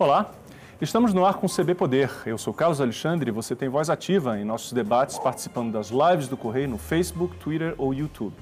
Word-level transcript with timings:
Olá, 0.00 0.30
estamos 0.80 1.12
no 1.12 1.26
ar 1.26 1.34
com 1.34 1.46
o 1.46 1.50
CB 1.50 1.74
Poder. 1.74 2.08
Eu 2.24 2.38
sou 2.38 2.54
Carlos 2.54 2.80
Alexandre 2.80 3.30
e 3.30 3.32
você 3.32 3.56
tem 3.56 3.68
voz 3.68 3.90
ativa 3.90 4.38
em 4.38 4.44
nossos 4.44 4.72
debates 4.72 5.18
participando 5.18 5.72
das 5.72 5.90
lives 5.90 6.28
do 6.28 6.36
Correio 6.36 6.68
no 6.68 6.78
Facebook, 6.78 7.34
Twitter 7.38 7.74
ou 7.76 7.92
YouTube. 7.92 8.32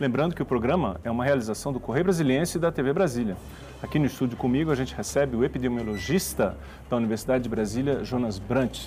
Lembrando 0.00 0.34
que 0.34 0.40
o 0.40 0.46
programa 0.46 0.98
é 1.04 1.10
uma 1.10 1.22
realização 1.22 1.74
do 1.74 1.78
Correio 1.78 2.04
Brasiliense 2.04 2.56
e 2.56 2.60
da 2.60 2.72
TV 2.72 2.94
Brasília. 2.94 3.36
Aqui 3.82 3.98
no 3.98 4.06
estúdio 4.06 4.38
comigo 4.38 4.70
a 4.70 4.74
gente 4.74 4.94
recebe 4.94 5.36
o 5.36 5.44
epidemiologista 5.44 6.56
da 6.88 6.96
Universidade 6.96 7.44
de 7.44 7.50
Brasília, 7.50 8.02
Jonas 8.02 8.38
Brant. 8.38 8.86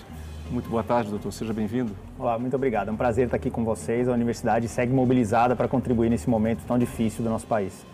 Muito 0.50 0.68
boa 0.72 0.84
tarde, 0.84 1.12
doutor. 1.12 1.32
Seja 1.32 1.54
bem-vindo. 1.54 1.96
Olá, 2.18 2.40
muito 2.40 2.56
obrigado. 2.56 2.88
É 2.88 2.92
um 2.92 2.98
prazer 2.98 3.26
estar 3.26 3.38
aqui 3.38 3.52
com 3.52 3.64
vocês. 3.64 4.10
A 4.10 4.14
universidade 4.14 4.68
segue 4.68 4.92
mobilizada 4.92 5.56
para 5.56 5.68
contribuir 5.68 6.10
nesse 6.10 6.28
momento 6.28 6.64
tão 6.66 6.80
difícil 6.80 7.24
do 7.24 7.30
nosso 7.30 7.46
país. 7.46 7.86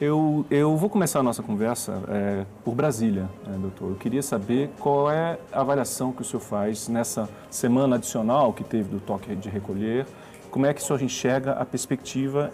Eu, 0.00 0.46
eu 0.48 0.76
vou 0.76 0.88
começar 0.88 1.18
a 1.18 1.22
nossa 1.24 1.42
conversa 1.42 2.00
é, 2.08 2.44
por 2.64 2.72
Brasília, 2.72 3.28
é, 3.44 3.50
doutor. 3.58 3.90
Eu 3.90 3.96
queria 3.96 4.22
saber 4.22 4.70
qual 4.78 5.10
é 5.10 5.36
a 5.52 5.60
avaliação 5.60 6.12
que 6.12 6.22
o 6.22 6.24
senhor 6.24 6.40
faz 6.40 6.86
nessa 6.86 7.28
semana 7.50 7.96
adicional 7.96 8.52
que 8.52 8.62
teve 8.62 8.88
do 8.88 9.00
toque 9.00 9.34
de 9.34 9.48
recolher. 9.48 10.06
Como 10.52 10.66
é 10.66 10.72
que 10.72 10.80
o 10.80 10.84
senhor 10.84 11.02
enxerga 11.02 11.54
a 11.54 11.64
perspectiva 11.64 12.52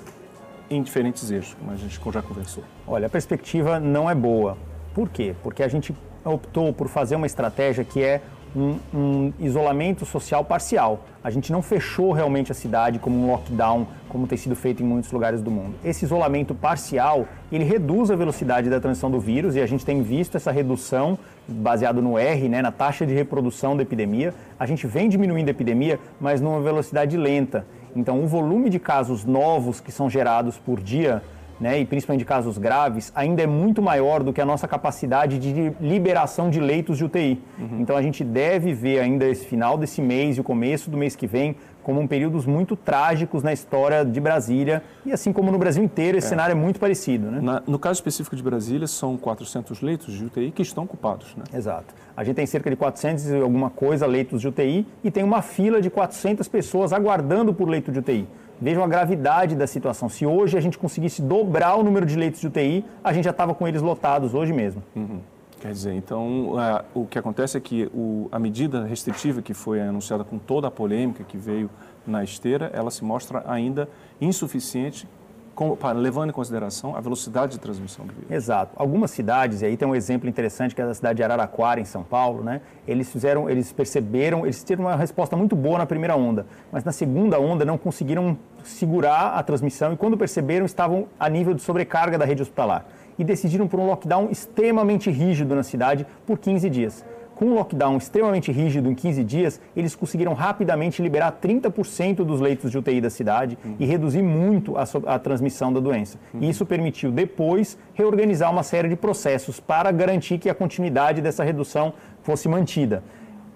em 0.71 0.83
diferentes 0.83 1.31
eixos, 1.31 1.53
como 1.53 1.71
a 1.71 1.77
gente 1.77 2.01
já 2.03 2.23
conversou? 2.23 2.65
Olha, 2.87 3.09
a 3.09 3.11
perspectiva 3.11 3.79
não 3.79 4.09
é 4.09 4.15
boa. 4.15 4.57
Por 4.95 5.11
quê? 5.11 5.37
Porque 5.43 5.63
a 5.63 5.69
gente 5.69 5.95
optou 6.25 6.73
por 6.73 6.89
fazer 6.89 7.15
uma 7.15 7.27
estratégia 7.27 7.85
que 7.85 8.03
é 8.03 8.23
um, 8.55 8.79
um, 8.95 9.33
isolamento 9.39 10.07
social 10.07 10.45
parcial. 10.45 11.05
A 11.23 11.31
gente 11.31 11.51
não 11.51 11.63
fechou 11.63 12.13
realmente 12.13 12.53
a 12.53 12.55
cidade 12.55 12.99
como 12.99 13.17
um 13.17 13.31
lockdown, 13.31 13.87
como 14.09 14.27
tem 14.27 14.39
sido 14.39 14.55
feito 14.55 14.83
em 14.83 14.87
muitos 14.87 15.11
lugares 15.11 15.43
do 15.43 15.51
mundo. 15.51 15.75
Esse 15.85 16.05
isolamento 16.05 16.55
parcial, 16.55 17.27
ele 17.51 17.65
reduz 17.65 18.11
a 18.11 18.17
velocidade 18.17 18.71
da 18.71 18.81
transmissão 18.81 19.11
do 19.11 19.19
vírus 19.19 19.57
e 19.57 19.61
a 19.61 19.67
gente 19.67 19.85
tem 19.85 20.03
visto 20.03 20.37
essa 20.37 20.53
redução 20.53 21.19
baseado 21.49 22.01
no 22.01 22.19
R, 22.19 22.49
né, 22.49 22.63
na 22.63 22.71
taxa 22.71 23.07
de 23.07 23.13
reprodução 23.13 23.77
da 23.77 23.83
epidemia. 23.83 24.33
A 24.59 24.67
gente 24.67 24.87
vem 24.87 25.09
diminuindo 25.09 25.49
a 25.49 25.51
epidemia, 25.51 25.99
mas 26.21 26.41
numa 26.41 26.61
velocidade 26.61 27.17
lenta. 27.17 27.67
Então, 27.97 28.23
o 28.23 28.27
volume 28.27 28.69
de 28.71 28.79
casos 28.79 29.25
novos 29.25 29.81
que 29.81 29.93
são 29.93 30.11
gerados 30.11 30.59
por 30.59 30.81
dia 30.81 31.23
né, 31.61 31.81
e 31.81 31.85
principalmente 31.85 32.21
de 32.21 32.25
casos 32.25 32.59
graves, 32.59 33.13
ainda 33.15 33.43
é 33.43 33.47
muito 33.47 33.81
maior 33.81 34.23
do 34.23 34.33
que 34.33 34.41
a 34.41 34.45
nossa 34.45 34.67
capacidade 34.67 35.39
de 35.39 35.73
liberação 35.81 36.51
de 36.51 36.61
leitos 36.61 36.99
de 36.99 37.05
UTI. 37.05 37.41
Uhum. 37.59 37.81
Então 37.81 37.97
a 37.97 38.03
gente 38.03 38.25
deve 38.25 38.73
ver 38.73 39.01
ainda 39.01 39.27
esse 39.27 39.45
final 39.45 39.79
desse 39.79 40.03
mês 40.03 40.37
e 40.37 40.41
o 40.41 40.45
começo 40.45 40.91
do 40.91 40.97
mês 40.97 41.15
que 41.15 41.27
vem 41.27 41.57
como 41.85 42.01
um 42.01 42.07
períodos 42.07 42.47
muito 42.47 42.75
trágicos 42.75 43.43
na 43.43 43.53
história 43.53 44.05
de 44.05 44.19
Brasília 44.19 44.83
e 45.05 45.13
assim 45.13 45.33
como 45.33 45.53
no 45.53 45.59
Brasil 45.59 45.85
inteiro 45.85 46.17
esse 46.17 46.27
é. 46.27 46.31
cenário 46.31 46.53
é 46.53 46.55
muito 46.55 46.81
parecido. 46.81 47.31
Né? 47.31 47.41
Na, 47.41 47.63
no 47.67 47.79
caso 47.79 47.99
específico 47.99 48.35
de 48.35 48.43
Brasília, 48.43 48.87
são 48.87 49.17
400 49.17 49.83
leitos 49.83 50.15
de 50.15 50.25
UTI 50.25 50.51
que 50.51 50.63
estão 50.63 50.85
ocupados. 50.85 51.37
Né? 51.37 51.45
Exato. 51.53 51.95
A 52.17 52.25
gente 52.25 52.37
tem 52.37 52.47
cerca 52.47 52.71
de 52.71 52.77
400 52.77 53.27
e 53.27 53.37
alguma 53.37 53.71
coisa 53.71 54.07
leitos 54.07 54.41
de 54.41 54.49
UTI 54.49 54.87
e 55.05 55.11
tem 55.11 55.23
uma 55.23 55.43
fila 55.43 55.81
de 55.81 55.91
400 55.91 56.49
pessoas 56.49 56.93
aguardando 56.93 57.53
por 57.53 57.69
leito 57.69 57.93
de 57.93 57.99
UTI. 57.99 58.27
Vejam 58.61 58.83
a 58.85 58.87
gravidade 58.87 59.55
da 59.57 59.67
situação. 59.67 60.09
Se 60.09 60.25
hoje 60.25 60.57
a 60.57 60.61
gente 60.61 60.79
conseguisse 60.79 61.21
dobrar 61.21 61.77
o 61.77 61.83
número 61.83 62.07
de 62.07 62.17
leitos 62.17 62.41
de 62.41 62.47
UTI, 62.47 62.85
a 63.03 63.13
gente 63.13 63.25
já 63.25 63.31
estava 63.31 63.55
com 63.55 63.67
eles 63.67 63.83
lotados 63.83 64.35
hoje 64.35 64.53
mesmo. 64.53 64.83
Uhum. 64.95 65.21
Quer 65.61 65.73
dizer, 65.73 65.95
então 65.95 66.53
uh, 66.53 66.85
o 66.95 67.07
que 67.07 67.19
acontece 67.19 67.57
é 67.57 67.61
que 67.61 67.91
o, 67.95 68.29
a 68.31 68.39
medida 68.39 68.85
restritiva 68.85 69.41
que 69.41 69.55
foi 69.55 69.81
anunciada 69.81 70.23
com 70.23 70.39
toda 70.39 70.69
a 70.69 70.71
polêmica 70.71 71.25
que 71.25 71.39
veio 71.39 71.71
na 72.07 72.23
esteira, 72.23 72.71
ela 72.75 72.91
se 72.91 73.03
mostra 73.03 73.43
ainda 73.47 73.89
insuficiente 74.21 75.09
com, 75.55 75.77
levando 75.95 76.31
em 76.31 76.33
consideração 76.33 76.97
a 76.97 77.01
velocidade 77.01 77.53
de 77.53 77.59
transmissão 77.59 78.05
do 78.05 78.13
vírus. 78.13 78.31
Exato. 78.31 78.73
Algumas 78.77 79.11
cidades, 79.11 79.63
e 79.63 79.67
aí 79.67 79.77
tem 79.77 79.87
um 79.87 79.95
exemplo 79.95 80.29
interessante 80.29 80.75
que 80.75 80.83
é 80.83 80.87
da 80.87 80.95
cidade 80.95 81.17
de 81.17 81.23
Araraquara, 81.23 81.81
em 81.81 81.85
São 81.85 82.03
Paulo, 82.03 82.43
né? 82.43 82.61
Eles 82.87 83.11
fizeram, 83.11 83.49
eles 83.49 83.73
perceberam, 83.73 84.45
eles 84.45 84.63
tiveram 84.63 84.89
uma 84.89 84.97
resposta 84.97 85.37
muito 85.37 85.55
boa 85.55 85.79
na 85.79 85.87
primeira 85.87 86.17
onda, 86.17 86.47
mas 86.71 86.85
na 86.85 86.93
segunda 86.93 87.39
onda 87.39 87.65
não 87.65 87.79
conseguiram 87.79 88.37
segurar 88.63 89.35
a 89.35 89.43
transmissão 89.43 89.93
e 89.93 89.97
quando 89.97 90.17
perceberam 90.17 90.65
estavam 90.67 91.07
a 91.19 91.29
nível 91.29 91.55
de 91.55 91.63
sobrecarga 91.63 92.17
da 92.17 92.25
rede 92.25 92.43
hospitalar 92.43 92.87
e 93.19 93.23
decidiram 93.23 93.69
por 93.69 93.79
um 93.79 93.87
lockdown 93.87 94.29
extremamente 94.31 95.11
rígido 95.11 95.55
na 95.55 95.63
cidade 95.63 96.07
por 96.27 96.39
15 96.39 96.71
dias 96.71 97.05
com 97.35 97.47
um 97.47 97.55
lockdown 97.55 97.97
extremamente 97.97 98.51
rígido 98.53 98.91
em 98.91 98.95
15 98.95 99.25
dias, 99.25 99.61
eles 99.77 99.95
conseguiram 99.95 100.35
rapidamente 100.35 101.03
liberar 101.03 101.39
30% 101.43 102.25
dos 102.25 102.41
leitos 102.41 102.71
de 102.71 102.79
UTI 102.79 103.01
da 103.01 103.11
cidade 103.11 103.59
uhum. 103.65 103.77
e 103.79 103.85
reduzir 103.85 104.23
muito 104.23 104.77
a, 104.77 104.85
a, 105.07 105.19
transmissão 105.19 105.73
da 105.73 105.81
doença. 105.81 106.19
Uhum. 106.33 106.41
E 106.43 106.51
isso 106.51 106.65
permitiu 106.65 107.11
depois 107.11 107.79
reorganizar 107.95 108.51
uma 108.51 108.63
série 108.63 108.89
de 108.89 108.97
processos 108.97 109.61
para 109.61 109.91
garantir 109.91 110.39
que 110.39 110.49
a 110.49 110.55
continuidade 110.55 111.21
dessa 111.21 111.43
redução 111.45 111.95
fosse 112.23 112.49
mantida. 112.49 113.03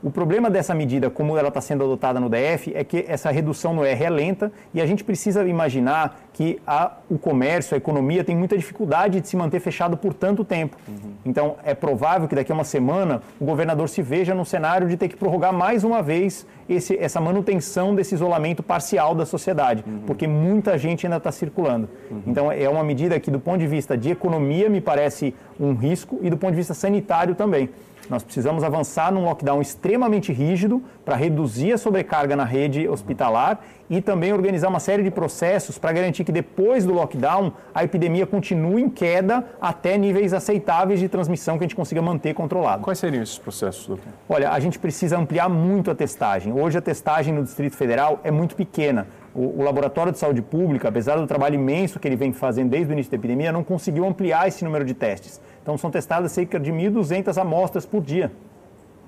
O 0.01 0.11
problema 0.13 0.49
dessa 0.49 0.73
medida, 0.75 1.11
como 1.11 1.37
ela 1.37 1.49
está 1.49 1.61
sendo 1.61 1.83
adotada 1.83 2.21
no 2.21 2.29
DF, 2.29 2.73
é 2.73 2.85
que 2.85 3.05
essa 3.09 3.33
redução 3.33 3.75
no 3.75 3.85
R 3.85 4.05
é 4.05 4.09
lenta 4.09 4.53
e 4.73 4.81
a 4.81 4.87
gente 4.87 5.03
precisa 5.03 5.43
imaginar 5.45 6.21
que 6.33 6.61
a, 6.65 6.93
o 7.11 7.19
comércio, 7.19 7.75
a 7.75 7.79
economia 7.79 8.23
tem 8.23 8.37
muita 8.37 8.57
dificuldade 8.57 9.21
de 9.21 9.27
se 9.27 9.37
manter 9.37 9.59
fechado 9.59 9.97
por 9.97 10.15
tanto 10.15 10.45
tempo. 10.45 10.77
Uhum. 10.87 11.15
Então, 11.27 11.57
é 11.65 11.75
provável 11.75 12.29
que 12.29 12.37
daqui 12.37 12.53
a 12.53 12.55
uma 12.55 12.63
semana 12.63 13.21
o 13.41 13.45
governador 13.45 13.89
se 13.89 14.01
veja 14.01 14.37
no 14.37 14.45
cenário 14.45 14.87
de 14.87 14.97
ter 14.97 15.09
que 15.09 15.17
prorrogar 15.17 15.53
mais 15.53 15.83
uma 15.83 16.01
vez 16.01 16.47
esse, 16.69 16.97
essa 16.97 17.21
manutenção 17.21 17.93
desse 17.93 18.15
isolamento 18.15 18.63
parcial 18.63 19.17
da 19.17 19.27
sociedade, 19.27 19.83
uhum. 19.85 20.03
porque 20.07 20.29
muita 20.29 20.79
gente 20.79 21.07
ainda 21.07 21.17
está 21.17 21.33
circulando. 21.33 21.89
Uhum. 22.09 22.23
Então, 22.25 22.53
é 22.53 22.69
uma 22.69 22.85
medida 22.85 23.19
que, 23.19 23.33
do 23.33 23.41
ponto 23.41 23.59
de 23.59 23.67
vista 23.67 23.99
de 23.99 24.11
economia, 24.11 24.69
me 24.69 24.81
parece 24.81 25.35
um 25.59 25.75
risco 25.75 26.21
e 26.23 26.31
do 26.31 26.37
ponto 26.37 26.53
de 26.53 26.57
vista 26.57 26.73
sanitário 26.73 27.35
também. 27.35 27.69
Nós 28.09 28.23
precisamos 28.23 28.65
avançar 28.65 29.13
num 29.13 29.25
lockdown 29.25 29.61
extremamente 29.61 30.33
rígido 30.33 30.83
para 31.05 31.15
reduzir 31.17 31.73
a 31.73 31.79
sobrecarga 31.79 32.35
na 32.35 32.45
rede 32.45 32.89
hospitalar 32.89 33.61
e 33.91 34.01
também 34.01 34.33
organizar 34.33 34.69
uma 34.69 34.81
série 34.81 35.03
de 35.03 35.11
processos 35.11 35.79
para 35.79 35.93
garantir 35.93 36.25
que 36.25 36.33
depois 36.33 36.85
do 36.85 36.93
lockdown 36.93 37.53
a 37.75 37.85
epidemia 37.85 38.27
continue 38.27 38.83
em 38.83 38.89
queda 38.89 39.45
até 39.61 39.97
níveis 39.97 40.33
aceitáveis 40.33 41.01
de 41.01 41.09
transmissão 41.09 41.59
que 41.59 41.65
a 41.65 41.67
gente 41.67 41.77
consiga 41.77 42.01
manter 42.03 42.35
controlado. 42.35 42.83
Quais 42.83 42.99
seriam 42.99 43.23
esses 43.23 43.39
processos, 43.39 43.87
doutor? 43.87 44.13
Olha, 44.29 44.51
a 44.51 44.61
gente 44.61 44.79
precisa 44.79 45.19
ampliar 45.19 45.49
muito 45.49 45.91
a 45.91 45.95
testagem. 45.95 46.53
Hoje 46.53 46.79
a 46.79 46.83
testagem 46.83 47.33
no 47.33 47.43
Distrito 47.43 47.77
Federal 47.77 48.21
é 48.25 48.31
muito 48.31 48.57
pequena. 48.57 49.07
O, 49.39 49.61
o, 49.61 49.63
Laboratório 49.63 50.11
de 50.11 50.19
Saúde 50.19 50.43
Pública, 50.43 50.89
apesar 50.89 51.15
do 51.15 51.25
trabalho 51.25 51.55
imenso 51.55 52.01
que 52.01 52.09
ele 52.09 52.17
vem 52.17 52.33
fazendo 52.33 52.71
desde 52.71 52.91
o 52.91 52.93
início 52.93 53.13
da 53.13 53.17
epidemia, 53.17 53.53
não 53.53 53.63
conseguiu 53.63 54.05
ampliar 54.05 54.49
esse 54.49 54.65
número 54.65 54.85
de 54.85 54.95
testes. 54.95 55.41
Então 55.63 55.79
são 55.79 55.93
testadas 55.93 56.33
cerca 56.33 56.59
de 56.59 56.73
1.200 56.73 57.41
amostras 57.41 57.87
por 57.87 58.03
dia. 58.03 58.33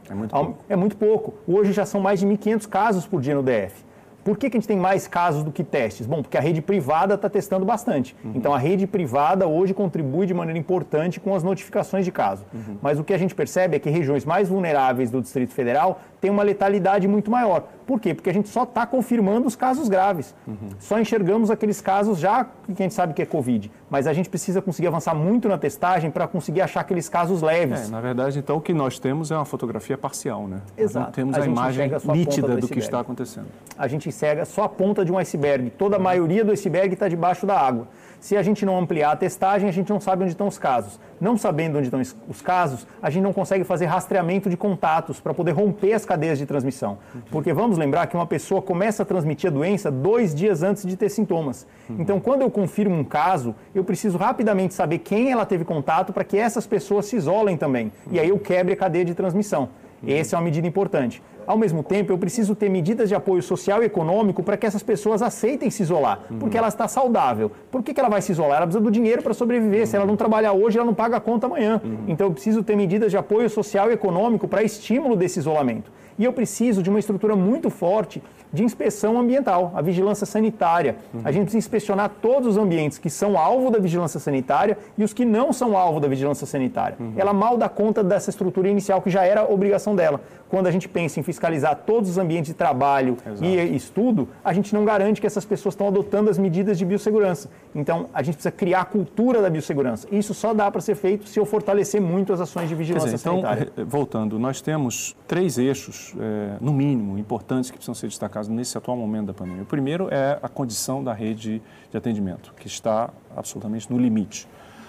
É 0.09 0.15
muito 0.15 0.31
pouco. 0.31 0.59
É 0.69 0.77
muito 0.77 0.97
pouco. 0.97 1.35
Hoje 1.49 1.73
já 1.73 1.85
são 1.85 2.01
mais 2.01 2.21
de 2.21 2.27
1.500 2.29 2.69
casos 2.69 3.07
por 3.07 3.21
dia 3.21 3.35
no 3.35 3.43
DF. 3.43 3.85
Por 4.31 4.39
que, 4.39 4.49
que 4.49 4.57
a 4.57 4.61
gente 4.61 4.69
tem 4.69 4.77
mais 4.77 5.09
casos 5.09 5.43
do 5.43 5.51
que 5.51 5.65
testes? 5.65 6.07
Bom, 6.07 6.23
porque 6.23 6.39
a 6.39 6.41
rede 6.41 6.63
privada 6.63 7.15
está 7.15 7.29
testando 7.29 7.67
bastante. 7.67 8.15
Uhum. 8.25 8.31
Então, 8.37 8.55
a 8.55 8.59
rede 8.59 8.87
privada 8.87 9.45
hoje 9.49 9.75
contribui 9.75 10.25
de 10.25 10.33
maneira 10.33 10.57
importante 10.57 11.19
com 11.19 11.35
as 11.35 11.43
notificações 11.43 12.05
de 12.05 12.13
caso. 12.13 12.45
Uhum. 12.55 12.77
Mas 12.81 13.01
o 13.01 13.03
que 13.03 13.13
a 13.13 13.19
gente 13.19 13.35
percebe 13.35 13.75
é 13.75 13.81
que 13.81 13.91
regiões 13.91 14.25
mais 14.25 14.49
vulneráveis 14.49 15.11
do 15.11 15.21
Distrito 15.21 15.53
Federal 15.53 16.01
têm 16.21 16.31
uma 16.31 16.45
letalidade 16.45 17.09
muito 17.09 17.29
maior. 17.29 17.65
Por 17.85 17.99
quê? 17.99 18.15
Porque 18.15 18.31
a 18.31 18.33
gente 18.33 18.49
só 18.49 18.63
está 18.63 18.87
confirmando 18.87 19.49
os 19.49 19.57
casos 19.57 19.89
graves. 19.89 20.33
Uhum. 20.47 20.69
Só 20.79 21.01
enxergamos 21.01 21.51
aqueles 21.51 21.81
casos 21.81 22.21
já 22.21 22.45
que 22.45 22.81
a 22.81 22.83
gente 22.85 22.95
sabe 22.95 23.15
que 23.15 23.23
é 23.23 23.27
Covid. 23.27 23.69
Mas 23.91 24.07
a 24.07 24.13
gente 24.13 24.31
precisa 24.31 24.63
conseguir 24.63 24.87
avançar 24.87 25.15
muito 25.15 25.49
na 25.49 25.59
testagem 25.59 26.11
para 26.11 26.29
conseguir 26.29 26.61
achar 26.61 26.81
aqueles 26.81 27.09
casos 27.09 27.43
leves. 27.43 27.89
É, 27.89 27.91
na 27.91 28.01
verdade, 28.01 28.39
então, 28.39 28.57
o 28.57 28.61
que 28.61 28.73
nós 28.73 29.01
temos 29.01 29.33
é 29.33 29.37
uma 29.37 29.45
fotografia 29.45 29.99
parcial, 29.99 30.47
né? 30.47 30.61
Exato. 30.79 30.99
Nós 30.99 31.07
não 31.07 31.13
temos 31.13 31.37
a, 31.37 31.43
a 31.43 31.47
imagem 31.47 31.91
nítida 32.13 32.57
do 32.57 32.69
que 32.69 32.79
está 32.79 33.01
acontecendo. 33.01 33.49
A 33.77 33.89
gente 33.89 34.13
cega 34.13 34.45
só 34.45 34.63
a 34.63 34.69
ponta 34.69 35.05
de 35.05 35.11
um 35.11 35.19
iceberg. 35.19 35.71
Toda 35.71 35.97
a 35.97 35.99
maioria 35.99 36.45
do 36.45 36.53
iceberg 36.53 36.95
está 36.95 37.09
debaixo 37.09 37.45
da 37.47 37.59
água. 37.59 37.89
Se 38.21 38.37
a 38.37 38.43
gente 38.43 38.67
não 38.67 38.79
ampliar 38.79 39.13
a 39.13 39.17
testagem, 39.17 39.67
a 39.67 39.73
gente 39.73 39.89
não 39.89 39.99
sabe 39.99 40.23
onde 40.23 40.33
estão 40.33 40.47
os 40.47 40.59
casos. 40.59 41.01
Não 41.19 41.39
sabendo 41.39 41.79
onde 41.79 41.87
estão 41.87 42.01
os 42.29 42.43
casos, 42.43 42.87
a 43.03 43.09
gente 43.09 43.23
não 43.23 43.33
consegue 43.33 43.65
fazer 43.65 43.87
rastreamento 43.87 44.51
de 44.51 44.59
contatos 44.59 45.19
para 45.19 45.33
poder 45.33 45.53
romper 45.53 45.95
as 45.95 46.05
cadeias 46.05 46.39
de 46.39 46.45
transmissão. 46.45 46.99
Porque 47.31 47.53
vamos 47.53 47.79
lembrar 47.79 48.07
que 48.09 48.15
uma 48.15 48.27
pessoa 48.27 48.61
começa 48.61 49.03
a 49.03 49.07
transmitir 49.07 49.51
a 49.51 49.53
doença 49.53 49.91
dois 49.91 50.35
dias 50.35 50.63
antes 50.63 50.85
de 50.85 50.97
ter 50.99 51.09
sintomas. 51.09 51.67
Então, 51.89 52.21
quando 52.21 52.43
eu 52.43 52.51
confirmo 52.51 52.95
um 52.95 53.05
caso, 53.05 53.55
eu 53.75 53.83
preciso 53.83 54.19
rapidamente 54.19 54.75
saber 54.75 54.99
quem 54.99 55.33
ela 55.33 55.47
teve 55.47 55.65
contato 55.65 56.13
para 56.13 56.23
que 56.23 56.37
essas 56.37 56.67
pessoas 56.67 57.07
se 57.07 57.17
isolem 57.17 57.57
também. 57.57 57.91
E 58.11 58.21
aí 58.21 58.29
eu 58.29 58.39
quebre 58.39 58.75
a 58.75 58.77
cadeia 58.77 59.05
de 59.05 59.15
transmissão. 59.15 59.71
Essa 60.07 60.37
é 60.37 60.39
uma 60.39 60.45
medida 60.45 60.67
importante. 60.67 61.23
Ao 61.47 61.59
mesmo 61.59 61.83
tempo, 61.83 62.13
eu 62.13 62.19
preciso 62.19 62.55
ter 62.55 62.69
medidas 62.69 63.09
de 63.09 63.15
apoio 63.15 63.43
social 63.43 63.83
e 63.83 63.87
econômico 63.87 64.43
para 64.43 64.57
que 64.57 64.67
essas 64.67 64.83
pessoas 64.83 65.21
aceitem 65.21 65.69
se 65.71 65.83
isolar, 65.83 66.21
uhum. 66.31 66.39
porque 66.39 66.57
ela 66.57 66.69
está 66.69 66.87
saudável. 66.87 67.51
Por 67.71 67.83
que, 67.83 67.93
que 67.93 68.01
ela 68.01 68.09
vai 68.09 68.23
se 68.23 68.31
isolar? 68.33 68.59
Ela 68.59 68.67
precisa 68.67 68.83
do 68.83 68.91
dinheiro 68.91 69.23
para 69.23 69.35
sobreviver. 69.35 69.81
Uhum. 69.81 69.87
Se 69.87 69.97
ela 69.97 70.07
não 70.07 70.17
trabalhar 70.17 70.53
hoje, 70.53 70.79
ela 70.79 70.87
não 70.87 70.95
paga 70.95 71.17
a 71.17 71.21
conta 71.21 71.47
amanhã. 71.47 71.81
Uhum. 71.83 72.05
Então, 72.07 72.29
eu 72.29 72.33
preciso 72.33 72.63
ter 72.63 72.77
medidas 72.77 73.11
de 73.11 73.17
apoio 73.17 73.51
social 73.51 73.91
e 73.91 73.95
econômico 73.95 74.47
para 74.47 74.63
estímulo 74.63 75.17
desse 75.17 75.41
isolamento. 75.41 75.91
E 76.21 76.25
eu 76.27 76.35
preciso 76.35 76.83
de 76.83 76.91
uma 76.91 76.99
estrutura 76.99 77.35
muito 77.35 77.71
forte 77.71 78.23
de 78.53 78.63
inspeção 78.63 79.19
ambiental, 79.19 79.73
a 79.75 79.81
vigilância 79.81 80.27
sanitária. 80.27 80.97
Uhum. 81.15 81.21
A 81.25 81.33
gente 81.33 81.45
precisa 81.45 81.59
inspecionar 81.59 82.11
todos 82.21 82.47
os 82.47 82.57
ambientes 82.59 82.99
que 82.99 83.09
são 83.09 83.39
alvo 83.39 83.71
da 83.71 83.79
vigilância 83.79 84.21
sanitária 84.21 84.77
e 84.99 85.05
os 85.05 85.15
que 85.15 85.25
não 85.25 85.51
são 85.51 85.79
alvo 85.79 85.99
da 85.99 86.09
vigilância 86.09 86.47
sanitária. 86.47 86.97
Uhum. 87.01 87.15
Ela 87.17 87.33
mal 87.33 87.57
dá 87.57 87.71
conta 87.71 88.05
dessa 88.05 88.29
estrutura 88.29 88.69
inicial 88.69 89.01
que 89.01 89.09
já 89.09 89.25
era 89.25 89.51
obrigação 89.51 89.97
dela. 89.97 90.21
Quando 90.51 90.67
a 90.67 90.71
gente 90.71 90.89
pensa 90.89 91.21
em 91.21 91.23
fiscalizar 91.23 91.85
todos 91.87 92.11
os 92.11 92.19
ambientes 92.19 92.49
de 92.49 92.55
trabalho 92.55 93.17
Exato. 93.25 93.45
e 93.45 93.77
estudo, 93.77 94.29
a 94.45 94.53
gente 94.53 94.75
não 94.75 94.85
garante 94.85 95.21
que 95.21 95.27
essas 95.27 95.45
pessoas 95.45 95.75
estão 95.75 95.87
adotando 95.87 96.29
as 96.29 96.37
medidas 96.37 96.77
de 96.77 96.85
biossegurança. 96.85 97.49
Então, 97.73 98.07
a 98.13 98.21
gente 98.21 98.35
precisa 98.35 98.51
criar 98.51 98.81
a 98.81 98.85
cultura 98.85 99.41
da 99.41 99.49
biossegurança. 99.49 100.09
Isso 100.11 100.35
só 100.35 100.53
dá 100.53 100.69
para 100.69 100.81
ser 100.81 100.97
feito 100.97 101.29
se 101.29 101.39
eu 101.39 101.47
fortalecer 101.47 102.01
muito 102.01 102.33
as 102.33 102.41
ações 102.41 102.69
de 102.69 102.75
vigilância 102.75 103.13
dizer, 103.13 103.21
então, 103.21 103.41
sanitária. 103.41 103.71
Então, 103.73 103.87
voltando, 103.87 104.41
nós 104.41 104.61
temos 104.61 105.17
três 105.29 105.57
eixos, 105.57 106.10
é, 106.19 106.57
no 106.61 106.73
mínimo, 106.73 107.19
importantes 107.19 107.71
que 107.71 107.77
precisam 107.77 107.95
ser 107.95 108.09
destacados 108.09 108.49
nesse 108.49 108.77
atual 108.77 108.97
momento 108.97 109.27
da 109.27 109.35
pandemia. 109.35 109.63
O 109.63 109.67
primeiro 109.67 110.09
é 110.11 110.39
a 110.43 110.49
condição 110.49 111.03
da 111.03 111.13
rede 111.13 111.63
de 111.91 111.97
atendimento, 111.97 112.53
que 112.55 112.67
está 112.67 113.11
absolutamente 113.37 113.91
no 113.91 113.99
limite. 113.99 114.49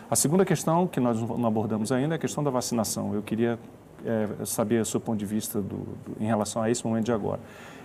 A 0.10 0.16
segunda 0.16 0.44
questão, 0.46 0.88
que 0.88 1.00
nós 1.00 1.22
não 1.22 1.46
abordamos 1.46 1.92
ainda, 1.92 2.16
é 2.16 2.18
a 2.18 2.20
questão 2.20 2.44
da 2.44 2.50
vacinação. 2.50 3.14
Eu 3.14 3.22
queria 3.22 3.58
é, 4.06 4.46
saber 4.46 4.82
o 4.82 4.86
seu 4.86 5.00
ponto 5.00 5.18
de 5.18 5.26
vista 5.26 5.62
do, 5.62 5.78
do, 5.78 6.18
em 6.20 6.26
relação 6.26 6.62
a 6.62 6.70
esse 6.70 6.86
momento 6.86 7.06
de 7.06 7.14
agora. 7.14 7.40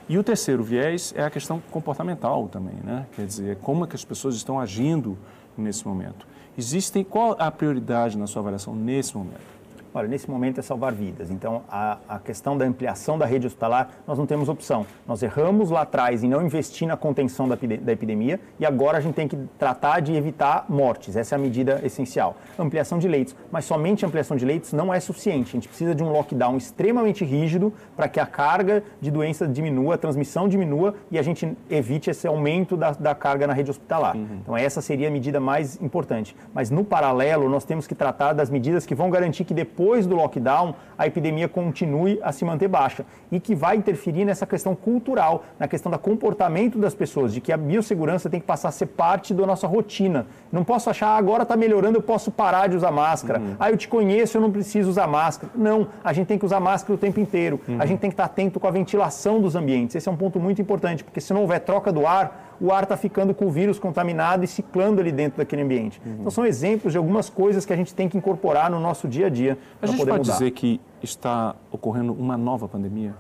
E 0.09 0.19
o 0.19 0.23
terceiro 0.23 0.63
viés 0.63 1.13
é 1.17 1.25
a 1.25 1.31
questão 1.31 1.61
comportamental 1.71 2.49
também, 2.49 2.77
né? 2.85 3.07
Quer 3.15 3.27
dizer, 3.27 3.57
como 3.57 3.85
é 3.85 3.89
que 3.89 3.97
as 3.97 4.05
pessoas 4.05 4.37
estão 4.37 4.61
agindo 4.61 5.19
nesse 5.57 5.87
momento. 5.87 6.27
Existem, 6.57 7.05
qual 7.05 7.37
a 7.39 7.51
prioridade 7.51 8.17
na 8.17 8.27
sua 8.27 8.41
avaliação 8.41 8.75
nesse 8.75 9.17
momento? 9.17 9.56
Olha, 9.97 10.09
nesse 10.09 10.31
momento 10.31 10.61
é 10.61 10.63
salvar 10.63 10.93
vidas. 10.93 11.31
Então, 11.31 11.63
a, 11.71 11.97
a, 12.07 12.19
questão 12.19 12.55
da 12.55 12.67
ampliação 12.67 13.17
da 13.17 13.25
rede 13.25 13.47
hospitalar, 13.47 13.89
nós 14.07 14.19
não 14.19 14.27
temos 14.27 14.47
opção. 14.47 14.85
Nós 15.09 15.23
erramos 15.23 15.71
lá 15.71 15.81
atrás 15.81 16.23
em 16.23 16.29
não 16.29 16.45
investir 16.45 16.87
na 16.87 16.99
contenção 16.99 17.49
da, 17.49 17.57
da 17.57 17.93
epidemia 17.93 18.39
e 18.61 18.67
agora 18.67 18.99
a 18.99 19.01
gente 19.01 19.15
tem 19.15 19.27
que 19.27 19.39
tratar 19.59 20.01
de 20.01 20.15
evitar 20.15 20.67
mortes. 20.69 21.17
Essa 21.17 21.35
é 21.35 21.37
a 21.37 21.39
medida 21.39 21.81
essencial. 21.83 22.37
Ampliação 22.59 22.99
de 22.99 23.09
leitos. 23.09 23.35
Mas 23.51 23.65
somente 23.65 24.05
ampliação 24.05 24.37
de 24.37 24.45
leitos 24.45 24.75
não 24.75 24.93
é 24.93 25.01
suficiente. 25.01 25.49
A 25.49 25.53
gente 25.53 25.69
precisa 25.69 25.95
de 25.95 26.05
um 26.05 26.13
lockdown 26.13 26.59
extremamente 26.59 27.25
rígido 27.25 27.73
para 27.97 28.07
que 28.07 28.21
a 28.21 28.27
carga 28.27 28.85
de 29.01 29.11
doença 29.11 29.49
diminua, 29.49 29.95
a 29.95 29.99
transmissão 29.99 30.47
diminua 30.47 30.95
e 31.11 31.19
a 31.19 31.23
gente 31.23 31.57
evite 31.71 32.11
esse 32.11 32.27
aumento 32.27 32.77
da, 32.77 32.91
da 32.91 33.15
carga 33.15 33.47
na 33.47 33.55
rede 33.55 33.71
hospitalar. 33.71 34.15
Uhum. 34.15 34.41
Então, 34.43 34.55
essa 34.59 34.83
seria 34.83 35.09
a 35.09 35.11
medida 35.11 35.41
mais 35.41 35.81
importante. 35.81 36.37
Mas, 36.53 36.71
no 36.71 36.85
paralelo, 36.85 37.49
nós 37.49 37.65
temos 37.65 37.87
que 37.87 37.95
tratar 37.95 38.35
das 38.35 38.51
medidas 38.51 38.85
que 38.85 38.95
vão 38.95 39.09
garantir 39.09 39.47
que 39.47 39.55
depois 39.55 39.86
depois 39.87 40.05
do 40.05 40.17
lockdown 40.17 40.75
a 40.99 41.07
epidemia 41.07 41.49
continue 41.49 42.19
a 42.23 42.33
se 42.33 42.45
manter 42.45 42.67
baixa 42.67 43.05
e 43.31 43.39
que 43.39 43.55
vai 43.55 43.77
interferir 43.77 44.25
nessa 44.25 44.47
questão 44.47 44.75
cultural, 44.75 45.45
na 45.59 45.69
questão 45.69 45.93
do 45.93 45.99
comportamento 45.99 46.79
das 46.79 46.95
pessoas, 46.95 47.33
de 47.33 47.41
que 47.41 47.53
a 47.53 47.57
biossegurança 47.57 48.29
tem 48.29 48.41
que 48.41 48.47
passar 48.47 48.71
a 48.71 48.73
ser 48.73 48.87
parte 48.87 49.33
da 49.33 49.47
nossa 49.47 49.67
rotina. 49.67 50.27
Não 50.51 50.65
posso 50.65 50.91
achar, 50.91 51.09
ah, 51.09 51.17
agora 51.17 51.43
está 51.43 51.57
melhorando, 51.57 51.99
eu 51.99 52.03
posso 52.03 52.31
parar 52.31 52.69
de 52.69 52.77
usar 52.77 52.91
máscara. 52.91 53.39
Uhum. 53.39 53.57
Ah, 53.61 53.71
eu 53.71 53.77
te 53.77 53.87
conheço, 53.87 54.39
eu 54.39 54.41
não 54.41 54.51
preciso 54.51 54.89
usar 54.89 55.07
máscara. 55.07 55.53
Não, 55.55 55.87
a 56.03 56.13
gente 56.13 56.27
tem 56.27 56.39
que 56.39 56.47
usar 56.47 56.59
máscara 56.59 56.95
o 56.95 56.99
tempo 56.99 57.21
inteiro. 57.21 57.61
Uhum. 57.69 57.77
A 57.79 57.87
gente 57.87 58.01
tem 58.01 58.11
que 58.11 58.15
estar 58.15 58.25
atento 58.25 58.59
com 58.59 58.67
a 58.67 58.71
ventilação 58.71 59.41
dos 59.41 59.55
ambientes. 59.55 59.95
Esse 59.95 60.09
é 60.09 60.13
um 60.13 60.17
ponto 60.17 60.41
muito 60.41 60.61
importante, 60.63 61.05
porque 61.05 61.21
se 61.21 61.33
não 61.33 61.43
houver 61.43 61.61
troca 61.61 61.93
do 61.93 62.07
ar, 62.07 62.46
o 62.61 62.73
ar 62.73 62.83
está 62.85 62.97
ficando 62.97 63.35
com 63.35 63.47
o 63.47 63.51
vírus 63.51 63.79
contaminado 63.79 64.45
e 64.45 64.47
ciclando 64.47 65.01
ali 65.01 65.13
dentro 65.13 65.39
daquele 65.39 65.63
ambiente. 65.63 66.01
Uhum. 66.05 66.17
Então, 66.21 66.31
são 66.31 66.45
exemplos 66.45 66.93
de 66.93 66.99
algumas 66.99 67.29
coisas 67.29 67.65
que 67.65 67.73
a 67.73 67.77
gente 67.77 67.95
tem 67.95 68.09
que 68.09 68.17
incorporar 68.17 68.71
no 68.71 68.81
nosso 68.81 69.09
dia 69.09 69.27
a 69.27 69.31
dia. 69.31 69.59
A 69.81 69.87
gente 69.87 69.99
pode 69.99 70.11
mudar. 70.19 70.33
dizer 70.33 70.51
que 70.51 70.81
está 71.03 71.55
ocorrendo 71.71 72.13
uma 72.13 72.37
nova 72.37 72.69
pandemia? 72.69 73.15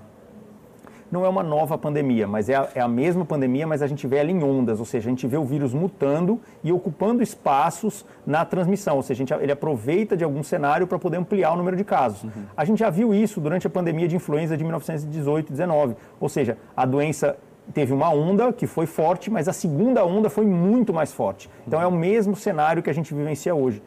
não 1.10 1.24
é 1.24 1.28
uma 1.28 1.42
nova 1.42 1.78
pandemia, 1.78 2.26
mas 2.26 2.48
é 2.48 2.56
a, 2.56 2.68
é 2.74 2.80
a, 2.80 2.88
mesma 2.88 3.24
pandemia, 3.24 3.66
mas 3.66 3.82
a 3.82 3.86
gente 3.86 4.06
vê 4.06 4.16
ela 4.16 4.30
em 4.30 4.42
ondas, 4.42 4.80
ou 4.80 4.84
seja, 4.84 5.08
a 5.08 5.10
gente 5.10 5.26
vê 5.26 5.36
o 5.36 5.44
vírus 5.44 5.72
mutando 5.72 6.40
e 6.64 6.72
ocupando 6.72 7.22
espaços 7.22 8.04
na 8.26 8.44
transmissão, 8.44 8.96
ou 8.96 9.02
seja, 9.02 9.18
gente, 9.18 9.32
ele 9.32 9.52
aproveita 9.52 10.16
de 10.16 10.24
algum 10.24 10.42
cenário 10.42 10.86
para 10.86 10.98
poder 10.98 11.16
ampliar 11.16 11.52
o 11.52 11.56
número 11.56 11.76
de 11.76 11.84
casos. 11.84 12.24
Uhum. 12.24 12.44
A 12.56 12.64
gente 12.64 12.78
já 12.78 12.90
viu 12.90 13.14
isso 13.14 13.40
durante 13.40 13.66
a 13.66 13.70
pandemia 13.70 14.08
de 14.08 14.16
influenza 14.16 14.56
de 14.56 14.64
1918-19, 14.64 15.96
ou 16.20 16.28
seja, 16.28 16.58
a 16.76 16.84
doença 16.84 17.36
teve 17.72 17.92
uma 17.92 18.10
onda 18.10 18.52
que 18.52 18.66
foi 18.66 18.86
forte, 18.86 19.30
mas 19.30 19.48
a 19.48 19.52
segunda 19.52 20.04
onda 20.04 20.28
foi 20.30 20.44
muito 20.44 20.92
mais 20.92 21.12
forte. 21.12 21.50
Então 21.66 21.80
é 21.80 21.86
o 21.86 21.92
mesmo 21.92 22.36
cenário 22.36 22.82
que 22.82 22.90
a 22.90 22.92
gente 22.92 23.12
vivencia 23.12 23.54
hoje. 23.54 23.82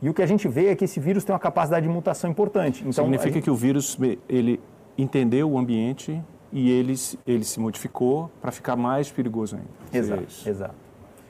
E 0.00 0.08
o 0.08 0.14
que 0.14 0.22
a 0.22 0.26
gente 0.26 0.46
vê 0.48 0.66
é 0.66 0.76
que 0.76 0.84
esse 0.84 1.00
vírus 1.00 1.24
tem 1.24 1.32
uma 1.32 1.38
capacidade 1.38 1.86
de 1.86 1.92
mutação 1.92 2.30
importante. 2.30 2.80
Então, 2.80 3.04
Significa 3.04 3.34
gente... 3.34 3.44
que 3.44 3.50
o 3.50 3.56
vírus 3.56 3.98
ele 4.28 4.60
entendeu 4.98 5.50
o 5.50 5.58
ambiente 5.58 6.22
e 6.52 6.70
ele, 6.70 6.94
ele 7.26 7.44
se 7.44 7.58
modificou 7.58 8.30
para 8.40 8.52
ficar 8.52 8.76
mais 8.76 9.10
perigoso 9.10 9.56
ainda. 9.56 9.68
Exato, 9.92 10.48
exato. 10.48 10.74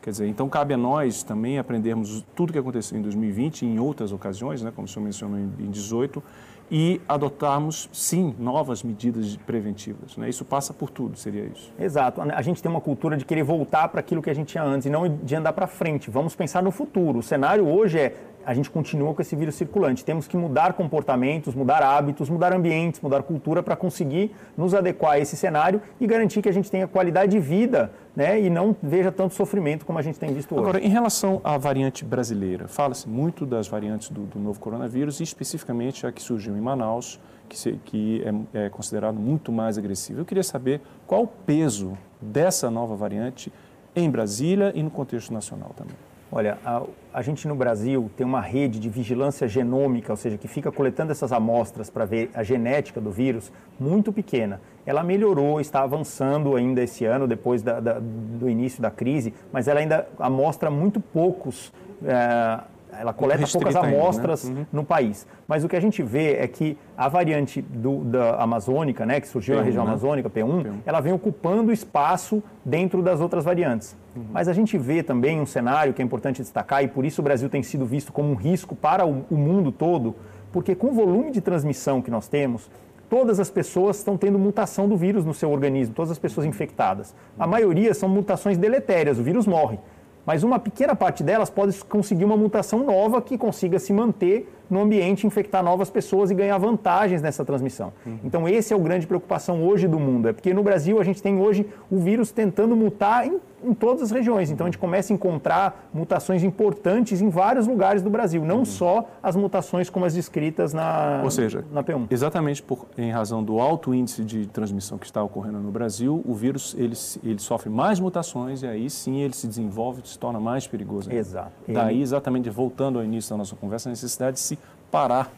Quer 0.03 0.11
dizer, 0.11 0.29
então 0.29 0.49
cabe 0.51 0.75
a 0.75 0.77
nós 0.77 1.23
também 1.23 1.59
aprendermos 1.59 2.23
tudo 2.35 2.51
o 2.51 2.53
que 2.53 2.59
aconteceu 2.59 2.99
em 2.99 3.01
2020 3.01 3.63
e 3.63 3.67
em 3.67 3.79
outras 3.79 4.13
ocasiões, 4.13 4.61
né, 4.61 4.71
como 4.75 4.85
o 4.85 4.89
senhor 4.89 5.03
mencionou 5.03 5.39
em 5.39 5.47
2018, 5.47 6.23
e 6.71 7.01
adotarmos, 7.09 7.89
sim, 7.93 8.35
novas 8.39 8.83
medidas 8.83 9.37
preventivas. 9.37 10.17
Né? 10.17 10.29
Isso 10.29 10.45
passa 10.45 10.73
por 10.73 10.91
tudo, 10.91 11.17
seria 11.17 11.45
isso. 11.45 11.73
Exato. 11.79 12.21
A 12.21 12.43
gente 12.43 12.63
tem 12.63 12.71
uma 12.71 12.81
cultura 12.81 13.17
de 13.17 13.25
querer 13.25 13.43
voltar 13.43 13.89
para 13.89 14.01
aquilo 14.01 14.23
que 14.23 14.31
a 14.31 14.35
gente 14.35 14.49
tinha 14.49 14.65
antes 14.65 14.87
e 14.87 14.91
não 14.91 15.09
de 15.09 15.37
andar 15.37 15.53
para 15.53 15.67
frente. 15.67 16.11
Vamos 16.11 16.35
pensar 16.35 16.63
no 16.63 16.71
futuro. 16.71 17.19
O 17.19 17.23
cenário 17.23 17.67
hoje 17.67 17.99
é 17.99 18.17
a 18.47 18.55
gente 18.55 18.71
continua 18.71 19.15
com 19.15 19.23
esse 19.23 19.35
vírus 19.35 19.55
circulante. 19.55 20.05
Temos 20.05 20.27
que 20.27 20.37
mudar 20.37 20.73
comportamentos, 20.75 21.55
mudar 21.55 21.83
hábitos, 21.83 22.29
mudar 22.29 22.53
ambientes, 22.53 23.01
mudar 23.01 23.23
cultura 23.23 23.63
para 23.63 23.77
conseguir 23.77 24.35
nos 24.57 24.75
adequar 24.75 25.13
a 25.13 25.19
esse 25.19 25.37
cenário 25.37 25.81
e 26.01 26.07
garantir 26.07 26.43
que 26.43 26.49
a 26.49 26.53
gente 26.53 26.71
tenha 26.71 26.87
qualidade 26.87 27.33
de 27.33 27.39
vida 27.39 27.91
né, 28.15 28.41
e 28.41 28.49
não 28.49 28.77
veja 28.83 29.11
tanto 29.11 29.35
sofrimento 29.35 29.85
como 29.85 29.99
a 29.99 30.03
gente 30.03 30.19
tem 30.19 30.33
visto 30.33 30.55
hoje. 30.55 30.63
Agora, 30.63 30.81
em 30.81 30.89
relação 30.89 31.41
à 31.43 31.59
variante 31.59 32.05
brasileira, 32.05 32.69
fala-se 32.69 33.09
muito 33.09 33.45
das 33.45 33.67
variantes 33.67 34.11
do, 34.11 34.23
do, 34.23 34.39
novo 34.39 34.61
coronavírus 34.61 35.21
e 35.21 35.23
especificamente 35.23 36.07
a 36.07 36.13
que 36.13 36.23
surgiu 36.23 36.57
em 36.57 36.61
Manaus, 36.61 37.21
que, 37.49 37.59
se, 37.59 37.73
que 37.85 38.25
é, 38.55 38.67
é 38.67 38.69
considerado 38.69 39.19
muito 39.19 39.51
mais 39.51 39.77
agressivo. 39.77 40.21
Eu 40.21 40.25
queria 40.25 40.45
saber 40.45 40.81
qual 41.07 41.25
o 41.25 41.27
peso 41.27 41.99
dessa 42.21 42.71
nova 42.71 42.95
variante 42.95 43.53
em 43.97 44.11
Brasília 44.11 44.73
e 44.75 44.83
no 44.83 44.91
contexto 44.91 45.33
nacional 45.33 45.71
também. 45.77 45.97
Olha, 46.37 46.59
a, 46.65 46.83
a, 47.13 47.23
gente 47.23 47.47
no 47.47 47.55
Brasil 47.55 48.11
tem 48.17 48.27
uma 48.27 48.41
rede 48.41 48.81
de 48.81 48.91
vigilância 48.91 49.47
genômica, 49.47 50.13
ou 50.13 50.17
seja, 50.17 50.37
que 50.37 50.49
fica 50.49 50.73
coletando 50.73 51.13
essas 51.13 51.31
amostras 51.31 51.89
para 51.89 52.05
ver 52.05 52.29
a 52.35 52.43
genética 52.43 53.01
do 53.01 53.13
vírus, 53.13 53.53
muito 53.79 54.13
pequena. 54.13 54.61
Ela 54.85 55.05
melhorou, 55.05 55.61
está 55.61 55.83
avançando 55.85 56.57
ainda 56.57 56.83
esse 56.83 57.05
ano, 57.05 57.29
depois 57.29 57.63
da, 57.63 57.79
da, 57.79 58.01
do 58.01 58.51
início 58.51 58.83
da 58.83 58.91
crise, 58.91 59.33
mas 59.53 59.69
ela 59.69 59.79
ainda 59.79 60.09
amostra 60.19 60.73
muito 60.73 60.99
poucos. 60.99 61.73
É, 62.05 62.59
ela 62.99 63.13
coleta 63.13 63.45
poucas 63.51 63.77
amostras 63.77 64.45
né? 64.45 64.61
uhum. 64.61 64.67
no 64.73 64.85
país. 64.85 65.27
Mas 65.47 65.65
o 65.65 65.69
que 65.69 65.77
a 65.77 65.81
gente 65.81 66.03
vê 66.03 66.37
é 66.37 66.47
que 66.47 66.79
a 66.97 67.09
variante 67.09 67.61
do, 67.63 68.05
da 68.05 68.37
amazônica, 68.37 69.05
né, 69.05 69.21
que 69.21 69.29
surgiu 69.29 69.55
P1, 69.55 69.59
na 69.59 69.65
região 69.65 69.85
né? 69.85 69.91
amazônica, 69.91 70.31
P1, 70.31 70.65
P1, 70.65 70.75
ela 70.87 71.01
vem 71.01 71.13
ocupando 71.13 71.73
espaço 71.73 72.43
dentro 72.65 73.03
das 73.03 73.21
outras 73.21 73.45
variantes. 73.45 73.97
Uhum. 74.15 74.25
Mas 74.33 74.49
a 74.49 74.53
gente 74.53 74.79
vê 74.79 75.03
também 75.03 75.41
um 75.41 75.47
cenário 75.47 75.93
que 75.93 76.03
é 76.03 76.05
importante 76.05 76.41
destacar, 76.43 76.83
e 76.85 76.89
por 76.89 77.05
isso 77.05 77.21
o 77.21 77.25
Brasil 77.25 77.49
tem 77.49 77.63
sido 77.63 77.85
visto 77.85 78.13
como 78.13 78.31
um 78.31 78.35
risco 78.35 78.75
para 78.75 79.07
o, 79.07 79.25
o 79.31 79.37
mundo 79.37 79.73
todo, 79.73 80.15
porque 80.53 80.75
com 80.75 80.89
o 80.89 80.93
volume 80.93 81.31
de 81.31 81.41
transmissão 81.41 82.01
que 82.01 82.11
nós 82.11 82.29
temos, 82.29 82.71
todas 83.09 83.39
as 83.39 83.51
pessoas 83.51 83.99
estão 83.99 84.17
tendo 84.17 84.39
mutação 84.39 84.89
do 84.89 84.97
vírus 84.97 85.25
no 85.25 85.35
seu 85.35 85.51
organismo, 85.51 85.95
todas 85.95 86.11
as 86.11 86.19
pessoas 86.19 86.47
infectadas. 86.47 87.15
A 87.39 87.47
maioria 87.47 87.95
são 87.95 88.09
mutações 88.09 88.59
deletérias, 88.59 89.19
o 89.19 89.23
vírus 89.23 89.47
morre. 89.47 89.79
Mas 90.27 90.43
uma 90.43 90.59
pequena 90.59 90.95
parte 90.97 91.23
delas 91.23 91.51
pode 91.51 91.77
conseguir 91.85 92.25
uma 92.25 92.37
mutação 92.37 92.85
nova 92.85 93.21
que 93.21 93.37
consiga 93.37 93.79
se 93.79 93.93
manter 93.93 94.51
no 94.69 94.81
ambiente, 94.81 95.27
infectar 95.27 95.63
novas 95.63 95.91
pessoas 95.91 96.31
e 96.31 96.35
ganhar 96.35 96.57
vantagens 96.59 97.23
nessa 97.23 97.45
transmissão. 97.45 97.93
Uhum. 98.07 98.19
Então, 98.25 98.49
esse 98.49 98.73
é 98.73 98.77
o 98.77 98.81
grande 98.81 99.07
preocupação 99.07 99.63
hoje 99.63 99.87
do 99.87 99.99
mundo. 99.99 100.29
É 100.29 100.33
porque 100.33 100.53
no 100.55 100.63
Brasil 100.63 101.01
a 101.01 101.05
gente 101.05 101.23
tem 101.23 101.41
hoje 101.41 101.67
o 101.91 101.99
vírus 101.99 102.31
tentando 102.31 102.75
mutar 102.75 103.27
em, 103.27 103.39
em 103.63 103.75
todas 103.75 104.03
as 104.03 104.11
regiões. 104.11 104.51
Então, 104.51 104.67
a 104.67 104.71
gente 104.71 104.79
começa 104.79 105.13
a 105.13 105.15
encontrar 105.15 105.89
mutações 105.93 106.43
importantes 106.43 107.21
em 107.21 107.29
vários 107.29 107.67
lugares 107.67 108.03
do 108.03 108.11
Brasil, 108.11 108.45
não 108.45 108.59
uhum. 108.59 108.65
só 108.65 109.09
as 109.23 109.37
mutações 109.37 109.89
como 109.91 110.05
as 110.05 110.15
descritas 110.15 110.73
na, 110.73 111.21
Ou 111.23 111.31
seja, 111.31 111.65
na 111.73 111.83
P1. 111.83 112.07
Exatamente 112.11 112.63
por, 112.63 112.87
em 112.97 113.11
razão 113.11 113.43
do 113.43 113.61
alto 113.61 113.95
índice 113.95 114.25
de 114.25 114.47
transmissão 114.47 114.99
que 114.99 115.07
está 115.07 115.23
ocorrendo 115.23 115.59
no 115.59 115.71
Brasil, 115.71 116.23
o 116.27 116.35
vírus 116.35 116.75
ele, 116.79 116.95
ele 117.23 117.39
sofre 117.39 117.71
mais 117.71 118.01
mutações 118.01 118.63
e 118.63 118.67
aí 118.67 118.89
sim 118.91 119.21
ele 119.21 119.35
se 119.35 119.47
desenvolve 119.47 120.03
e 120.05 120.09
se 120.09 120.19
torna 120.19 120.41
mais 120.41 120.67
perigoso. 120.67 121.13
Exato. 121.13 121.53
Daí, 121.69 122.01
exatamente, 122.01 122.49
voltando 122.51 122.99
ao 122.99 123.05
início 123.05 123.31
da 123.31 123.37
nossa 123.37 123.57
conversa, 123.57 123.89
a 123.89 123.91
necessidade 123.91 124.35
de 124.35 124.41
se 124.41 124.59
parar 124.95 125.33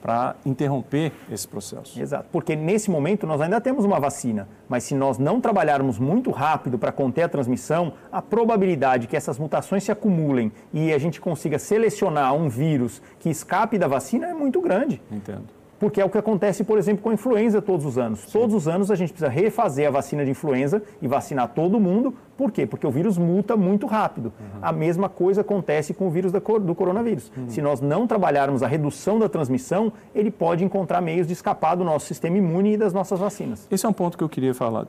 para 0.00 0.34
interromper 0.46 1.12
esse 1.30 1.46
processo. 1.46 2.00
Exato, 2.00 2.26
porque 2.32 2.56
nesse 2.56 2.90
momento 2.90 3.26
nós 3.26 3.38
ainda 3.38 3.60
temos 3.60 3.84
uma 3.84 4.00
vacina, 4.00 4.48
mas 4.66 4.84
se 4.84 4.94
nós 4.94 5.18
não 5.18 5.42
trabalharmos 5.42 5.98
muito 5.98 6.30
rápido 6.30 6.78
para 6.78 6.90
conter 6.90 7.24
a 7.24 7.28
transmissão, 7.28 7.92
a 8.10 8.22
probabilidade 8.22 9.06
que 9.06 9.14
essas 9.14 9.38
mutações 9.38 9.84
se 9.84 9.92
acumulem 9.92 10.50
e 10.72 10.90
a 10.94 10.98
gente 10.98 11.20
consiga 11.20 11.58
selecionar 11.58 12.32
um 12.32 12.48
vírus 12.48 13.02
que 13.18 13.28
escape 13.28 13.76
da 13.76 13.86
vacina 13.86 14.28
é 14.28 14.32
muito 14.32 14.58
grande. 14.62 15.02
Entendo. 15.12 15.57
Porque 15.78 16.00
é 16.00 16.04
o 16.04 16.10
que 16.10 16.18
acontece, 16.18 16.64
por 16.64 16.78
exemplo, 16.78 17.02
com 17.02 17.10
a 17.10 17.14
influenza 17.14 17.62
todos 17.62 17.86
os 17.86 17.98
anos. 17.98 18.20
Sim. 18.20 18.32
Todos 18.32 18.54
os 18.54 18.68
anos 18.68 18.90
a 18.90 18.94
gente 18.94 19.12
precisa 19.12 19.30
refazer 19.30 19.86
a 19.86 19.90
vacina 19.90 20.24
de 20.24 20.30
influenza 20.30 20.82
e 21.00 21.06
vacinar 21.06 21.48
todo 21.48 21.78
mundo. 21.78 22.14
Por 22.36 22.52
quê? 22.52 22.66
Porque 22.66 22.86
o 22.86 22.90
vírus 22.90 23.18
muta 23.18 23.56
muito 23.56 23.86
rápido. 23.86 24.32
Uhum. 24.38 24.58
A 24.62 24.72
mesma 24.72 25.08
coisa 25.08 25.40
acontece 25.40 25.94
com 25.94 26.06
o 26.06 26.10
vírus 26.10 26.32
do 26.32 26.74
coronavírus. 26.74 27.30
Uhum. 27.36 27.48
Se 27.48 27.62
nós 27.62 27.80
não 27.80 28.06
trabalharmos 28.06 28.62
a 28.62 28.66
redução 28.66 29.18
da 29.18 29.28
transmissão, 29.28 29.92
ele 30.14 30.30
pode 30.30 30.64
encontrar 30.64 31.00
meios 31.00 31.26
de 31.26 31.32
escapar 31.32 31.74
do 31.74 31.84
nosso 31.84 32.06
sistema 32.06 32.36
imune 32.38 32.74
e 32.74 32.76
das 32.76 32.92
nossas 32.92 33.20
vacinas. 33.20 33.66
Esse 33.70 33.86
é 33.86 33.88
um 33.88 33.92
ponto 33.92 34.16
que 34.16 34.24
eu 34.24 34.28
queria 34.28 34.54
falar, 34.54 34.86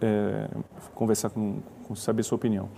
é, 0.00 0.48
conversar 0.94 1.30
com, 1.30 1.56
com 1.86 1.94
saber 1.94 2.22
sua 2.22 2.36
opinião. 2.36 2.68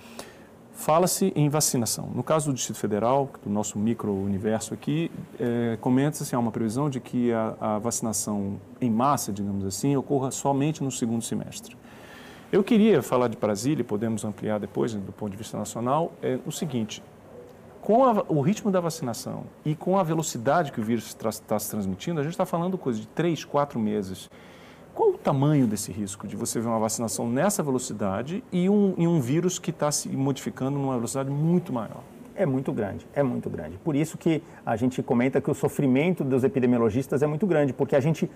Fala-se 0.74 1.32
em 1.36 1.48
vacinação. 1.48 2.10
No 2.12 2.22
caso 2.24 2.50
do 2.50 2.54
Distrito 2.54 2.78
Federal, 2.78 3.30
do 3.44 3.48
nosso 3.48 3.78
micro-universo 3.78 4.74
aqui, 4.74 5.10
é, 5.38 5.78
comenta-se 5.80 6.34
há 6.34 6.38
uma 6.38 6.50
previsão 6.50 6.90
de 6.90 6.98
que 6.98 7.32
a, 7.32 7.54
a, 7.60 7.78
vacinação 7.78 8.60
em 8.80 8.90
massa, 8.90 9.32
digamos 9.32 9.64
assim, 9.64 9.96
ocorra 9.96 10.32
somente 10.32 10.82
no 10.82 10.90
segundo 10.90 11.22
semestre. 11.22 11.76
Eu 12.52 12.64
queria 12.64 13.02
falar 13.02 13.28
de 13.28 13.36
Brasília, 13.36 13.84
podemos 13.84 14.24
ampliar 14.24 14.58
depois, 14.58 14.92
do 14.92 15.12
ponto 15.12 15.30
de 15.30 15.36
vista 15.36 15.56
nacional, 15.56 16.12
é 16.20 16.40
o 16.44 16.50
seguinte: 16.50 17.00
com 17.80 18.04
a, 18.04 18.24
o 18.28 18.40
ritmo 18.40 18.70
da 18.70 18.80
vacinação 18.80 19.44
e 19.64 19.76
com 19.76 19.96
a 19.96 20.02
velocidade 20.02 20.72
que 20.72 20.80
o 20.80 20.84
vírus 20.84 21.06
está 21.06 21.58
se 21.58 21.70
transmitindo, 21.70 22.18
a 22.18 22.22
gente 22.24 22.32
está 22.32 22.44
falando 22.44 22.76
coisa 22.76 23.00
de 23.00 23.06
três, 23.06 23.44
quatro 23.44 23.78
meses. 23.78 24.28
Qual 24.94 25.10
o 25.10 25.18
tamanho 25.18 25.66
desse 25.66 25.90
risco 25.90 26.26
de 26.28 26.36
você 26.36 26.60
ver 26.60 26.68
uma 26.68 26.78
vacinação 26.78 27.28
nessa 27.28 27.62
velocidade 27.64 28.44
e 28.52 28.68
um, 28.70 28.94
e 28.96 29.08
um 29.08 29.20
vírus 29.20 29.58
que 29.58 29.70
está 29.70 29.90
se 29.90 30.08
modificando 30.08 30.78
numa 30.78 30.94
velocidade 30.94 31.30
muito 31.30 31.72
maior? 31.72 32.02
É 32.36 32.46
muito 32.46 32.72
grande, 32.72 33.06
é 33.12 33.22
muito 33.22 33.50
grande. 33.50 33.76
Por 33.78 33.96
isso 33.96 34.16
que 34.16 34.40
a 34.64 34.76
gente 34.76 35.02
comenta 35.02 35.40
que 35.40 35.50
o 35.50 35.54
sofrimento 35.54 36.22
dos 36.22 36.44
epidemiologistas 36.44 37.22
é 37.22 37.26
muito 37.26 37.44
grande, 37.46 37.72
porque 37.72 37.96
a 37.96 38.00
gente 38.00 38.30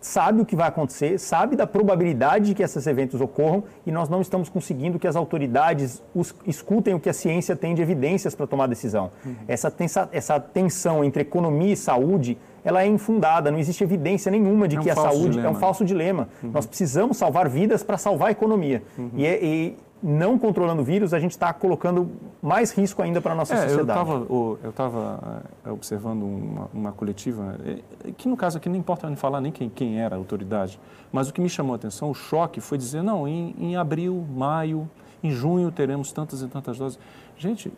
sabe 0.00 0.40
o 0.40 0.44
que 0.44 0.54
vai 0.54 0.68
acontecer, 0.68 1.18
sabe 1.18 1.56
da 1.56 1.66
probabilidade 1.66 2.46
de 2.46 2.54
que 2.54 2.62
esses 2.62 2.86
eventos 2.86 3.20
ocorram 3.20 3.64
e 3.86 3.90
nós 3.90 4.08
não 4.08 4.20
estamos 4.20 4.48
conseguindo 4.48 4.98
que 4.98 5.08
as 5.08 5.16
autoridades 5.16 6.02
os, 6.14 6.34
escutem 6.46 6.94
o 6.94 7.00
que 7.00 7.08
a 7.08 7.12
ciência 7.12 7.56
tem 7.56 7.74
de 7.74 7.82
evidências 7.82 8.34
para 8.34 8.46
tomar 8.46 8.66
decisão. 8.66 9.10
Uhum. 9.24 9.34
Essa, 9.48 9.70
tensa, 9.70 10.08
essa 10.12 10.38
tensão 10.38 11.02
entre 11.02 11.22
economia 11.22 11.72
e 11.72 11.76
saúde 11.76 12.38
ela 12.64 12.82
é 12.82 12.86
infundada, 12.86 13.50
não 13.50 13.58
existe 13.58 13.84
evidência 13.84 14.30
nenhuma 14.30 14.66
de 14.66 14.76
é 14.76 14.80
um 14.80 14.82
que 14.82 14.90
a 14.90 14.94
saúde 14.94 15.30
dilema. 15.30 15.48
é 15.48 15.50
um 15.50 15.54
falso 15.54 15.84
dilema. 15.84 16.28
Uhum. 16.42 16.50
Nós 16.50 16.66
precisamos 16.66 17.18
salvar 17.18 17.48
vidas 17.48 17.82
para 17.82 17.98
salvar 17.98 18.28
a 18.28 18.30
economia. 18.30 18.82
Uhum. 18.96 19.10
E, 19.14 19.26
é, 19.26 19.44
e, 19.44 19.76
não 20.02 20.38
controlando 20.38 20.82
o 20.82 20.84
vírus, 20.84 21.14
a 21.14 21.18
gente 21.18 21.30
está 21.30 21.50
colocando 21.52 22.10
mais 22.42 22.70
risco 22.72 23.00
ainda 23.00 23.22
para 23.22 23.32
a 23.32 23.34
nossa 23.34 23.54
é, 23.54 23.68
sociedade. 23.68 23.98
Eu 24.28 24.58
estava 24.68 25.42
é, 25.64 25.70
observando 25.70 26.22
uma, 26.24 26.68
uma, 26.74 26.92
coletiva, 26.92 27.56
é, 27.64 28.12
que 28.12 28.28
no 28.28 28.36
caso 28.36 28.58
aqui 28.58 28.68
não 28.68 28.76
importa 28.76 29.06
nem 29.06 29.16
falar 29.16 29.40
nem 29.40 29.50
quem, 29.50 29.70
quem 29.70 30.00
era 30.00 30.14
a 30.14 30.18
autoridade, 30.18 30.78
mas 31.10 31.30
o 31.30 31.32
que 31.32 31.40
me 31.40 31.48
chamou 31.48 31.72
a 31.72 31.76
atenção, 31.76 32.10
o 32.10 32.14
choque, 32.14 32.60
foi 32.60 32.76
dizer, 32.76 33.02
não, 33.02 33.26
em, 33.26 33.54
em 33.58 33.76
abril, 33.76 34.26
maio, 34.34 34.88
em 35.22 35.30
junho 35.30 35.70
teremos 35.72 36.12
tantas 36.12 36.42
e 36.42 36.48
tantas 36.48 36.76
doses. 36.76 36.98
Gente, 37.38 37.72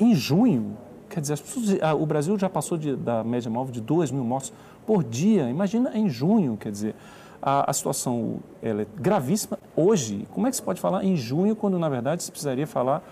em 0.00 0.14
junho, 0.14 0.78
quer 1.16 1.22
dizer, 1.22 1.38
pessoas, 1.38 1.78
o 1.98 2.04
Brasil 2.04 2.38
já 2.38 2.50
passou 2.50 2.76
de, 2.76 2.94
da 2.94 3.24
média 3.24 3.50
móvel 3.50 3.72
de 3.72 3.80
2 3.80 4.10
mil 4.10 4.22
mortos 4.22 4.52
por 4.86 5.02
dia. 5.02 5.48
Imagina 5.48 5.96
em 5.96 6.10
junho, 6.10 6.58
quer 6.58 6.70
dizer, 6.70 6.94
a, 7.40 7.70
a 7.70 7.72
situação 7.72 8.40
é 8.62 8.86
gravíssima 9.00 9.58
hoje. 9.74 10.28
Como 10.30 10.46
é 10.46 10.50
que 10.50 10.56
se 10.56 10.62
pode 10.62 10.78
falar 10.78 11.02
em 11.04 11.16
junho, 11.16 11.56
quando 11.56 11.78
na 11.78 11.88
verdade 11.88 12.22
se 12.22 12.30
precisaria 12.30 12.66
falar 12.66 13.02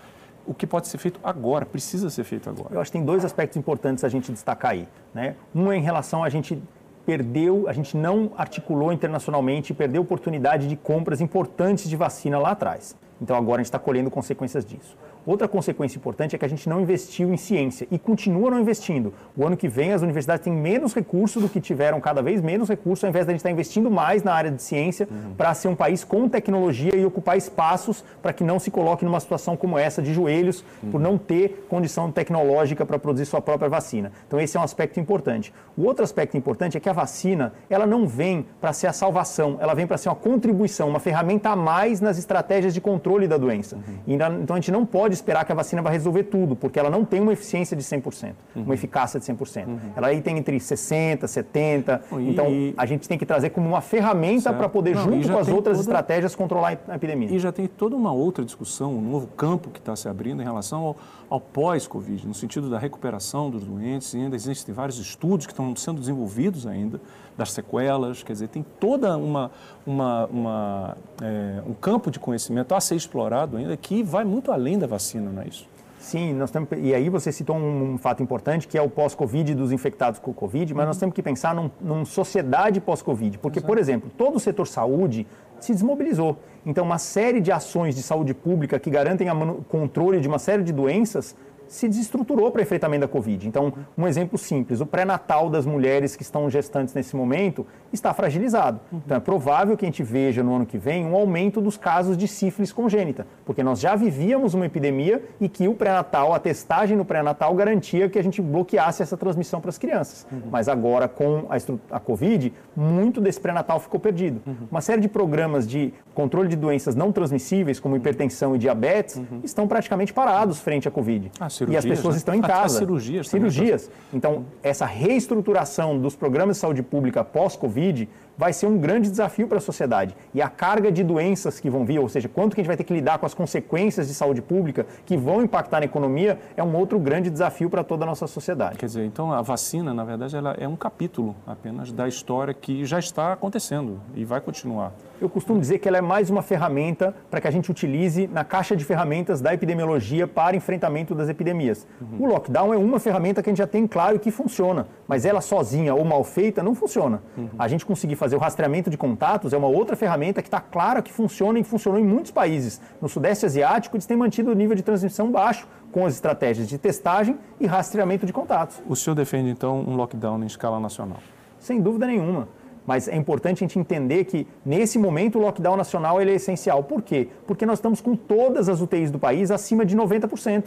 o 0.45 0.53
que 0.53 0.67
pode 0.67 0.87
ser 0.87 0.99
feito 0.99 1.19
agora, 1.23 1.65
precisa 1.65 2.07
ser 2.11 2.23
feito 2.23 2.47
agora? 2.47 2.75
Eu 2.75 2.79
acho 2.79 2.91
que 2.91 2.97
tem 2.99 3.03
dois 3.03 3.25
aspectos 3.25 3.57
importantes 3.57 4.03
a 4.03 4.09
gente 4.09 4.31
destacar 4.31 4.73
aí. 4.73 4.87
Né? 5.11 5.35
Um 5.55 5.71
é 5.71 5.77
em 5.77 5.81
relação 5.81 6.23
a 6.23 6.29
gente 6.29 6.61
perdeu, 7.07 7.67
a 7.67 7.73
gente 7.73 7.97
não 7.97 8.31
articulou 8.37 8.93
internacionalmente, 8.93 9.73
perdeu 9.73 10.03
oportunidade 10.03 10.67
de 10.67 10.75
compras 10.75 11.21
importantes 11.21 11.89
de 11.89 11.95
vacina 11.95 12.37
lá 12.37 12.51
atrás. 12.51 12.95
Então 13.19 13.35
agora 13.35 13.61
a 13.61 13.63
gente 13.63 13.67
está 13.67 13.79
colhendo 13.79 14.11
consequências 14.11 14.63
disso. 14.63 14.95
Outra 15.25 15.47
consequência 15.47 15.97
importante 15.97 16.35
é 16.35 16.39
que 16.39 16.45
a 16.45 16.47
gente 16.47 16.69
não 16.69 16.81
investiu 16.81 17.33
em 17.33 17.37
ciência 17.37 17.87
e 17.89 17.97
continua 17.97 18.51
não 18.51 18.59
investindo. 18.59 19.11
O 19.35 19.45
ano 19.45 19.57
que 19.57 19.67
vem 19.67 19.91
as 19.91 20.03
universidades 20.03 20.43
têm 20.43 20.53
menos 20.53 20.93
recursos 20.93 21.41
do 21.41 21.49
que 21.49 21.59
tiveram, 21.59 21.99
cada 21.99 22.21
vez 22.21 22.41
menos 22.41 22.69
recursos, 22.69 23.03
ao 23.03 23.09
invés 23.09 23.25
da 23.25 23.31
gente 23.31 23.39
estar 23.39 23.49
investindo 23.49 23.89
mais 23.89 24.21
na 24.21 24.33
área 24.33 24.51
de 24.51 24.61
ciência 24.61 25.07
uhum. 25.09 25.33
para 25.35 25.53
ser 25.55 25.67
um 25.67 25.75
país 25.75 26.03
com 26.03 26.29
tecnologia 26.29 26.95
e 26.95 27.03
ocupar 27.05 27.37
espaços 27.37 28.03
para 28.21 28.31
que 28.31 28.43
não 28.43 28.59
se 28.59 28.69
coloque 28.69 29.03
numa 29.03 29.19
situação 29.19 29.57
como 29.57 29.79
essa 29.79 30.01
de 30.01 30.13
joelhos 30.13 30.63
uhum. 30.83 30.91
por 30.91 31.01
não 31.01 31.17
ter 31.17 31.65
condição 31.67 32.11
tecnológica 32.11 32.85
para 32.85 32.99
produzir 32.99 33.25
sua 33.25 33.41
própria 33.41 33.67
vacina. 33.67 34.11
Então 34.27 34.39
esse 34.39 34.55
é 34.55 34.59
um 34.59 34.63
aspecto 34.63 34.99
importante. 34.99 35.51
O 35.75 35.83
outro 35.83 36.03
aspecto 36.03 36.37
importante 36.37 36.77
é 36.77 36.79
que 36.79 36.87
a 36.87 36.93
vacina, 36.93 37.53
ela 37.67 37.87
não 37.87 38.07
vem 38.07 38.45
para 38.61 38.71
ser 38.73 38.87
a 38.87 38.93
salvação, 38.93 39.57
ela 39.59 39.73
vem 39.73 39.87
para 39.87 39.97
ser 39.97 40.09
uma 40.09 40.15
contribuição, 40.15 40.87
uma 40.87 40.99
ferramenta 40.99 41.49
a 41.49 41.55
mais 41.55 41.99
nas 41.99 42.19
estratégias 42.19 42.73
de 42.73 42.79
controle 42.79 43.27
da 43.27 43.37
doença. 43.37 43.75
Uhum. 43.75 44.17
então 44.43 44.55
a 44.55 44.59
gente 44.59 44.71
não 44.71 44.85
pode 44.85 45.14
esperar 45.15 45.45
que 45.45 45.51
a 45.51 45.55
vacina 45.55 45.81
vai 45.81 45.93
resolver 45.93 46.23
tudo, 46.23 46.55
porque 46.55 46.79
ela 46.79 46.89
não 46.89 47.03
tem 47.03 47.19
uma 47.19 47.33
eficiência 47.33 47.75
de 47.75 47.83
100%, 47.83 48.33
uhum. 48.55 48.63
uma 48.63 48.73
eficácia 48.73 49.19
de 49.19 49.25
100%. 49.25 49.67
Uhum. 49.67 49.79
Ela 49.95 50.07
aí 50.07 50.21
tem 50.21 50.37
entre 50.37 50.57
60%, 50.57 51.23
70%. 51.23 52.01
E... 52.19 52.29
Então, 52.29 52.47
a 52.77 52.85
gente 52.85 53.07
tem 53.07 53.17
que 53.17 53.25
trazer 53.25 53.49
como 53.49 53.67
uma 53.67 53.81
ferramenta 53.81 54.53
para 54.53 54.69
poder, 54.69 54.95
não, 54.95 55.03
junto 55.03 55.31
com 55.31 55.37
as 55.37 55.47
outras 55.47 55.77
toda... 55.77 55.89
estratégias, 55.89 56.35
controlar 56.35 56.79
a 56.87 56.95
epidemia. 56.95 57.29
E 57.31 57.39
já 57.39 57.51
tem 57.51 57.67
toda 57.67 57.95
uma 57.95 58.11
outra 58.11 58.45
discussão, 58.45 58.93
um 58.93 59.01
novo 59.01 59.27
campo 59.27 59.69
que 59.69 59.79
está 59.79 59.95
se 59.95 60.07
abrindo 60.07 60.41
em 60.41 60.45
relação 60.45 60.83
ao, 60.83 60.97
ao 61.29 61.41
pós-Covid, 61.41 62.27
no 62.27 62.33
sentido 62.33 62.69
da 62.69 62.77
recuperação 62.77 63.49
dos 63.49 63.63
doentes. 63.63 64.13
E 64.13 64.17
ainda 64.17 64.35
existem 64.35 64.73
vários 64.73 64.99
estudos 64.99 65.45
que 65.45 65.53
estão 65.53 65.75
sendo 65.75 65.99
desenvolvidos 65.99 66.67
ainda 66.67 66.99
das 67.37 67.51
sequelas, 67.51 68.23
quer 68.23 68.33
dizer, 68.33 68.47
tem 68.47 68.65
toda 68.79 69.17
uma, 69.17 69.51
uma, 69.85 70.25
uma 70.27 70.97
é, 71.21 71.61
um 71.67 71.73
campo 71.73 72.09
de 72.09 72.19
conhecimento 72.19 72.73
a 72.73 72.79
ser 72.79 72.95
explorado 72.95 73.57
ainda 73.57 73.75
que 73.75 74.01
vai 74.03 74.23
muito 74.23 74.51
além 74.51 74.79
da 74.79 74.87
vacina, 74.87 75.29
não 75.31 75.41
é 75.41 75.47
isso? 75.47 75.67
Sim, 75.99 76.35
nós 76.35 76.51
temos, 76.51 76.69
e 76.77 76.93
aí 76.93 77.09
você 77.09 77.31
citou 77.31 77.55
um, 77.55 77.93
um 77.93 77.97
fato 77.97 78.21
importante 78.21 78.67
que 78.67 78.77
é 78.77 78.81
o 78.81 78.87
pós-Covid 78.87 79.55
dos 79.55 79.71
infectados 79.71 80.19
com 80.19 80.31
Covid, 80.31 80.71
mas 80.73 80.83
uhum. 80.83 80.87
nós 80.87 80.97
temos 80.97 81.15
que 81.15 81.23
pensar 81.23 81.55
num, 81.55 81.71
numa 81.81 82.05
sociedade 82.05 82.79
pós-Covid, 82.79 83.39
porque, 83.39 83.57
Exato. 83.57 83.67
por 83.67 83.79
exemplo, 83.79 84.11
todo 84.15 84.35
o 84.35 84.39
setor 84.39 84.67
saúde 84.67 85.25
se 85.59 85.73
desmobilizou. 85.73 86.37
Então, 86.63 86.85
uma 86.85 86.99
série 86.99 87.41
de 87.41 87.51
ações 87.51 87.95
de 87.95 88.03
saúde 88.03 88.35
pública 88.35 88.77
que 88.77 88.89
garantem 88.89 89.27
o 89.31 89.63
controle 89.63 90.19
de 90.19 90.27
uma 90.27 90.37
série 90.37 90.61
de 90.61 90.71
doenças 90.71 91.35
se 91.67 91.87
desestruturou 91.87 92.51
para 92.51 92.59
o 92.59 92.61
enfrentamento 92.63 93.01
da 93.01 93.07
Covid. 93.07 93.47
Então, 93.47 93.73
um 93.97 94.07
exemplo 94.07 94.37
simples: 94.37 94.81
o 94.81 94.85
pré-natal 94.85 95.49
das 95.49 95.65
mulheres 95.65 96.15
que 96.15 96.23
estão 96.23 96.49
gestantes 96.49 96.93
nesse 96.93 97.15
momento 97.15 97.65
está 97.91 98.13
fragilizado. 98.13 98.79
Então, 98.91 99.17
é 99.17 99.19
provável 99.19 99.77
que 99.77 99.85
a 99.85 99.87
gente 99.87 100.03
veja 100.03 100.43
no 100.43 100.55
ano 100.55 100.65
que 100.65 100.77
vem 100.77 101.05
um 101.05 101.15
aumento 101.15 101.61
dos 101.61 101.77
casos 101.77 102.17
de 102.17 102.27
sífilis 102.27 102.71
congênita, 102.71 103.25
porque 103.45 103.63
nós 103.63 103.79
já 103.79 103.95
vivíamos 103.95 104.53
uma 104.53 104.65
epidemia 104.65 105.23
e 105.39 105.47
que 105.47 105.67
o 105.67 105.73
pré-natal, 105.73 106.33
a 106.33 106.39
testagem 106.39 106.97
no 106.97 107.05
pré-natal 107.05 107.53
garantia 107.55 108.09
que 108.09 108.19
a 108.19 108.23
gente 108.23 108.41
bloqueasse 108.41 109.01
essa 109.01 109.17
transmissão 109.17 109.61
para 109.61 109.69
as 109.69 109.77
crianças. 109.77 110.25
Uhum. 110.31 110.41
Mas 110.51 110.67
agora, 110.67 111.07
com 111.07 111.45
a, 111.49 111.95
a 111.95 111.99
Covid, 111.99 112.53
muito 112.75 113.21
desse 113.21 113.39
pré-natal 113.39 113.79
ficou 113.79 113.99
perdido. 113.99 114.41
Uhum. 114.45 114.67
Uma 114.71 114.81
série 114.81 115.01
de 115.01 115.07
programas 115.07 115.67
de 115.67 115.93
controle 116.13 116.47
de 116.47 116.55
doenças 116.55 116.95
não 116.95 117.11
transmissíveis, 117.11 117.79
como 117.79 117.95
hipertensão 117.95 118.55
e 118.55 118.59
diabetes, 118.59 119.17
uhum. 119.17 119.41
estão 119.43 119.67
praticamente 119.67 120.13
parados 120.13 120.59
frente 120.59 120.87
à 120.87 120.91
Covid. 120.91 121.31
Ah, 121.39 121.49
e 121.67 121.77
as 121.77 121.85
pessoas 121.85 122.15
né? 122.15 122.17
estão 122.17 122.35
em 122.35 122.41
casa. 122.41 122.79
cirurgias. 122.79 123.27
Cirurgias. 123.27 123.89
Então, 124.13 124.45
essa 124.61 124.85
reestruturação 124.85 125.97
dos 125.99 126.15
programas 126.15 126.57
de 126.57 126.61
saúde 126.61 126.83
pública 126.83 127.23
pós-Covid 127.23 128.07
vai 128.37 128.53
ser 128.53 128.67
um 128.67 128.77
grande 128.77 129.09
desafio 129.09 129.47
para 129.47 129.57
a 129.57 129.61
sociedade. 129.61 130.15
E 130.33 130.41
a 130.41 130.49
carga 130.49 130.91
de 130.91 131.03
doenças 131.03 131.59
que 131.59 131.69
vão 131.69 131.85
vir, 131.85 131.99
ou 131.99 132.09
seja, 132.09 132.27
quanto 132.27 132.55
que 132.55 132.61
a 132.61 132.63
gente 132.63 132.67
vai 132.67 132.77
ter 132.77 132.83
que 132.83 132.93
lidar 132.93 133.17
com 133.17 133.25
as 133.25 133.33
consequências 133.33 134.07
de 134.07 134.13
saúde 134.13 134.41
pública 134.41 134.85
que 135.05 135.17
vão 135.17 135.41
impactar 135.41 135.79
na 135.79 135.85
economia, 135.85 136.39
é 136.55 136.63
um 136.63 136.75
outro 136.75 136.99
grande 136.99 137.29
desafio 137.29 137.69
para 137.69 137.83
toda 137.83 138.03
a 138.03 138.07
nossa 138.07 138.27
sociedade. 138.27 138.77
Quer 138.77 138.85
dizer, 138.87 139.05
então 139.05 139.31
a 139.31 139.41
vacina, 139.41 139.93
na 139.93 140.03
verdade, 140.03 140.35
ela 140.35 140.55
é 140.59 140.67
um 140.67 140.75
capítulo 140.75 141.35
apenas 141.45 141.91
da 141.91 142.07
história 142.07 142.53
que 142.53 142.85
já 142.85 142.99
está 142.99 143.33
acontecendo 143.33 143.99
e 144.15 144.25
vai 144.25 144.41
continuar. 144.41 144.91
Eu 145.21 145.29
costumo 145.29 145.59
dizer 145.59 145.79
que 145.79 145.87
ela 145.87 145.97
é 145.97 146.01
mais 146.01 146.29
uma 146.29 146.41
ferramenta 146.41 147.15
para 147.31 147.39
que 147.39 147.47
a 147.47 147.51
gente 147.51 147.71
utilize 147.71 148.27
na 148.27 148.43
caixa 148.43 148.75
de 148.75 148.83
ferramentas 148.83 149.39
da 149.39 149.53
epidemiologia 149.53 150.27
para 150.27 150.57
enfrentamento 150.57 151.15
das 151.15 151.29
epidemias. 151.29 151.87
Uhum. 152.01 152.25
O 152.25 152.27
lockdown 152.27 152.73
é 152.73 152.77
uma 152.77 152.99
ferramenta 152.99 153.41
que 153.41 153.49
a 153.49 153.51
gente 153.51 153.59
já 153.59 153.67
tem 153.67 153.87
claro 153.87 154.19
que 154.19 154.29
funciona, 154.29 154.87
mas 155.07 155.25
ela 155.25 155.39
sozinha 155.39 155.95
ou 155.95 156.03
mal 156.03 156.23
feita 156.23 156.61
não 156.61 156.75
funciona. 156.75 157.21
Uhum. 157.37 157.49
A 157.57 157.67
gente 157.67 157.85
conseguir 157.85 158.15
fazer 158.25 158.35
o 158.35 158.39
rastreamento 158.39 158.89
de 158.89 158.97
contatos 158.97 159.53
é 159.53 159.57
uma 159.57 159.67
outra 159.67 159.95
ferramenta 159.95 160.41
que 160.41 160.47
está 160.47 160.59
clara 160.59 160.99
que 160.99 161.13
funciona 161.13 161.59
e 161.59 161.63
funcionou 161.63 161.99
em 161.99 162.03
muitos 162.03 162.31
países. 162.31 162.81
No 162.99 163.07
Sudeste 163.07 163.45
Asiático, 163.45 163.95
eles 163.95 164.07
têm 164.07 164.17
mantido 164.17 164.49
o 164.49 164.55
nível 164.55 164.75
de 164.75 164.81
transmissão 164.81 165.31
baixo 165.31 165.67
com 165.91 166.07
as 166.07 166.15
estratégias 166.15 166.67
de 166.67 166.79
testagem 166.79 167.37
e 167.59 167.67
rastreamento 167.67 168.25
de 168.25 168.33
contatos. 168.33 168.81
O 168.89 168.95
senhor 168.95 169.13
defende, 169.13 169.51
então, 169.51 169.79
um 169.79 169.95
lockdown 169.95 170.41
em 170.41 170.47
escala 170.47 170.79
nacional? 170.79 171.19
Sem 171.59 171.79
dúvida 171.79 172.07
nenhuma. 172.07 172.47
Mas 172.83 173.07
é 173.07 173.15
importante 173.15 173.63
a 173.63 173.67
gente 173.67 173.77
entender 173.77 174.23
que, 174.25 174.47
nesse 174.65 174.97
momento, 174.97 175.37
o 175.37 175.41
lockdown 175.41 175.77
nacional 175.77 176.19
ele 176.19 176.31
é 176.31 176.35
essencial. 176.35 176.83
Por 176.83 177.03
quê? 177.03 177.29
Porque 177.45 177.63
nós 177.63 177.77
estamos 177.77 178.01
com 178.01 178.15
todas 178.15 178.67
as 178.67 178.81
UTIs 178.81 179.11
do 179.11 179.19
país 179.19 179.51
acima 179.51 179.85
de 179.85 179.95
90%. 179.95 180.63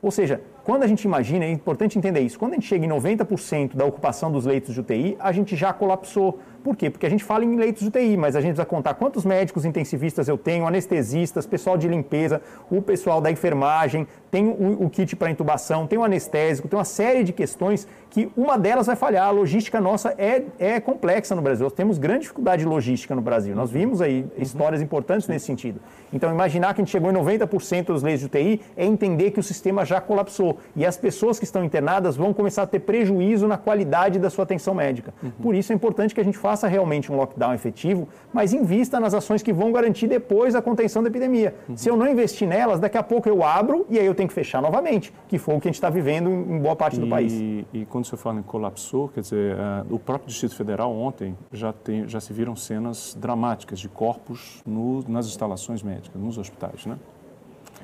Ou 0.00 0.12
seja, 0.12 0.40
Quando 0.66 0.82
a 0.82 0.88
gente 0.88 1.04
imagina, 1.04 1.44
é 1.44 1.50
importante 1.52 1.96
entender 1.96 2.18
isso, 2.18 2.36
quando 2.36 2.50
a 2.50 2.54
gente 2.56 2.66
chega 2.66 2.84
em 2.84 2.88
90% 2.88 3.76
da 3.76 3.84
ocupação 3.84 4.32
dos 4.32 4.44
leitos 4.44 4.74
de 4.74 4.80
UTI, 4.80 5.16
a 5.20 5.30
gente 5.30 5.54
já 5.54 5.72
colapsou. 5.72 6.40
Por 6.66 6.74
quê? 6.74 6.90
Porque 6.90 7.06
a 7.06 7.08
gente 7.08 7.22
fala 7.22 7.44
em 7.44 7.54
leitos 7.54 7.82
de 7.82 7.88
UTI, 7.90 8.16
mas 8.16 8.34
a 8.34 8.40
gente 8.40 8.54
precisa 8.54 8.66
contar 8.66 8.94
quantos 8.94 9.24
médicos 9.24 9.64
intensivistas 9.64 10.26
eu 10.26 10.36
tenho, 10.36 10.66
anestesistas, 10.66 11.46
pessoal 11.46 11.78
de 11.78 11.86
limpeza, 11.86 12.42
o 12.68 12.82
pessoal 12.82 13.20
da 13.20 13.30
enfermagem, 13.30 14.04
tem 14.32 14.48
o, 14.48 14.82
o 14.82 14.90
kit 14.90 15.14
para 15.14 15.30
intubação, 15.30 15.86
tem 15.86 15.96
o 15.96 16.02
anestésico, 16.02 16.66
tem 16.66 16.76
uma 16.76 16.84
série 16.84 17.22
de 17.22 17.32
questões 17.32 17.86
que 18.10 18.28
uma 18.36 18.58
delas 18.58 18.88
vai 18.88 18.96
falhar. 18.96 19.28
A 19.28 19.30
logística 19.30 19.80
nossa 19.80 20.14
é, 20.18 20.42
é 20.58 20.80
complexa 20.80 21.36
no 21.36 21.42
Brasil. 21.42 21.64
Nós 21.64 21.72
temos 21.72 21.98
grande 21.98 22.22
dificuldade 22.22 22.62
de 22.64 22.68
logística 22.68 23.14
no 23.14 23.20
Brasil. 23.22 23.54
Nós 23.54 23.70
vimos 23.70 24.02
aí 24.02 24.26
histórias 24.36 24.82
importantes 24.82 25.28
nesse 25.28 25.46
sentido. 25.46 25.80
Então, 26.12 26.32
imaginar 26.32 26.74
que 26.74 26.80
a 26.80 26.84
gente 26.84 26.90
chegou 26.90 27.10
em 27.10 27.14
90% 27.14 27.86
dos 27.86 28.02
leitos 28.02 28.20
de 28.20 28.26
UTI 28.26 28.60
é 28.76 28.84
entender 28.84 29.30
que 29.30 29.38
o 29.38 29.42
sistema 29.42 29.84
já 29.84 30.00
colapsou. 30.00 30.58
E 30.74 30.84
as 30.84 30.96
pessoas 30.96 31.38
que 31.38 31.44
estão 31.44 31.62
internadas 31.62 32.16
vão 32.16 32.32
começar 32.32 32.62
a 32.62 32.66
ter 32.66 32.80
prejuízo 32.80 33.46
na 33.46 33.56
qualidade 33.56 34.18
da 34.18 34.30
sua 34.30 34.44
atenção 34.44 34.74
médica. 34.74 35.12
Uhum. 35.22 35.30
Por 35.42 35.54
isso 35.54 35.72
é 35.72 35.74
importante 35.74 36.14
que 36.14 36.20
a 36.20 36.24
gente 36.24 36.38
faça 36.38 36.55
realmente 36.64 37.12
um 37.12 37.16
lockdown 37.16 37.52
efetivo, 37.52 38.08
mas 38.32 38.52
invista 38.52 38.98
nas 38.98 39.12
ações 39.12 39.42
que 39.42 39.52
vão 39.52 39.72
garantir 39.72 40.06
depois 40.06 40.54
a 40.54 40.62
contenção 40.62 41.02
da 41.02 41.08
epidemia. 41.08 41.54
Uhum. 41.68 41.76
Se 41.76 41.90
eu 41.90 41.96
não 41.96 42.08
investir 42.08 42.48
nelas, 42.48 42.80
daqui 42.80 42.96
a 42.96 43.02
pouco 43.02 43.28
eu 43.28 43.44
abro 43.44 43.84
e 43.90 43.98
aí 43.98 44.06
eu 44.06 44.14
tenho 44.14 44.28
que 44.28 44.34
fechar 44.34 44.62
novamente, 44.62 45.12
que 45.28 45.38
foi 45.38 45.56
o 45.56 45.60
que 45.60 45.68
a 45.68 45.70
gente 45.70 45.76
está 45.76 45.90
vivendo 45.90 46.30
em 46.30 46.58
boa 46.58 46.76
parte 46.76 46.98
do 46.98 47.06
e, 47.06 47.10
país. 47.10 47.32
E 47.72 47.86
quando 47.90 48.06
você 48.06 48.16
fala 48.16 48.38
em 48.38 48.42
colapsou, 48.42 49.08
quer 49.08 49.20
dizer, 49.20 49.56
uh, 49.56 49.94
o 49.94 49.98
próprio 49.98 50.28
Distrito 50.28 50.54
Federal 50.54 50.92
ontem 50.92 51.36
já, 51.52 51.72
tem, 51.72 52.08
já 52.08 52.20
se 52.20 52.32
viram 52.32 52.56
cenas 52.56 53.16
dramáticas 53.18 53.78
de 53.78 53.88
corpos 53.88 54.62
no, 54.66 55.04
nas 55.08 55.26
instalações 55.26 55.82
médicas, 55.82 56.20
nos 56.20 56.38
hospitais, 56.38 56.86
né? 56.86 56.96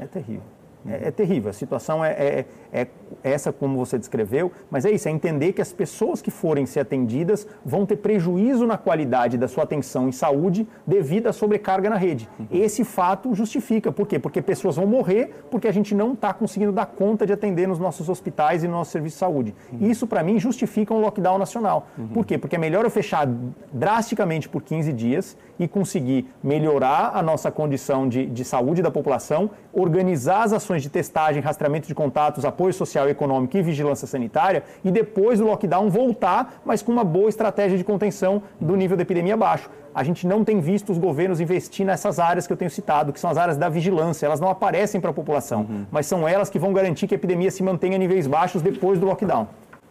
É 0.00 0.06
terrível. 0.06 0.42
É, 0.86 1.08
é, 1.08 1.10
terrível. 1.10 1.50
A 1.50 1.52
situação 1.52 2.04
é, 2.04 2.10
é, 2.10 2.46
é, 2.72 2.86
essa 3.22 3.52
como 3.52 3.78
você 3.78 3.98
descreveu, 3.98 4.50
mas 4.70 4.84
é 4.84 4.90
isso, 4.90 5.08
é 5.08 5.10
entender 5.10 5.52
que 5.52 5.62
as 5.62 5.72
pessoas 5.72 6.20
que 6.20 6.30
forem 6.30 6.66
ser 6.66 6.80
atendidas 6.80 7.46
vão 7.64 7.86
ter 7.86 7.96
prejuízo 7.96 8.66
na 8.66 8.76
qualidade 8.76 9.38
da 9.38 9.46
sua 9.46 9.64
atenção 9.64 10.08
em 10.08 10.12
saúde 10.12 10.66
devido 10.86 11.28
à 11.28 11.32
sobrecarga 11.32 11.88
na 11.88 11.96
rede. 11.96 12.28
Esse 12.50 12.84
fato 12.84 13.34
justifica. 13.34 13.92
Por 13.92 14.06
quê? 14.06 14.18
Porque 14.18 14.42
pessoas 14.42 14.76
vão 14.76 14.86
morrer 14.86 15.44
porque 15.50 15.68
a 15.68 15.72
gente 15.72 15.94
não 15.94 16.14
está 16.14 16.32
conseguindo 16.32 16.72
dar 16.72 16.86
conta 16.86 17.26
de 17.26 17.32
atender 17.32 17.68
nos 17.68 17.78
nossos 17.78 18.08
hospitais 18.08 18.64
e 18.64 18.68
no 18.68 18.74
nosso 18.74 18.90
serviço 18.90 19.14
de 19.14 19.20
saúde. 19.20 19.54
Isso, 19.80 20.06
para 20.06 20.22
mim, 20.22 20.38
justifica 20.38 20.92
um 20.92 21.00
lockdown 21.00 21.38
nacional. 21.38 21.86
Por 22.12 22.26
quê? 22.26 22.38
Porque 22.38 22.56
é 22.56 22.58
melhor 22.58 22.84
eu 22.84 22.90
fechar 22.90 23.28
drasticamente 23.72 24.48
por 24.48 24.62
15 24.62 24.92
dias 24.92 25.36
e 25.58 25.68
conseguir 25.68 26.26
melhorar 26.42 27.12
a 27.14 27.22
nossa 27.22 27.50
condição 27.50 28.08
de, 28.08 28.26
de 28.26 28.44
saúde 28.44 28.82
da 28.82 28.90
população, 28.90 29.50
organizar 29.72 30.42
as 30.42 30.52
ações 30.52 30.72
ações 30.72 30.82
de 30.82 30.88
testagem, 30.88 31.42
rastreamento 31.42 31.86
de 31.86 31.94
contatos, 31.94 32.44
apoio 32.44 32.61
social 32.70 33.08
e 33.08 33.10
econômico 33.10 33.56
e 33.56 33.62
vigilância 33.62 34.06
sanitária, 34.06 34.62
e 34.84 34.90
depois 34.90 35.38
do 35.38 35.46
lockdown 35.46 35.88
voltar, 35.88 36.60
mas 36.64 36.82
com 36.82 36.92
uma 36.92 37.02
boa 37.02 37.30
estratégia 37.30 37.78
de 37.78 37.84
contenção 37.84 38.42
do 38.60 38.76
nível 38.76 38.96
da 38.96 39.02
epidemia 39.02 39.36
baixo. 39.36 39.70
A 39.94 40.04
gente 40.04 40.26
não 40.26 40.44
tem 40.44 40.60
visto 40.60 40.90
os 40.92 40.98
governos 40.98 41.40
investir 41.40 41.84
nessas 41.84 42.18
áreas 42.18 42.46
que 42.46 42.52
eu 42.52 42.56
tenho 42.56 42.70
citado, 42.70 43.12
que 43.12 43.20
são 43.20 43.30
as 43.30 43.36
áreas 43.36 43.56
da 43.56 43.68
vigilância. 43.68 44.26
Elas 44.26 44.40
não 44.40 44.48
aparecem 44.48 45.00
para 45.00 45.10
a 45.10 45.14
população, 45.14 45.60
uhum. 45.60 45.86
mas 45.90 46.06
são 46.06 46.26
elas 46.26 46.48
que 46.48 46.58
vão 46.58 46.72
garantir 46.72 47.06
que 47.06 47.14
a 47.14 47.16
epidemia 47.16 47.50
se 47.50 47.62
mantenha 47.62 47.96
a 47.96 47.98
níveis 47.98 48.26
baixos 48.26 48.62
depois 48.62 48.98
do 48.98 49.06
lockdown. 49.06 49.48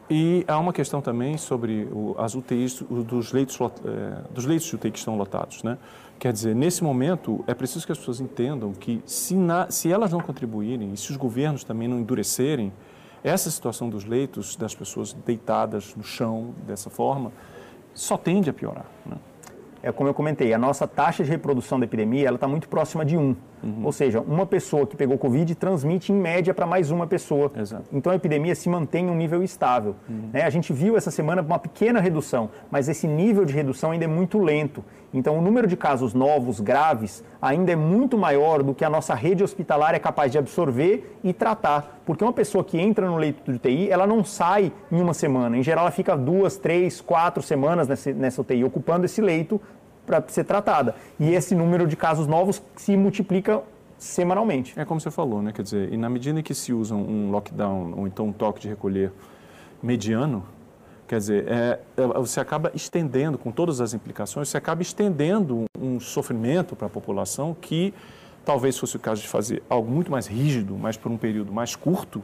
E 0.10 0.44
há 0.46 0.60
uma 0.60 0.74
questão 0.74 1.00
também 1.00 1.38
sobre 1.38 1.88
as 2.18 2.36
UTIs, 2.36 2.82
dos 2.82 3.32
leitos, 3.32 3.58
é, 3.62 4.34
dos 4.34 4.46
leitos 4.46 4.68
de 4.68 4.75
UTI 4.75 4.92
que 4.92 5.00
estão 5.00 5.16
lotados, 5.16 5.63
né? 5.63 5.78
Quer 6.22 6.32
dizer, 6.32 6.56
nesse 6.56 6.84
momento, 6.84 7.44
é 7.48 7.54
preciso 7.56 7.84
que 7.84 7.92
as 7.92 7.98
pessoas 7.98 8.22
entendam 8.22 8.74
que 8.74 9.01
se, 9.08 9.34
na, 9.34 9.72
se 9.72 9.92
elas 9.92 10.12
não 10.12 10.20
contribuírem 10.20 10.94
e 10.94 10.96
se 10.96 11.10
os 11.10 11.18
governos 11.18 11.63
também 11.63 11.88
não 11.88 12.00
endurecerem, 12.00 12.72
essa 13.24 13.50
situação 13.50 13.90
dos 13.90 14.06
leitos, 14.06 14.56
das 14.56 14.75
pessoas 14.75 15.13
deitadas 15.13 15.96
no 15.96 16.04
chão 16.04 16.54
dessa 16.68 16.92
forma, 16.92 17.32
só 17.92 18.18
tende 18.18 18.51
a 18.51 18.54
piorar. 18.54 18.86
Né? 19.04 19.18
É 19.82 19.92
como 19.92 20.08
eu 20.08 20.13
comentei, 20.13 20.54
a 20.54 20.60
nossa 20.60 20.88
taxa 20.88 21.24
de 21.24 21.30
reprodução 21.32 21.80
da 21.80 21.86
epidemia 21.88 22.28
ela 22.28 22.36
está 22.36 22.48
muito 22.48 22.70
próxima 22.70 23.04
de 23.04 23.18
1. 23.18 23.36
Uhum. 23.63 23.86
Ou 23.86 23.91
seja, 23.91 24.20
uma 24.22 24.46
pessoa 24.46 24.86
que 24.88 24.96
pegou 24.96 25.18
Covid 25.18 25.53
transmite 25.56 26.12
em 26.12 26.15
média 26.15 26.53
para 26.53 26.65
mais 26.65 26.91
uma 26.91 27.06
pessoa. 27.06 27.51
Exato. 27.56 27.86
Então 27.91 28.12
a 28.12 28.15
epidemia 28.15 28.56
se 28.56 28.68
mantém 28.70 29.06
em 29.06 29.10
um 29.10 29.15
nível 29.15 29.44
estável. 29.44 29.96
Uhum. 30.10 30.30
Né? 30.34 30.44
A 30.44 30.50
gente 30.50 30.74
viu 30.74 30.98
essa 30.98 31.12
semana 31.12 31.41
uma 31.41 31.60
pequena 31.60 32.00
redução, 32.00 32.50
mas 32.70 32.90
esse 32.90 33.07
nível 33.07 33.46
de 33.46 33.53
redução 33.53 33.92
ainda 33.92 34.05
é 34.05 34.07
muito 34.07 34.40
lento. 34.40 34.83
Então 35.14 35.38
o 35.38 35.42
número 35.42 35.68
de 35.68 35.75
casos 35.75 36.14
novos, 36.14 36.59
graves, 36.59 37.24
ainda 37.42 37.72
é 37.72 37.75
muito 37.75 38.18
maior 38.18 38.64
do 38.64 38.74
que 38.74 38.85
a 38.85 38.90
nossa 38.90 39.14
rede 39.14 39.44
hospitalar 39.44 39.94
é 39.94 40.00
capaz 40.00 40.31
de 40.31 40.38
absorver 40.38 41.18
e 41.24 41.33
tratar. 41.33 42.01
Porque 42.05 42.24
uma 42.24 42.33
pessoa 42.33 42.64
que 42.64 42.79
entra 42.79 43.07
no 43.07 43.18
leito 43.18 43.44
de 43.50 43.57
UTI, 43.57 43.90
ela 43.90 44.07
não 44.07 44.24
sai 44.24 44.72
em 44.92 45.01
uma 45.01 45.14
semana. 45.14 45.57
Em 45.57 45.64
geral, 45.64 45.83
ela 45.83 45.92
fica 45.92 46.16
duas, 46.16 46.57
três, 46.57 47.01
quatro 47.01 47.44
semanas 47.44 47.88
nessa, 47.88 48.14
nessa 48.14 48.42
UTI, 48.42 48.64
ocupando 48.64 49.05
esse 49.05 49.22
leito 49.22 49.62
para 50.05 50.24
ser 50.27 50.44
tratada. 50.44 50.96
E 51.20 51.33
esse 51.33 51.55
número 51.55 51.87
de 51.87 51.96
casos 51.96 52.27
novos 52.27 52.61
se 52.75 52.96
multiplica 52.98 53.61
semanalmente. 53.98 54.74
É 54.79 54.83
como 54.83 55.00
você 55.00 55.11
falou, 55.11 55.42
né? 55.42 55.51
Quer 55.51 55.61
dizer, 55.61 55.94
e 55.94 55.98
na 55.98 56.09
medida 56.09 56.40
em 56.40 56.44
que 56.44 56.55
se 56.55 56.74
usa 56.74 56.96
um 56.96 57.29
lockdown 57.29 57.94
ou 57.96 58.07
então 58.07 58.27
um 58.27 58.33
toque 58.33 58.59
de 58.59 58.68
recolher 58.68 59.11
mediano, 59.81 60.44
quer 61.07 61.20
dizer, 61.20 61.46
é, 61.48 61.79
é 61.98 62.07
você 62.20 62.40
acaba 62.40 62.72
estendendo, 62.74 63.37
com 63.37 63.51
todas 63.51 63.79
as 63.79 63.94
implicações, 63.94 64.50
você 64.50 64.57
acaba 64.57 64.81
estendendo 64.81 65.66
um, 65.77 65.96
um 65.96 66.00
sofrimento 66.00 66.75
para 66.75 66.87
a 66.87 66.90
população 66.90 67.55
que 67.59 67.94
talvez 68.44 68.77
fosse 68.77 68.96
o 68.96 69.00
caso 69.00 69.22
de 69.22 69.27
fazer 69.27 69.61
algo 69.70 69.90
muito 69.92 70.11
mais 70.11 70.25
rígido, 70.25 70.75
mas 70.75 70.98
por 70.98 71.11
um 71.11 71.18
período 71.18 71.53
mais 71.53 71.75
curto, 71.75 72.24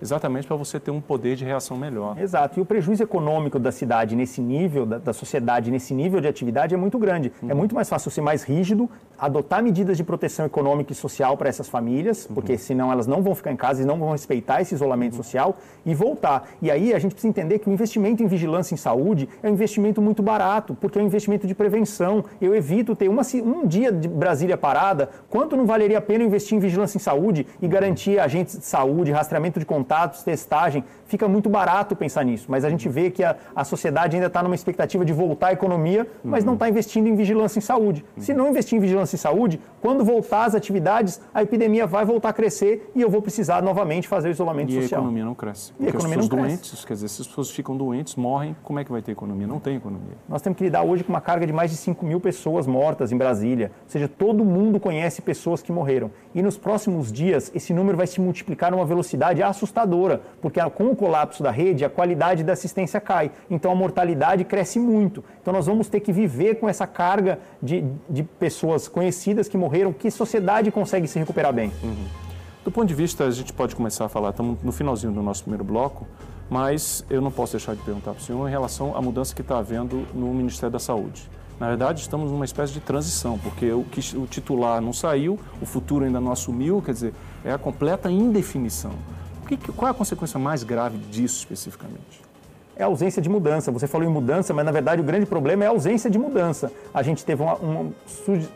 Exatamente 0.00 0.46
para 0.46 0.56
você 0.56 0.78
ter 0.78 0.90
um 0.90 1.00
poder 1.00 1.36
de 1.36 1.44
reação 1.44 1.76
melhor. 1.76 2.18
Exato. 2.18 2.58
E 2.58 2.62
o 2.62 2.66
prejuízo 2.66 3.02
econômico 3.02 3.58
da 3.58 3.72
cidade 3.72 4.14
nesse 4.14 4.40
nível, 4.40 4.84
da, 4.84 4.98
da 4.98 5.12
sociedade 5.12 5.70
nesse 5.70 5.94
nível 5.94 6.20
de 6.20 6.28
atividade 6.28 6.74
é 6.74 6.76
muito 6.76 6.98
grande. 6.98 7.32
É 7.40 7.44
uhum. 7.44 7.50
É 7.50 7.54
muito 7.54 7.74
mais 7.74 7.88
fácil 7.88 8.10
ser 8.10 8.20
mais 8.20 8.42
rígido, 8.42 8.88
adotar 9.18 9.62
medidas 9.62 9.96
de 9.96 10.04
proteção 10.04 10.46
econômica 10.46 10.92
e 10.92 10.94
social 10.94 11.36
para 11.36 11.48
essas 11.48 11.68
famílias, 11.68 12.26
uhum. 12.26 12.34
porque 12.34 12.58
senão 12.58 12.92
elas 12.92 13.06
não 13.06 13.22
vão 13.22 13.34
ficar 13.34 13.52
em 13.52 13.56
casa 13.56 13.82
e 13.82 13.84
não 13.84 13.98
vão 13.98 14.10
respeitar 14.10 14.60
esse 14.60 14.74
isolamento 14.74 15.12
uhum. 15.12 15.22
social 15.22 15.56
e 15.84 15.94
voltar. 15.94 16.48
E 16.60 16.70
aí 16.70 16.92
a 16.92 16.98
gente 16.98 17.12
precisa 17.12 17.28
entender 17.28 17.58
que 17.58 17.68
o 17.68 17.72
investimento 17.72 18.22
em 18.22 18.26
vigilância 18.26 18.74
em 18.74 18.76
saúde 18.76 19.28
é 19.42 19.48
um 19.48 19.52
investimento 19.52 20.02
muito 20.02 20.22
barato, 20.22 20.76
porque 20.80 20.98
é 20.98 21.02
um 21.02 21.06
investimento 21.06 21.46
de 21.46 21.54
prevenção. 21.54 22.24
Eu 22.40 22.54
evito 22.54 22.94
ter 22.94 23.08
uma, 23.08 23.22
um 23.44 23.66
dia 23.66 23.90
de 23.90 24.08
Brasília 24.08 24.56
parada, 24.56 25.08
quanto 25.30 25.56
não 25.56 25.64
valeria 25.66 25.98
a 25.98 26.02
pena 26.02 26.24
investir 26.24 26.56
em 26.56 26.60
vigilância 26.60 26.98
em 26.98 27.00
saúde 27.00 27.46
e 27.60 27.68
garantir 27.68 28.18
agentes 28.18 28.58
de 28.58 28.64
saúde, 28.64 29.12
rastreamento 29.12 29.58
de 29.58 29.66
contatos 29.66 30.22
testagem, 30.22 30.84
fica 31.06 31.28
muito 31.28 31.48
barato 31.48 31.94
pensar 31.94 32.24
nisso. 32.24 32.46
Mas 32.48 32.64
a 32.64 32.70
gente 32.70 32.88
vê 32.88 33.10
que 33.10 33.22
a, 33.22 33.36
a 33.54 33.64
sociedade 33.64 34.16
ainda 34.16 34.26
está 34.26 34.42
numa 34.42 34.54
expectativa 34.54 35.04
de 35.04 35.12
voltar 35.12 35.48
à 35.48 35.52
economia, 35.52 36.06
mas 36.22 36.44
não 36.44 36.54
está 36.54 36.68
investindo 36.68 37.06
em 37.06 37.14
vigilância 37.14 37.58
em 37.58 37.62
saúde. 37.62 38.04
Se 38.18 38.34
não 38.34 38.50
investir 38.50 38.76
em 38.76 38.80
vigilância 38.80 39.05
em 39.14 39.18
saúde, 39.18 39.60
quando 39.80 40.04
voltar 40.04 40.44
às 40.44 40.54
atividades, 40.54 41.20
a 41.32 41.42
epidemia 41.42 41.86
vai 41.86 42.04
voltar 42.04 42.30
a 42.30 42.32
crescer 42.32 42.90
e 42.94 43.02
eu 43.02 43.08
vou 43.08 43.22
precisar 43.22 43.62
novamente 43.62 44.08
fazer 44.08 44.28
o 44.28 44.30
isolamento 44.30 44.70
e 44.70 44.80
social. 44.80 44.90
E 44.90 44.94
a 44.94 45.04
economia 45.04 45.24
não 45.24 45.34
cresce. 45.34 45.72
Porque 45.72 45.84
e 45.84 45.86
a 45.86 45.90
economia 45.90 46.18
as 46.18 46.24
pessoas 46.24 46.40
não 46.40 46.48
doentes, 46.48 46.70
cresce. 46.70 46.86
quer 46.86 46.94
dizer, 46.94 47.08
se 47.08 47.22
as 47.22 47.28
pessoas 47.28 47.50
ficam 47.50 47.76
doentes, 47.76 48.16
morrem, 48.16 48.56
como 48.62 48.78
é 48.78 48.84
que 48.84 48.90
vai 48.90 49.02
ter 49.02 49.12
economia? 49.12 49.46
Não 49.46 49.60
tem 49.60 49.76
economia. 49.76 50.16
Nós 50.28 50.42
temos 50.42 50.58
que 50.58 50.64
lidar 50.64 50.82
hoje 50.82 51.04
com 51.04 51.12
uma 51.12 51.20
carga 51.20 51.46
de 51.46 51.52
mais 51.52 51.70
de 51.70 51.76
5 51.76 52.04
mil 52.04 52.20
pessoas 52.20 52.66
mortas 52.66 53.12
em 53.12 53.16
Brasília. 53.16 53.70
Ou 53.84 53.90
seja, 53.90 54.08
todo 54.08 54.44
mundo 54.44 54.80
conhece 54.80 55.22
pessoas 55.22 55.62
que 55.62 55.70
morreram. 55.70 56.10
E 56.34 56.42
nos 56.42 56.56
próximos 56.58 57.12
dias, 57.12 57.50
esse 57.54 57.72
número 57.72 57.96
vai 57.96 58.06
se 58.06 58.20
multiplicar 58.20 58.70
numa 58.70 58.84
velocidade 58.84 59.42
assustadora 59.42 60.20
porque 60.40 60.60
com 60.70 60.86
o 60.88 60.96
colapso 60.96 61.42
da 61.42 61.50
rede, 61.50 61.84
a 61.84 61.90
qualidade 61.90 62.42
da 62.42 62.52
assistência 62.52 63.00
cai. 63.00 63.30
Então 63.50 63.70
a 63.70 63.74
mortalidade 63.74 64.44
cresce 64.44 64.78
muito. 64.78 65.24
Então 65.40 65.52
nós 65.52 65.66
vamos 65.66 65.88
ter 65.88 66.00
que 66.00 66.12
viver 66.12 66.56
com 66.56 66.68
essa 66.68 66.86
carga 66.86 67.38
de, 67.62 67.84
de 68.08 68.22
pessoas 68.22 68.88
conhecidas 68.96 69.46
que 69.46 69.58
morreram. 69.58 69.92
Que 69.92 70.10
sociedade 70.10 70.70
consegue 70.70 71.06
se 71.06 71.18
recuperar 71.18 71.52
bem? 71.52 71.70
Uhum. 71.82 72.06
Do 72.64 72.70
ponto 72.70 72.88
de 72.88 72.94
vista, 72.94 73.24
a 73.24 73.30
gente 73.30 73.52
pode 73.52 73.76
começar 73.76 74.06
a 74.06 74.08
falar, 74.08 74.30
estamos 74.30 74.62
no 74.62 74.72
finalzinho 74.72 75.12
do 75.12 75.22
nosso 75.22 75.42
primeiro 75.42 75.62
bloco, 75.62 76.06
mas 76.48 77.04
eu 77.10 77.20
não 77.20 77.30
posso 77.30 77.52
deixar 77.52 77.76
de 77.76 77.82
perguntar 77.82 78.12
para 78.12 78.20
o 78.22 78.24
senhor 78.24 78.48
em 78.48 78.50
relação 78.50 78.96
à 78.96 79.02
mudança 79.02 79.34
que 79.34 79.42
está 79.42 79.58
havendo 79.58 80.06
no 80.14 80.32
Ministério 80.32 80.70
da 80.70 80.78
Saúde. 80.78 81.28
Na 81.60 81.68
verdade, 81.68 82.00
estamos 82.00 82.32
numa 82.32 82.46
espécie 82.46 82.72
de 82.72 82.80
transição, 82.80 83.38
porque 83.38 83.70
o, 83.70 83.84
que, 83.84 84.16
o 84.16 84.26
titular 84.26 84.80
não 84.80 84.94
saiu, 84.94 85.38
o 85.60 85.66
futuro 85.66 86.06
ainda 86.06 86.18
não 86.18 86.32
assumiu, 86.32 86.80
quer 86.80 86.92
dizer, 86.92 87.14
é 87.44 87.52
a 87.52 87.58
completa 87.58 88.10
indefinição. 88.10 88.92
Que, 89.46 89.58
qual 89.58 89.88
é 89.88 89.90
a 89.90 89.94
consequência 89.94 90.40
mais 90.40 90.62
grave 90.62 90.96
disso 90.96 91.40
especificamente? 91.40 92.22
É 92.78 92.82
a 92.82 92.86
ausência 92.86 93.22
de 93.22 93.28
mudança. 93.28 93.72
Você 93.72 93.86
falou 93.86 94.06
em 94.06 94.10
mudança, 94.10 94.52
mas 94.52 94.64
na 94.64 94.70
verdade 94.70 95.00
o 95.00 95.04
grande 95.04 95.24
problema 95.24 95.64
é 95.64 95.66
a 95.66 95.70
ausência 95.70 96.10
de 96.10 96.18
mudança. 96.18 96.70
A 96.92 97.02
gente 97.02 97.24
teve 97.24 97.42
uma. 97.42 97.54
uma 97.56 97.90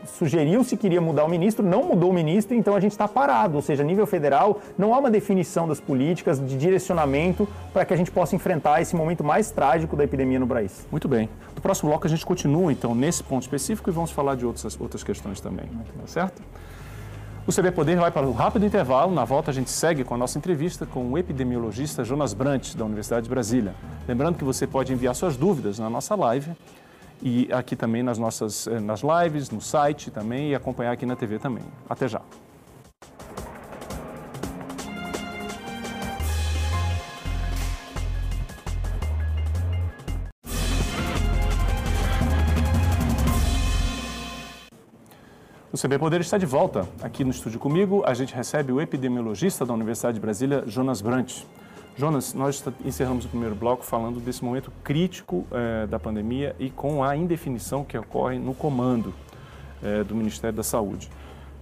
sugeriu 0.05 0.63
se 0.63 0.77
queria 0.77 1.01
mudar 1.01 1.25
o 1.25 1.29
ministro, 1.29 1.65
não 1.65 1.83
mudou 1.83 2.11
o 2.11 2.13
ministro, 2.13 2.55
então 2.55 2.75
a 2.75 2.79
gente 2.79 2.91
está 2.91 3.07
parado. 3.07 3.55
Ou 3.55 3.61
seja, 3.61 3.81
a 3.81 3.85
nível 3.85 4.05
federal, 4.05 4.61
não 4.77 4.93
há 4.93 4.99
uma 4.99 5.09
definição 5.09 5.67
das 5.67 5.79
políticas, 5.79 6.39
de 6.39 6.55
direcionamento 6.55 7.47
para 7.73 7.83
que 7.83 7.93
a 7.93 7.97
gente 7.97 8.11
possa 8.11 8.35
enfrentar 8.35 8.79
esse 8.79 8.95
momento 8.95 9.23
mais 9.23 9.49
trágico 9.49 9.95
da 9.95 10.03
epidemia 10.03 10.39
no 10.39 10.47
país. 10.47 10.85
Muito 10.91 11.07
bem. 11.07 11.27
No 11.55 11.61
próximo 11.61 11.89
bloco 11.89 12.05
a 12.05 12.09
gente 12.09 12.25
continua 12.25 12.71
então 12.71 12.93
nesse 12.93 13.23
ponto 13.23 13.41
específico 13.41 13.89
e 13.89 13.93
vamos 13.93 14.11
falar 14.11 14.35
de 14.35 14.45
outras, 14.45 14.79
outras 14.79 15.03
questões 15.03 15.41
também. 15.41 15.65
Tá 15.65 16.07
certo? 16.07 16.41
O 17.47 17.51
CB 17.51 17.71
Poder 17.71 17.97
vai 17.97 18.11
para 18.11 18.27
um 18.27 18.33
rápido 18.33 18.65
intervalo. 18.67 19.11
Na 19.11 19.25
volta, 19.25 19.49
a 19.49 19.53
gente 19.53 19.71
segue 19.71 20.03
com 20.03 20.13
a 20.13 20.17
nossa 20.17 20.37
entrevista 20.37 20.85
com 20.85 21.11
o 21.11 21.17
epidemiologista 21.17 22.03
Jonas 22.03 22.35
Brant, 22.35 22.75
da 22.75 22.85
Universidade 22.85 23.23
de 23.23 23.29
Brasília. 23.31 23.73
Lembrando 24.07 24.37
que 24.37 24.43
você 24.43 24.67
pode 24.67 24.93
enviar 24.93 25.15
suas 25.15 25.35
dúvidas 25.35 25.79
na 25.79 25.89
nossa 25.89 26.13
live 26.13 26.51
e 27.19 27.51
aqui 27.51 27.75
também 27.75 28.03
nas 28.03 28.19
nossas 28.19 28.67
eh, 28.67 28.79
nas 28.79 29.01
lives, 29.01 29.49
no 29.49 29.59
site 29.59 30.11
também 30.11 30.51
e 30.51 30.55
acompanhar 30.55 30.91
aqui 30.91 31.05
na 31.05 31.15
TV 31.15 31.39
também. 31.39 31.63
Até 31.89 32.07
já. 32.07 32.21
O 45.73 45.77
CB 45.77 45.99
Poder 45.99 46.19
está 46.19 46.37
de 46.37 46.45
volta. 46.45 46.85
Aqui 47.01 47.23
no 47.23 47.31
estúdio 47.31 47.57
comigo, 47.57 48.03
a 48.05 48.13
gente 48.13 48.35
recebe 48.35 48.73
o 48.73 48.81
epidemiologista 48.81 49.65
da 49.65 49.73
Universidade 49.73 50.15
de 50.15 50.19
Brasília, 50.19 50.65
Jonas 50.67 50.99
Brant. 50.99 51.43
Jonas, 51.95 52.33
nós 52.33 52.61
encerramos 52.83 53.23
o 53.23 53.29
primeiro 53.29 53.55
bloco 53.55 53.81
falando 53.85 54.19
desse 54.19 54.43
momento 54.43 54.69
crítico 54.83 55.47
eh, 55.49 55.87
da 55.87 55.97
pandemia 55.97 56.53
e 56.59 56.69
com 56.69 57.01
a 57.01 57.15
indefinição 57.15 57.85
que 57.85 57.97
ocorre 57.97 58.37
no 58.37 58.53
comando 58.53 59.13
eh, 59.81 60.03
do 60.03 60.13
Ministério 60.13 60.57
da 60.57 60.63
Saúde 60.63 61.09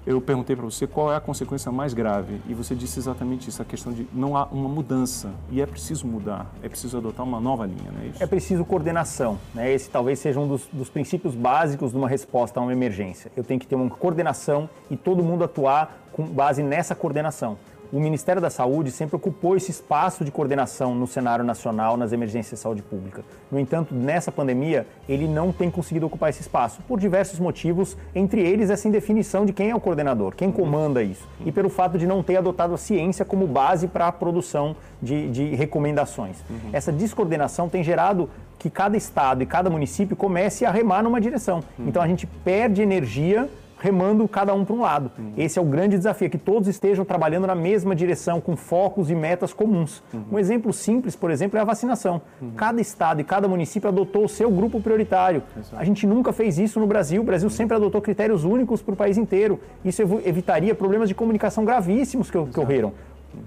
eu 0.10 0.20
perguntei 0.20 0.56
para 0.56 0.66
você 0.66 0.88
qual 0.88 1.14
é 1.14 1.16
a 1.16 1.20
consequência 1.20 1.72
mais 1.72 1.94
grave 1.94 2.42
e 2.48 2.54
você 2.56 2.74
disse 2.74 2.98
exatamente 2.98 3.48
isso, 3.48 3.62
a 3.62 3.66
questão 3.66 3.94
de 3.94 4.08
não 4.12 4.36
há 4.36 4.46
uma 4.46 4.68
mudança 4.68 5.30
e 5.52 5.62
é 5.62 5.66
preciso 5.68 6.08
mudar, 6.08 6.52
é 6.64 6.68
preciso 6.68 6.98
adotar 6.98 7.24
uma 7.24 7.40
nova 7.40 7.68
linha, 7.68 7.92
não 7.92 8.02
é 8.02 8.08
isso? 8.08 8.24
É 8.24 8.26
preciso 8.26 8.66
coordenação, 8.66 9.38
né? 9.54 9.72
Esse 9.72 9.88
talvez 9.88 10.18
seja 10.18 10.40
um 10.40 10.48
dos, 10.48 10.68
dos 10.74 10.90
princípios 10.90 11.36
básicos 11.36 11.92
de 11.92 11.98
uma 11.98 12.10
resposta 12.10 12.60
a 12.60 12.64
uma 12.64 12.74
emergência. 12.74 13.32
Eu 13.38 13.44
tenho 13.44 13.60
que 13.60 13.68
ter 13.68 13.76
uma 13.76 13.88
coordenação 13.88 14.68
e 14.90 14.98
todo 14.98 15.24
mundo 15.24 15.44
atuar 15.44 16.02
com 16.12 16.26
base 16.26 16.64
nessa 16.64 16.96
coordenação 16.96 17.56
o 17.92 18.00
Ministério 18.00 18.42
da 18.42 18.50
Saúde 18.50 18.92
sempre 18.92 19.16
ocupou 19.16 19.56
esse 19.56 19.72
espaço 19.72 20.24
de 20.24 20.32
coordenação 20.32 20.94
no 20.94 21.08
cenário 21.08 21.44
nacional 21.44 21.98
nas 21.98 22.12
emergências 22.12 22.60
de 22.60 22.64
saúde 22.64 22.82
pública. 22.82 23.24
No 23.52 23.60
entanto, 23.60 23.96
nessa 23.96 24.32
pandemia, 24.32 24.86
ele 25.08 25.28
não 25.28 25.52
tem 25.52 25.72
conseguido 25.72 26.06
ocupar 26.06 26.30
esse 26.30 26.42
espaço, 26.42 26.82
por 26.88 27.00
diversos 27.00 27.40
motivos, 27.40 27.98
entre 28.14 28.42
eles 28.42 28.70
essa 28.70 28.88
indefinição 28.88 29.46
de 29.46 29.54
quem 29.54 29.72
é 29.72 29.76
o 29.76 29.80
coordenador, 29.80 30.36
quem 30.36 30.52
comanda 30.52 31.02
isso, 31.02 31.28
e 31.46 31.52
pelo 31.52 31.70
fato 31.70 31.98
de 31.98 32.06
não 32.06 32.22
ter 32.22 32.38
adotado 32.38 32.74
a 32.74 32.78
ciência 32.78 33.26
como 33.26 33.48
base 33.48 33.88
para 33.88 34.08
a 34.08 34.12
produção 34.12 34.76
de, 35.02 35.30
de 35.32 35.56
recomendações. 35.56 36.38
Essa 36.72 36.92
descoordenação 36.92 37.70
tem 37.70 37.84
gerado 37.84 38.30
que 38.60 38.70
cada 38.70 38.98
estado 38.98 39.42
e 39.42 39.46
cada 39.46 39.70
município 39.70 40.16
comece 40.16 40.66
a 40.66 40.72
remar 40.72 41.02
numa 41.02 41.20
direção. 41.20 41.64
Então 41.80 42.02
a 42.02 42.08
gente 42.08 42.28
perde 42.28 42.82
energia 42.82 43.50
remando 43.80 44.28
cada 44.28 44.54
um 44.54 44.66
para 44.66 44.76
um 44.76 44.82
lado. 44.82 45.12
Uhum. 45.18 45.34
Esse 45.38 45.58
é 45.58 45.62
o 45.62 45.66
grande 45.66 45.98
desafio, 45.98 46.28
é 46.28 46.30
que 46.30 46.38
todos 46.38 46.68
estejam 46.68 47.06
trabalhando 47.06 47.48
na 47.48 47.56
mesma 47.56 47.96
direção, 47.96 48.42
com 48.42 48.56
focos 48.56 49.10
e 49.10 49.16
metas 49.16 49.54
comuns. 49.54 50.04
Uhum. 50.14 50.24
Um 50.34 50.40
exemplo 50.40 50.72
simples, 50.74 51.16
por 51.16 51.32
exemplo, 51.32 51.58
é 51.58 51.62
a 51.62 51.66
vacinação. 51.66 52.22
Uhum. 52.42 52.52
Cada 52.52 52.82
estado 52.82 53.22
e 53.22 53.24
cada 53.24 53.48
município 53.48 53.88
adotou 53.88 54.26
o 54.26 54.30
seu 54.30 54.52
grupo 54.52 54.82
prioritário. 54.82 55.42
Exato. 55.58 55.78
A 55.78 55.84
gente 55.84 56.06
nunca 56.06 56.34
fez 56.34 56.60
isso 56.60 56.80
no 56.80 56.88
Brasil. 56.88 57.22
O 57.22 57.26
Brasil 57.26 57.50
sempre 57.50 57.76
adotou 57.76 58.02
critérios 58.02 58.44
únicos 58.44 58.82
para 58.82 58.94
o 58.94 58.98
país 58.98 59.18
inteiro. 59.18 59.60
Isso 59.84 60.02
evitaria 60.26 60.76
problemas 60.76 61.08
de 61.08 61.16
comunicação 61.16 61.64
gravíssimos 61.64 62.30
que, 62.30 62.34
que 62.34 62.60
ocorreram 62.60 62.94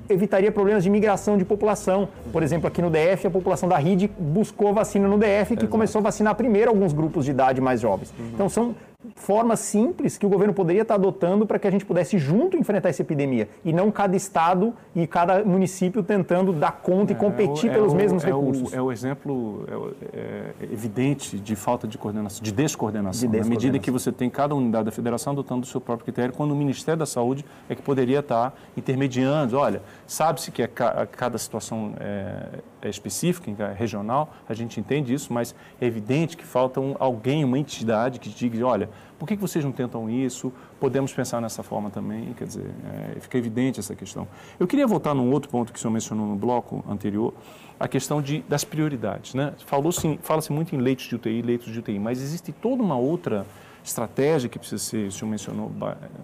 evitaria 0.09 0.51
problemas 0.53 0.85
de 0.85 0.91
migração 0.91 1.37
de 1.37 1.45
população. 1.45 2.09
Por 2.33 2.43
exemplo, 2.43 2.69
aqui 2.69 2.81
no 2.81 2.91
DF, 2.91 3.27
a 3.27 3.31
população 3.31 3.69
da 3.69 3.77
RID 3.77 4.09
buscou 4.19 4.73
vacina 4.73 5.09
no 5.09 5.19
DF, 5.19 5.49
que 5.49 5.53
Exato. 5.55 5.69
começou 5.69 5.99
a 5.99 6.03
vacinar 6.03 6.35
primeiro 6.35 6.71
alguns 6.71 6.93
grupos 6.93 7.25
de 7.25 7.31
idade 7.31 7.61
mais 7.61 7.81
jovens. 7.81 8.13
Uhum. 8.19 8.31
Então, 8.33 8.49
são 8.49 8.75
formas 9.15 9.61
simples 9.61 10.17
que 10.17 10.27
o 10.27 10.29
governo 10.29 10.55
poderia 10.55 10.83
estar 10.83 10.95
adotando 10.95 11.47
para 11.47 11.59
que 11.59 11.67
a 11.67 11.71
gente 11.71 11.85
pudesse 11.85 12.19
junto 12.19 12.57
enfrentar 12.57 12.89
essa 12.89 13.03
epidemia 13.03 13.49
e 13.65 13.73
não 13.73 13.91
cada 13.91 14.17
estado 14.17 14.75
e 14.95 15.07
cada 15.07 15.45
município 15.45 16.03
tentando 16.03 16.53
dar 16.53 16.73
conta 16.73 17.13
é, 17.13 17.17
e 17.17 17.19
competir 17.19 17.71
é 17.71 17.75
pelos 17.75 17.93
o, 17.93 17.97
mesmos 17.97 18.25
é 18.25 18.27
recursos. 18.27 18.73
O, 18.73 18.77
é 18.77 18.83
o 18.83 18.93
exemplo 18.93 19.65
é, 20.13 20.55
é 20.63 20.73
evidente 20.73 21.39
de 21.39 21.57
falta 21.57 21.87
de 21.87 21.99
coordenação, 21.99 22.43
de 22.43 22.53
descoordenação. 22.53 23.29
De 23.29 23.37
descoordenação. 23.37 23.51
Na 23.51 23.51
medida 23.51 23.79
que 23.79 23.91
você 23.91 24.13
tem 24.13 24.31
cada 24.31 24.55
unidade 24.55 24.85
da 24.85 24.93
federação 24.93 25.33
adotando 25.33 25.63
o 25.63 25.67
seu 25.67 25.81
próprio 25.81 26.05
critério, 26.05 26.35
quando 26.35 26.53
o 26.53 26.57
Ministério 26.57 26.99
da 26.99 27.07
Saúde 27.07 27.45
é 27.69 27.75
que 27.75 27.83
poderia 27.83 28.21
estar 28.21 28.55
intermediando. 28.77 29.57
Olha, 29.57 29.83
sabe-se 30.13 30.51
que 30.51 30.63
é 30.63 30.67
cada 30.67 31.39
situação 31.39 31.95
é, 31.99 32.61
é 32.83 32.89
específica, 32.89 33.73
regional, 33.73 34.31
a 34.47 34.53
gente 34.53 34.79
entende 34.79 35.15
isso, 35.15 35.33
mas 35.33 35.55
é 35.81 35.87
evidente 35.87 36.37
que 36.37 36.45
falta 36.45 36.81
um, 36.81 36.95
alguém, 36.99 37.45
uma 37.45 37.59
entidade 37.59 38.21
que 38.21 38.29
diga, 38.29 38.67
olha, 38.67 38.91
por 39.19 39.27
que, 39.27 39.35
vocês 39.37 39.65
não 39.65 39.73
tentam 39.73 40.11
isso? 40.11 40.53
Podemos 40.79 41.15
pensar 41.15 41.41
nessa 41.41 41.63
forma 41.63 41.89
também, 41.89 42.35
quer 42.35 42.45
dizer, 42.45 42.71
é, 43.17 43.21
fica 43.21 43.39
evidente 43.39 43.81
essa 43.81 43.95
questão. 43.95 44.29
Eu 44.61 44.67
queria 44.67 44.87
voltar 44.87 45.15
num 45.15 45.31
outro 45.33 45.49
ponto 45.49 45.73
que 45.73 45.79
o 45.79 45.81
senhor 45.81 45.93
mencionou 45.93 46.27
no 46.27 46.37
bloco 46.37 46.85
anterior, 46.87 47.33
a 47.81 47.89
questão 47.89 48.21
de, 48.21 48.43
das 48.49 48.65
prioridades. 48.65 49.33
Né? 49.33 49.55
Falou-se, 49.65 50.19
fala-se 50.23 50.53
muito 50.53 50.77
em 50.77 50.79
leitos 50.79 51.07
de 51.07 51.15
UTI, 51.15 51.41
leitos 51.41 51.73
de 51.73 51.79
UTI, 51.79 51.99
mas 51.99 52.21
existe 52.21 52.53
toda 52.53 52.83
uma 52.83 52.97
outra 52.97 53.47
estratégia 53.83 54.49
que 54.49 54.59
precisa 54.59 54.83
ser, 54.83 55.09
o 55.09 55.13
senhor 55.13 55.31
mencionou 55.31 55.73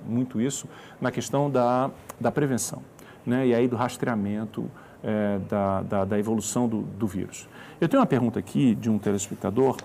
muito 0.07 0.40
isso, 0.40 0.68
na 1.01 1.11
questão 1.11 1.51
da, 1.51 1.90
da 2.20 2.31
prevenção, 2.31 2.83
né? 3.29 3.47
e 3.47 3.55
aí 3.55 3.69
do 3.69 3.77
rastreamento, 3.77 4.71
é, 5.03 5.38
da, 5.49 5.83
da, 5.83 6.05
da, 6.05 6.19
evolução 6.19 6.69
do, 6.69 6.83
do 6.83 7.07
vírus. 7.07 7.49
Eu 7.81 7.88
tenho 7.88 8.01
uma 8.01 8.07
pergunta 8.07 8.38
aqui 8.38 8.75
de 8.75 8.91
um 8.91 8.99
telespectador 8.99 9.77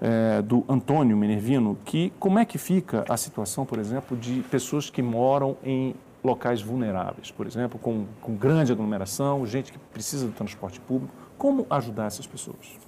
é, 0.00 0.42
do 0.42 0.64
Antônio 0.68 1.16
Minervino, 1.16 1.76
que 1.84 2.12
como 2.18 2.38
é 2.38 2.44
que 2.44 2.58
fica 2.58 3.04
a 3.08 3.16
situação, 3.16 3.64
por 3.66 3.78
exemplo, 3.78 4.16
de 4.16 4.42
pessoas 4.50 4.90
que 4.90 5.02
moram 5.02 5.56
em 5.64 5.94
locais 6.22 6.62
vulneráveis, 6.62 7.30
por 7.30 7.46
exemplo, 7.46 7.78
com, 7.78 8.06
com 8.20 8.34
grande 8.34 8.72
aglomeração, 8.72 9.46
gente 9.46 9.72
que 9.72 9.78
precisa 9.78 10.26
do 10.26 10.32
transporte 10.32 10.80
público. 10.80 11.12
Como 11.36 11.66
ajudar 11.68 12.06
essas 12.06 12.26
pessoas? 12.26 12.78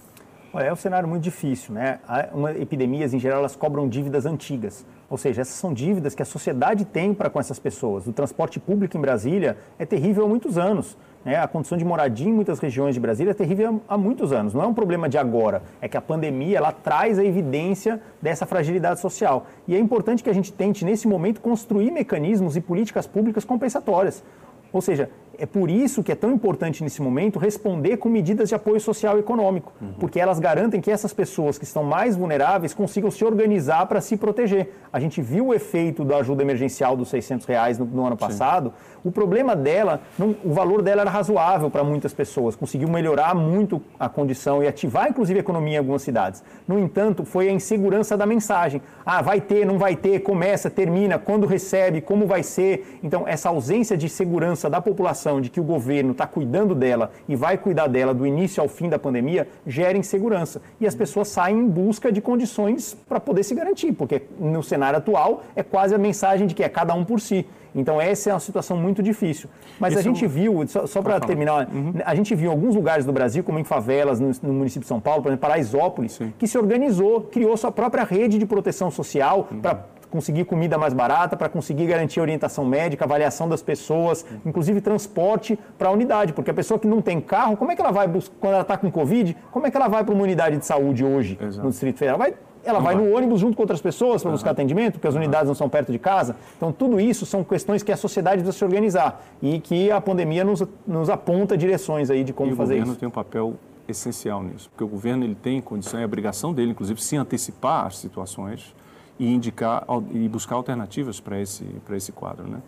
Olha, 0.52 0.64
é 0.64 0.72
um 0.72 0.76
cenário 0.76 1.06
muito 1.06 1.22
difícil, 1.22 1.74
né? 1.74 1.98
Uma, 2.32 2.52
epidemias, 2.52 3.12
em 3.12 3.18
geral, 3.18 3.40
elas 3.40 3.54
cobram 3.54 3.87
dívidas 3.87 4.24
antigas. 4.24 4.87
Ou 5.08 5.16
seja, 5.16 5.42
essas 5.42 5.54
são 5.54 5.72
dívidas 5.72 6.14
que 6.14 6.22
a 6.22 6.24
sociedade 6.24 6.84
tem 6.84 7.14
para 7.14 7.30
com 7.30 7.38
essas 7.38 7.58
pessoas. 7.58 8.06
O 8.06 8.12
transporte 8.12 8.58
público 8.58 8.96
em 8.96 9.00
Brasília 9.00 9.56
é 9.78 9.86
terrível 9.86 10.24
há 10.24 10.28
muitos 10.28 10.58
anos. 10.58 10.96
Né? 11.24 11.36
A 11.36 11.46
condição 11.46 11.78
de 11.78 11.84
moradia 11.84 12.28
em 12.28 12.32
muitas 12.32 12.58
regiões 12.58 12.94
de 12.94 13.00
Brasília 13.00 13.30
é 13.30 13.34
terrível 13.34 13.80
há 13.88 13.96
muitos 13.96 14.32
anos. 14.32 14.52
Não 14.52 14.62
é 14.62 14.66
um 14.66 14.74
problema 14.74 15.08
de 15.08 15.16
agora, 15.16 15.62
é 15.80 15.88
que 15.88 15.96
a 15.96 16.00
pandemia 16.00 16.58
ela 16.58 16.72
traz 16.72 17.18
a 17.18 17.24
evidência 17.24 18.00
dessa 18.20 18.46
fragilidade 18.46 19.00
social. 19.00 19.46
E 19.68 19.76
é 19.76 19.78
importante 19.78 20.24
que 20.24 20.30
a 20.30 20.32
gente 20.32 20.52
tente, 20.52 20.84
nesse 20.84 21.06
momento, 21.06 21.40
construir 21.40 21.90
mecanismos 21.92 22.56
e 22.56 22.60
políticas 22.60 23.06
públicas 23.06 23.44
compensatórias. 23.44 24.24
Ou 24.72 24.80
seja, 24.80 25.08
é 25.38 25.46
por 25.46 25.70
isso 25.70 26.03
que 26.03 26.12
é 26.12 26.14
tão 26.14 26.33
importante 26.33 26.83
nesse 26.83 27.01
momento 27.03 27.38
responder 27.38 27.96
com 27.96 28.09
medidas 28.09 28.49
de 28.49 28.55
apoio 28.55 28.81
social 28.81 29.16
e 29.16 29.20
econômico, 29.20 29.72
uhum. 29.81 29.94
porque 29.99 30.18
elas 30.20 30.38
garantem 30.38 30.81
que 30.81 30.90
essas 30.90 31.12
pessoas 31.12 31.59
que 31.59 31.64
estão 31.64 31.83
mais 31.83 32.16
vulneráveis 32.16 32.72
consigam 32.72 33.11
se 33.11 33.25
organizar 33.25 33.87
para 33.87 34.01
se 34.01 34.16
proteger. 34.16 34.72
A 34.92 35.01
gente 35.01 35.20
viu 35.20 35.49
o 35.49 35.55
efeito 35.55 36.05
da 36.05 36.18
ajuda 36.18 36.42
emergencial 36.42 36.96
dos 36.96 37.09
600 37.09 37.46
reais 37.46 37.79
no, 37.79 37.85
no 37.85 38.07
ano 38.07 38.16
passado. 38.16 38.70
Sim. 38.70 38.96
O 39.05 39.12
problema 39.12 39.55
dela, 39.55 40.01
não, 40.18 40.35
o 40.44 40.53
valor 40.53 40.83
dela 40.83 41.03
era 41.03 41.11
razoável 41.11 41.70
para 41.70 41.85
muitas 41.85 42.12
pessoas, 42.12 42.57
conseguiu 42.57 42.88
melhorar 42.88 43.35
muito 43.35 43.81
a 43.99 44.09
condição 44.09 44.62
e 44.62 44.66
ativar 44.66 45.09
inclusive 45.09 45.38
a 45.38 45.42
economia 45.42 45.75
em 45.75 45.79
algumas 45.79 46.03
cidades. 46.03 46.42
No 46.66 46.79
entanto, 46.79 47.25
foi 47.25 47.49
a 47.49 47.53
insegurança 47.53 48.16
da 48.16 48.27
mensagem. 48.27 48.81
Ah, 49.05 49.22
vai 49.22 49.40
ter, 49.40 49.64
não 49.64 49.79
vai 49.79 49.96
ter, 49.96 50.20
começa, 50.20 50.70
termina, 50.70 51.18
quando 51.18 51.46
recebe, 51.46 52.01
como 52.01 52.27
vai 52.27 52.42
ser. 52.42 52.99
Então, 53.03 53.27
essa 53.27 53.49
ausência 53.49 53.96
de 53.96 54.09
segurança 54.09 54.68
da 54.68 54.81
população 54.81 55.25
de 55.40 55.50
que 55.50 55.60
o 55.60 55.64
governo 55.64 56.12
está 56.12 56.26
cuidando 56.26 56.74
dela 56.74 57.10
e 57.28 57.34
vai 57.34 57.58
cuidar 57.58 57.86
dela 57.86 58.14
do 58.14 58.26
início 58.26 58.62
ao 58.62 58.68
fim 58.68 58.88
da 58.88 58.98
pandemia 58.98 59.48
gera 59.66 59.98
insegurança. 59.98 60.62
E 60.80 60.86
as 60.86 60.94
pessoas 60.94 61.28
saem 61.28 61.58
em 61.58 61.68
busca 61.68 62.10
de 62.12 62.20
condições 62.20 62.96
para 63.08 63.20
poder 63.20 63.42
se 63.42 63.54
garantir, 63.54 63.92
porque 63.92 64.22
no 64.38 64.62
cenário 64.62 64.98
atual 64.98 65.42
é 65.54 65.62
quase 65.62 65.94
a 65.94 65.98
mensagem 65.98 66.46
de 66.46 66.54
que 66.54 66.62
é 66.62 66.68
cada 66.68 66.94
um 66.94 67.04
por 67.04 67.20
si. 67.20 67.44
Então, 67.74 68.00
essa 68.00 68.30
é 68.30 68.32
uma 68.32 68.40
situação 68.40 68.74
muito 68.76 69.02
difícil. 69.02 69.50
Mas 69.78 69.92
Isso 69.92 70.00
a 70.00 70.02
gente 70.02 70.26
viu, 70.26 70.66
só, 70.66 70.86
só 70.86 71.02
para 71.02 71.20
terminar, 71.20 71.68
uhum. 71.68 71.92
a 72.06 72.14
gente 72.14 72.34
viu 72.34 72.50
em 72.50 72.54
alguns 72.54 72.74
lugares 72.74 73.04
do 73.04 73.12
Brasil, 73.12 73.44
como 73.44 73.58
em 73.58 73.64
favelas, 73.64 74.18
no, 74.18 74.30
no 74.42 74.54
município 74.54 74.80
de 74.80 74.88
São 74.88 74.98
Paulo, 74.98 75.22
por 75.22 75.28
exemplo, 75.28 75.42
Paraisópolis, 75.42 76.12
Sim. 76.12 76.32
que 76.38 76.48
se 76.48 76.56
organizou, 76.56 77.20
criou 77.20 77.54
sua 77.54 77.70
própria 77.70 78.02
rede 78.02 78.38
de 78.38 78.46
proteção 78.46 78.90
social 78.90 79.46
uhum. 79.52 79.60
para 79.60 79.84
conseguir 80.16 80.46
comida 80.46 80.79
mais 80.79 80.94
barata, 80.94 81.37
para 81.37 81.48
conseguir 81.48 81.87
garantir 81.87 82.20
orientação 82.20 82.64
médica, 82.64 83.05
avaliação 83.05 83.46
das 83.46 83.61
pessoas, 83.61 84.24
inclusive 84.46 84.81
transporte 84.81 85.59
para 85.76 85.88
a 85.88 85.92
unidade, 85.92 86.33
porque 86.33 86.50
a 86.50 86.55
pessoa 86.55 86.81
que 86.81 86.87
não 86.87 87.02
tem 87.02 87.20
carro, 87.20 87.55
como 87.55 87.70
é 87.70 87.76
que 87.76 87.83
ela 87.83 87.90
vai, 87.90 88.09
quando 88.40 88.55
ela 88.55 88.62
está 88.62 88.79
com 88.79 88.90
Covid, 88.90 89.37
como 89.52 89.66
é 89.66 89.70
que 89.70 89.76
ela 89.76 89.88
vai 89.88 90.02
para 90.02 90.14
uma 90.14 90.22
unidade 90.22 90.57
de 90.57 90.64
saúde 90.64 91.05
hoje 91.05 91.38
Exato. 91.38 91.62
no 91.62 91.70
Distrito 91.70 91.98
Federal? 91.98 92.16
Vai, 92.18 92.35
ela 92.64 92.81
vai, 92.81 92.94
no 92.94 93.14
ônibus 93.14 93.40
junto 93.40 93.55
com 93.57 93.62
outras 93.62 93.81
pessoas 93.81 94.22
para 94.22 94.33
buscar 94.33 94.52
atendimento, 94.52 94.94
porque 94.94 95.07
as 95.07 95.14
unidades 95.14 95.48
não 95.48 95.55
são 95.55 95.68
perto 95.68 95.92
de 95.92 95.98
casa. 95.98 96.35
Então, 96.57 96.72
tudo 96.72 96.98
isso 96.98 97.26
são 97.26 97.44
questões 97.44 97.83
que 97.83 97.92
a 97.92 97.96
sociedade 97.96 98.42
precisa 98.42 98.57
se 98.57 98.64
organizar 98.64 99.22
e 99.42 99.61
que 99.61 99.90
a 99.90 100.00
pandemia 100.00 100.42
nos, 100.42 100.64
nos 100.87 101.11
aponta 101.11 101.59
direções 101.59 102.11
aí 102.11 102.24
de 102.24 102.33
como 102.33 102.52
e 102.52 102.57
fazer 102.57 102.74
isso. 102.74 102.83
O 102.83 102.87
governo 102.87 102.98
tem 102.98 103.09
um 103.09 103.12
papel 103.12 103.55
essencial 103.87 104.42
nisso, 104.42 104.68
porque 104.70 104.83
o 104.83 104.88
governo 104.88 105.24
ele 105.24 105.37
tem 105.37 105.61
condição 105.61 106.00
e 106.00 106.05
obrigação 106.05 106.52
dele, 106.55 106.72
inclusive, 106.72 107.00
se 107.00 107.16
antecipar 107.16 107.87
às 107.87 107.98
situações 107.98 108.74
e 109.18 109.33
indicar 109.33 109.85
e 110.12 110.29
buscar 110.29 110.57
alternativas 110.57 111.20
para 111.20 111.40
esse, 111.40 111.64
esse 111.90 112.12
quadro, 112.12 112.48
né? 112.48 112.61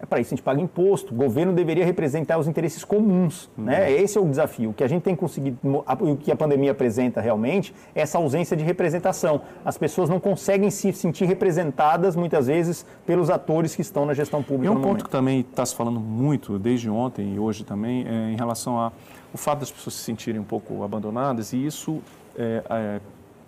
É 0.00 0.06
para 0.06 0.20
isso 0.20 0.28
a 0.28 0.36
gente 0.36 0.42
paga 0.42 0.60
imposto. 0.60 1.12
O 1.12 1.16
governo 1.16 1.52
deveria 1.52 1.84
representar 1.84 2.38
os 2.38 2.46
interesses 2.46 2.84
comuns. 2.84 3.50
Uhum. 3.58 3.64
Né? 3.64 3.90
Esse 3.90 4.16
é 4.16 4.20
o 4.20 4.24
desafio. 4.24 4.70
O 4.70 4.72
que 4.72 4.84
a 4.84 4.88
gente 4.88 5.02
tem 5.02 5.16
conseguido, 5.16 5.58
o 5.64 6.16
que 6.16 6.30
a 6.30 6.36
pandemia 6.36 6.70
apresenta 6.70 7.20
realmente, 7.20 7.74
é 7.94 8.02
essa 8.02 8.18
ausência 8.18 8.56
de 8.56 8.62
representação. 8.62 9.42
As 9.64 9.76
pessoas 9.76 10.08
não 10.08 10.20
conseguem 10.20 10.70
se 10.70 10.92
sentir 10.92 11.24
representadas, 11.24 12.14
muitas 12.14 12.46
vezes, 12.46 12.86
pelos 13.04 13.28
atores 13.28 13.74
que 13.74 13.82
estão 13.82 14.06
na 14.06 14.14
gestão 14.14 14.42
pública. 14.42 14.66
E 14.66 14.68
um 14.68 14.74
ponto 14.74 14.86
momento. 14.86 15.04
que 15.04 15.10
também 15.10 15.40
está 15.40 15.66
se 15.66 15.74
falando 15.74 15.98
muito, 15.98 16.58
desde 16.58 16.88
ontem 16.88 17.34
e 17.34 17.38
hoje 17.38 17.64
também, 17.64 18.06
é 18.06 18.30
em 18.30 18.36
relação 18.36 18.78
ao 18.78 18.92
fato 19.34 19.60
das 19.60 19.70
pessoas 19.72 19.94
se 19.94 20.04
sentirem 20.04 20.40
um 20.40 20.44
pouco 20.44 20.84
abandonadas, 20.84 21.52
e 21.52 21.66
isso 21.66 22.00
é, 22.36 22.62
é, 22.70 23.00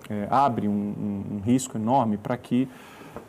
é 0.09 0.27
abre 0.31 0.69
um, 0.69 0.73
um, 0.73 1.37
um 1.37 1.41
risco 1.41 1.77
enorme 1.77 2.17
para 2.17 2.37
que 2.37 2.69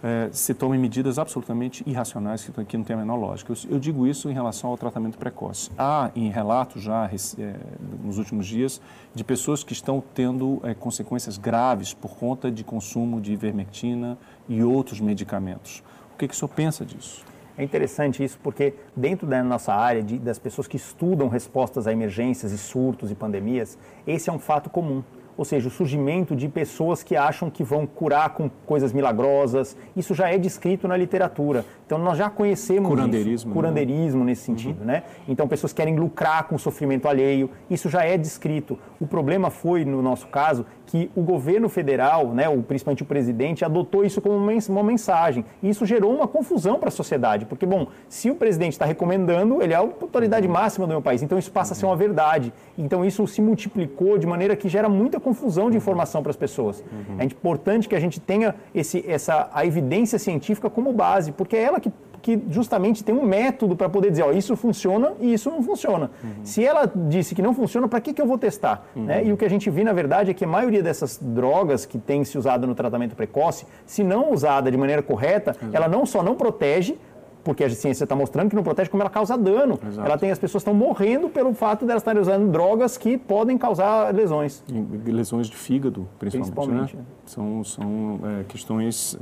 é, 0.03 0.29
se 0.31 0.53
tomem 0.53 0.79
medidas 0.79 1.19
absolutamente 1.19 1.83
irracionais 1.87 2.43
que, 2.43 2.65
que 2.65 2.77
não 2.77 2.83
têm 2.83 2.95
a 2.95 2.99
menor 2.99 3.15
lógica. 3.15 3.51
Eu, 3.51 3.57
eu, 3.71 3.79
digo 3.79 4.07
isso 4.07 4.29
em 4.29 4.33
relação 4.33 4.69
ao 4.69 4.77
tratamento 4.77 5.17
precoce. 5.17 5.69
Há 5.77 6.11
em 6.15 6.29
relatos 6.29 6.81
já 6.81 7.05
é, 7.05 7.55
nos 8.03 8.17
últimos 8.17 8.47
dias 8.47 8.81
de 9.13 9.23
pessoas 9.23 9.63
que 9.63 9.73
estão 9.73 10.03
tendo 10.13 10.59
é, 10.63 10.73
consequências 10.73 11.37
graves 11.37 11.93
por 11.93 12.15
conta 12.15 12.51
de 12.51 12.63
consumo 12.63 13.21
de 13.21 13.33
ivermectina 13.33 14.17
e 14.47 14.63
outros 14.63 14.99
medicamentos. 14.99 15.83
O 16.13 16.17
que, 16.17 16.27
que 16.27 16.33
o 16.33 16.37
senhor 16.37 16.49
pensa 16.49 16.85
disso? 16.85 17.23
É 17.57 17.63
interessante 17.63 18.23
isso 18.23 18.39
porque 18.41 18.73
dentro 18.95 19.27
da 19.27 19.43
nossa 19.43 19.73
área 19.73 20.01
de, 20.01 20.17
das 20.17 20.39
pessoas 20.39 20.67
que 20.67 20.77
estudam 20.77 21.27
respostas 21.27 21.85
a 21.85 21.91
emergências 21.91 22.51
e 22.51 22.57
surtos 22.57 23.11
e 23.11 23.15
pandemias, 23.15 23.77
esse 24.07 24.29
é 24.29 24.33
um 24.33 24.39
fato 24.39 24.69
comum 24.69 25.03
ou 25.41 25.45
seja, 25.45 25.69
o 25.69 25.71
surgimento 25.71 26.35
de 26.35 26.47
pessoas 26.47 27.01
que 27.01 27.15
acham 27.15 27.49
que 27.49 27.63
vão 27.63 27.87
curar 27.87 28.29
com 28.29 28.47
coisas 28.63 28.93
milagrosas. 28.93 29.75
Isso 29.97 30.13
já 30.13 30.29
é 30.29 30.37
descrito 30.37 30.87
na 30.87 30.95
literatura. 30.95 31.65
Então 31.83 31.97
nós 31.97 32.15
já 32.15 32.29
conhecemos 32.29 32.87
curandeirismo, 32.87 33.33
isso, 33.33 33.49
curandeirismo 33.49 34.19
né? 34.19 34.25
nesse 34.27 34.43
sentido, 34.43 34.81
uhum. 34.81 34.85
né? 34.85 35.03
Então 35.27 35.47
pessoas 35.47 35.73
querem 35.73 35.95
lucrar 35.95 36.43
com 36.43 36.53
o 36.53 36.59
sofrimento 36.59 37.07
alheio. 37.07 37.49
Isso 37.71 37.89
já 37.89 38.05
é 38.05 38.19
descrito. 38.19 38.77
O 38.99 39.07
problema 39.07 39.49
foi 39.49 39.83
no 39.83 39.99
nosso 39.99 40.27
caso 40.27 40.63
que 40.91 41.09
o 41.15 41.21
governo 41.21 41.69
federal, 41.69 42.33
né, 42.33 42.49
o, 42.49 42.61
principalmente 42.61 43.01
o 43.01 43.05
presidente, 43.05 43.63
adotou 43.63 44.03
isso 44.03 44.19
como 44.19 44.35
uma 44.35 44.83
mensagem. 44.83 45.45
E 45.63 45.69
isso 45.69 45.85
gerou 45.85 46.13
uma 46.13 46.27
confusão 46.27 46.77
para 46.77 46.89
a 46.89 46.91
sociedade, 46.91 47.45
porque, 47.45 47.65
bom, 47.65 47.87
se 48.09 48.29
o 48.29 48.35
presidente 48.35 48.73
está 48.73 48.83
recomendando, 48.83 49.61
ele 49.61 49.71
é 49.71 49.77
a 49.77 49.79
autoridade 49.79 50.45
máxima 50.49 50.85
do 50.85 50.89
meu 50.89 51.01
país, 51.01 51.23
então 51.23 51.39
isso 51.39 51.49
passa 51.49 51.71
a 51.71 51.77
ser 51.77 51.85
uma 51.85 51.95
verdade. 51.95 52.53
Então 52.77 53.05
isso 53.05 53.25
se 53.25 53.41
multiplicou 53.41 54.17
de 54.17 54.27
maneira 54.27 54.53
que 54.53 54.67
gera 54.67 54.89
muita 54.89 55.17
confusão 55.17 55.30
de 55.69 55.77
informação 55.77 56.21
para 56.21 56.29
as 56.29 56.37
pessoas. 56.37 56.83
É 57.17 57.25
importante 57.25 57.87
que 57.87 57.95
a 57.95 57.99
gente 57.99 58.19
tenha 58.19 58.55
esse, 58.73 59.03
essa, 59.07 59.49
a 59.53 59.65
evidência 59.65 60.17
científica 60.19 60.69
como 60.69 60.93
base, 60.93 61.31
porque 61.31 61.55
é 61.55 61.63
ela 61.63 61.79
que 61.79 61.91
que 62.21 62.41
justamente 62.49 63.03
tem 63.03 63.13
um 63.15 63.23
método 63.23 63.75
para 63.75 63.89
poder 63.89 64.11
dizer, 64.11 64.23
ó, 64.23 64.31
isso 64.31 64.55
funciona 64.55 65.13
e 65.19 65.33
isso 65.33 65.49
não 65.49 65.63
funciona. 65.63 66.11
Uhum. 66.23 66.29
Se 66.43 66.63
ela 66.63 66.89
disse 67.09 67.33
que 67.33 67.41
não 67.41 67.53
funciona, 67.53 67.87
para 67.87 67.99
que, 67.99 68.13
que 68.13 68.21
eu 68.21 68.27
vou 68.27 68.37
testar? 68.37 68.85
Uhum. 68.95 69.05
Né? 69.05 69.25
E 69.25 69.33
o 69.33 69.37
que 69.37 69.43
a 69.43 69.49
gente 69.49 69.69
viu, 69.69 69.83
na 69.83 69.93
verdade, 69.93 70.31
é 70.31 70.33
que 70.33 70.45
a 70.45 70.47
maioria 70.47 70.83
dessas 70.83 71.17
drogas 71.21 71.85
que 71.85 71.97
tem 71.97 72.23
se 72.23 72.37
usado 72.37 72.67
no 72.67 72.75
tratamento 72.75 73.15
precoce, 73.15 73.65
se 73.85 74.03
não 74.03 74.31
usada 74.31 74.69
de 74.69 74.77
maneira 74.77 75.01
correta, 75.01 75.55
uhum. 75.61 75.69
ela 75.73 75.87
não 75.87 76.05
só 76.05 76.21
não 76.21 76.35
protege, 76.35 76.97
porque 77.43 77.63
a 77.63 77.69
ciência 77.69 78.03
está 78.03 78.15
mostrando 78.15 78.49
que 78.49 78.55
não 78.55 78.63
protege, 78.63 78.89
como 78.89 79.01
ela 79.01 79.09
causa 79.09 79.37
dano. 79.37 79.79
Exato. 79.85 80.07
Ela 80.07 80.17
tem 80.17 80.31
as 80.31 80.39
pessoas 80.39 80.61
estão 80.61 80.73
morrendo 80.73 81.29
pelo 81.29 81.53
fato 81.53 81.85
de 81.85 81.91
elas 81.91 82.01
estarem 82.01 82.21
usando 82.21 82.51
drogas 82.51 82.97
que 82.97 83.17
podem 83.17 83.57
causar 83.57 84.13
lesões. 84.13 84.63
E 84.69 85.11
lesões 85.11 85.47
de 85.47 85.55
fígado, 85.55 86.07
principalmente. 86.19 86.53
principalmente 86.53 86.97
né? 86.97 87.03
é. 87.25 87.29
São, 87.29 87.63
são 87.63 88.19
é, 88.39 88.43
questões. 88.43 89.17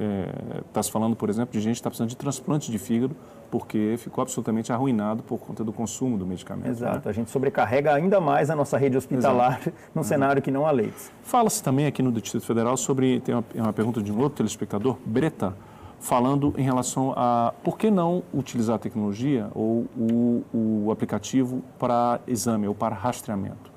Está 0.67 0.79
é, 0.79 0.83
se 0.83 0.91
falando, 0.91 1.15
por 1.15 1.29
exemplo, 1.29 1.51
de 1.53 1.59
gente 1.59 1.75
que 1.75 1.79
está 1.79 1.89
precisando 1.89 2.09
de 2.09 2.17
transplante 2.17 2.71
de 2.71 2.77
fígado 2.77 3.15
porque 3.49 3.95
ficou 3.97 4.21
absolutamente 4.21 4.71
arruinado 4.71 5.23
por 5.23 5.39
conta 5.39 5.63
do 5.63 5.73
consumo 5.73 6.17
do 6.17 6.25
medicamento. 6.25 6.65
Né? 6.65 6.71
Exato, 6.71 7.05
né? 7.05 7.11
a 7.11 7.11
gente 7.11 7.29
sobrecarrega 7.29 7.93
ainda 7.93 8.21
mais 8.21 8.49
a 8.49 8.55
nossa 8.55 8.77
rede 8.77 8.97
hospitalar 8.97 9.59
Exato. 9.61 9.73
num 9.93 10.01
uhum. 10.01 10.03
cenário 10.03 10.41
que 10.41 10.51
não 10.51 10.65
há 10.65 10.71
leitos. 10.71 11.11
Fala-se 11.23 11.63
também 11.63 11.85
aqui 11.87 12.01
no 12.01 12.11
Distrito 12.11 12.45
Federal 12.45 12.77
sobre, 12.77 13.19
tem 13.21 13.33
uma, 13.33 13.43
uma 13.55 13.73
pergunta 13.73 14.01
de 14.01 14.11
um 14.11 14.19
outro 14.19 14.37
telespectador, 14.37 14.97
Breta, 15.05 15.55
falando 15.99 16.53
em 16.57 16.63
relação 16.63 17.13
a 17.15 17.53
por 17.63 17.77
que 17.77 17.91
não 17.91 18.23
utilizar 18.33 18.75
a 18.75 18.79
tecnologia 18.79 19.49
ou 19.53 19.85
o, 19.97 20.43
o 20.53 20.91
aplicativo 20.91 21.61
para 21.77 22.19
exame 22.27 22.67
ou 22.67 22.75
para 22.75 22.95
rastreamento. 22.95 23.69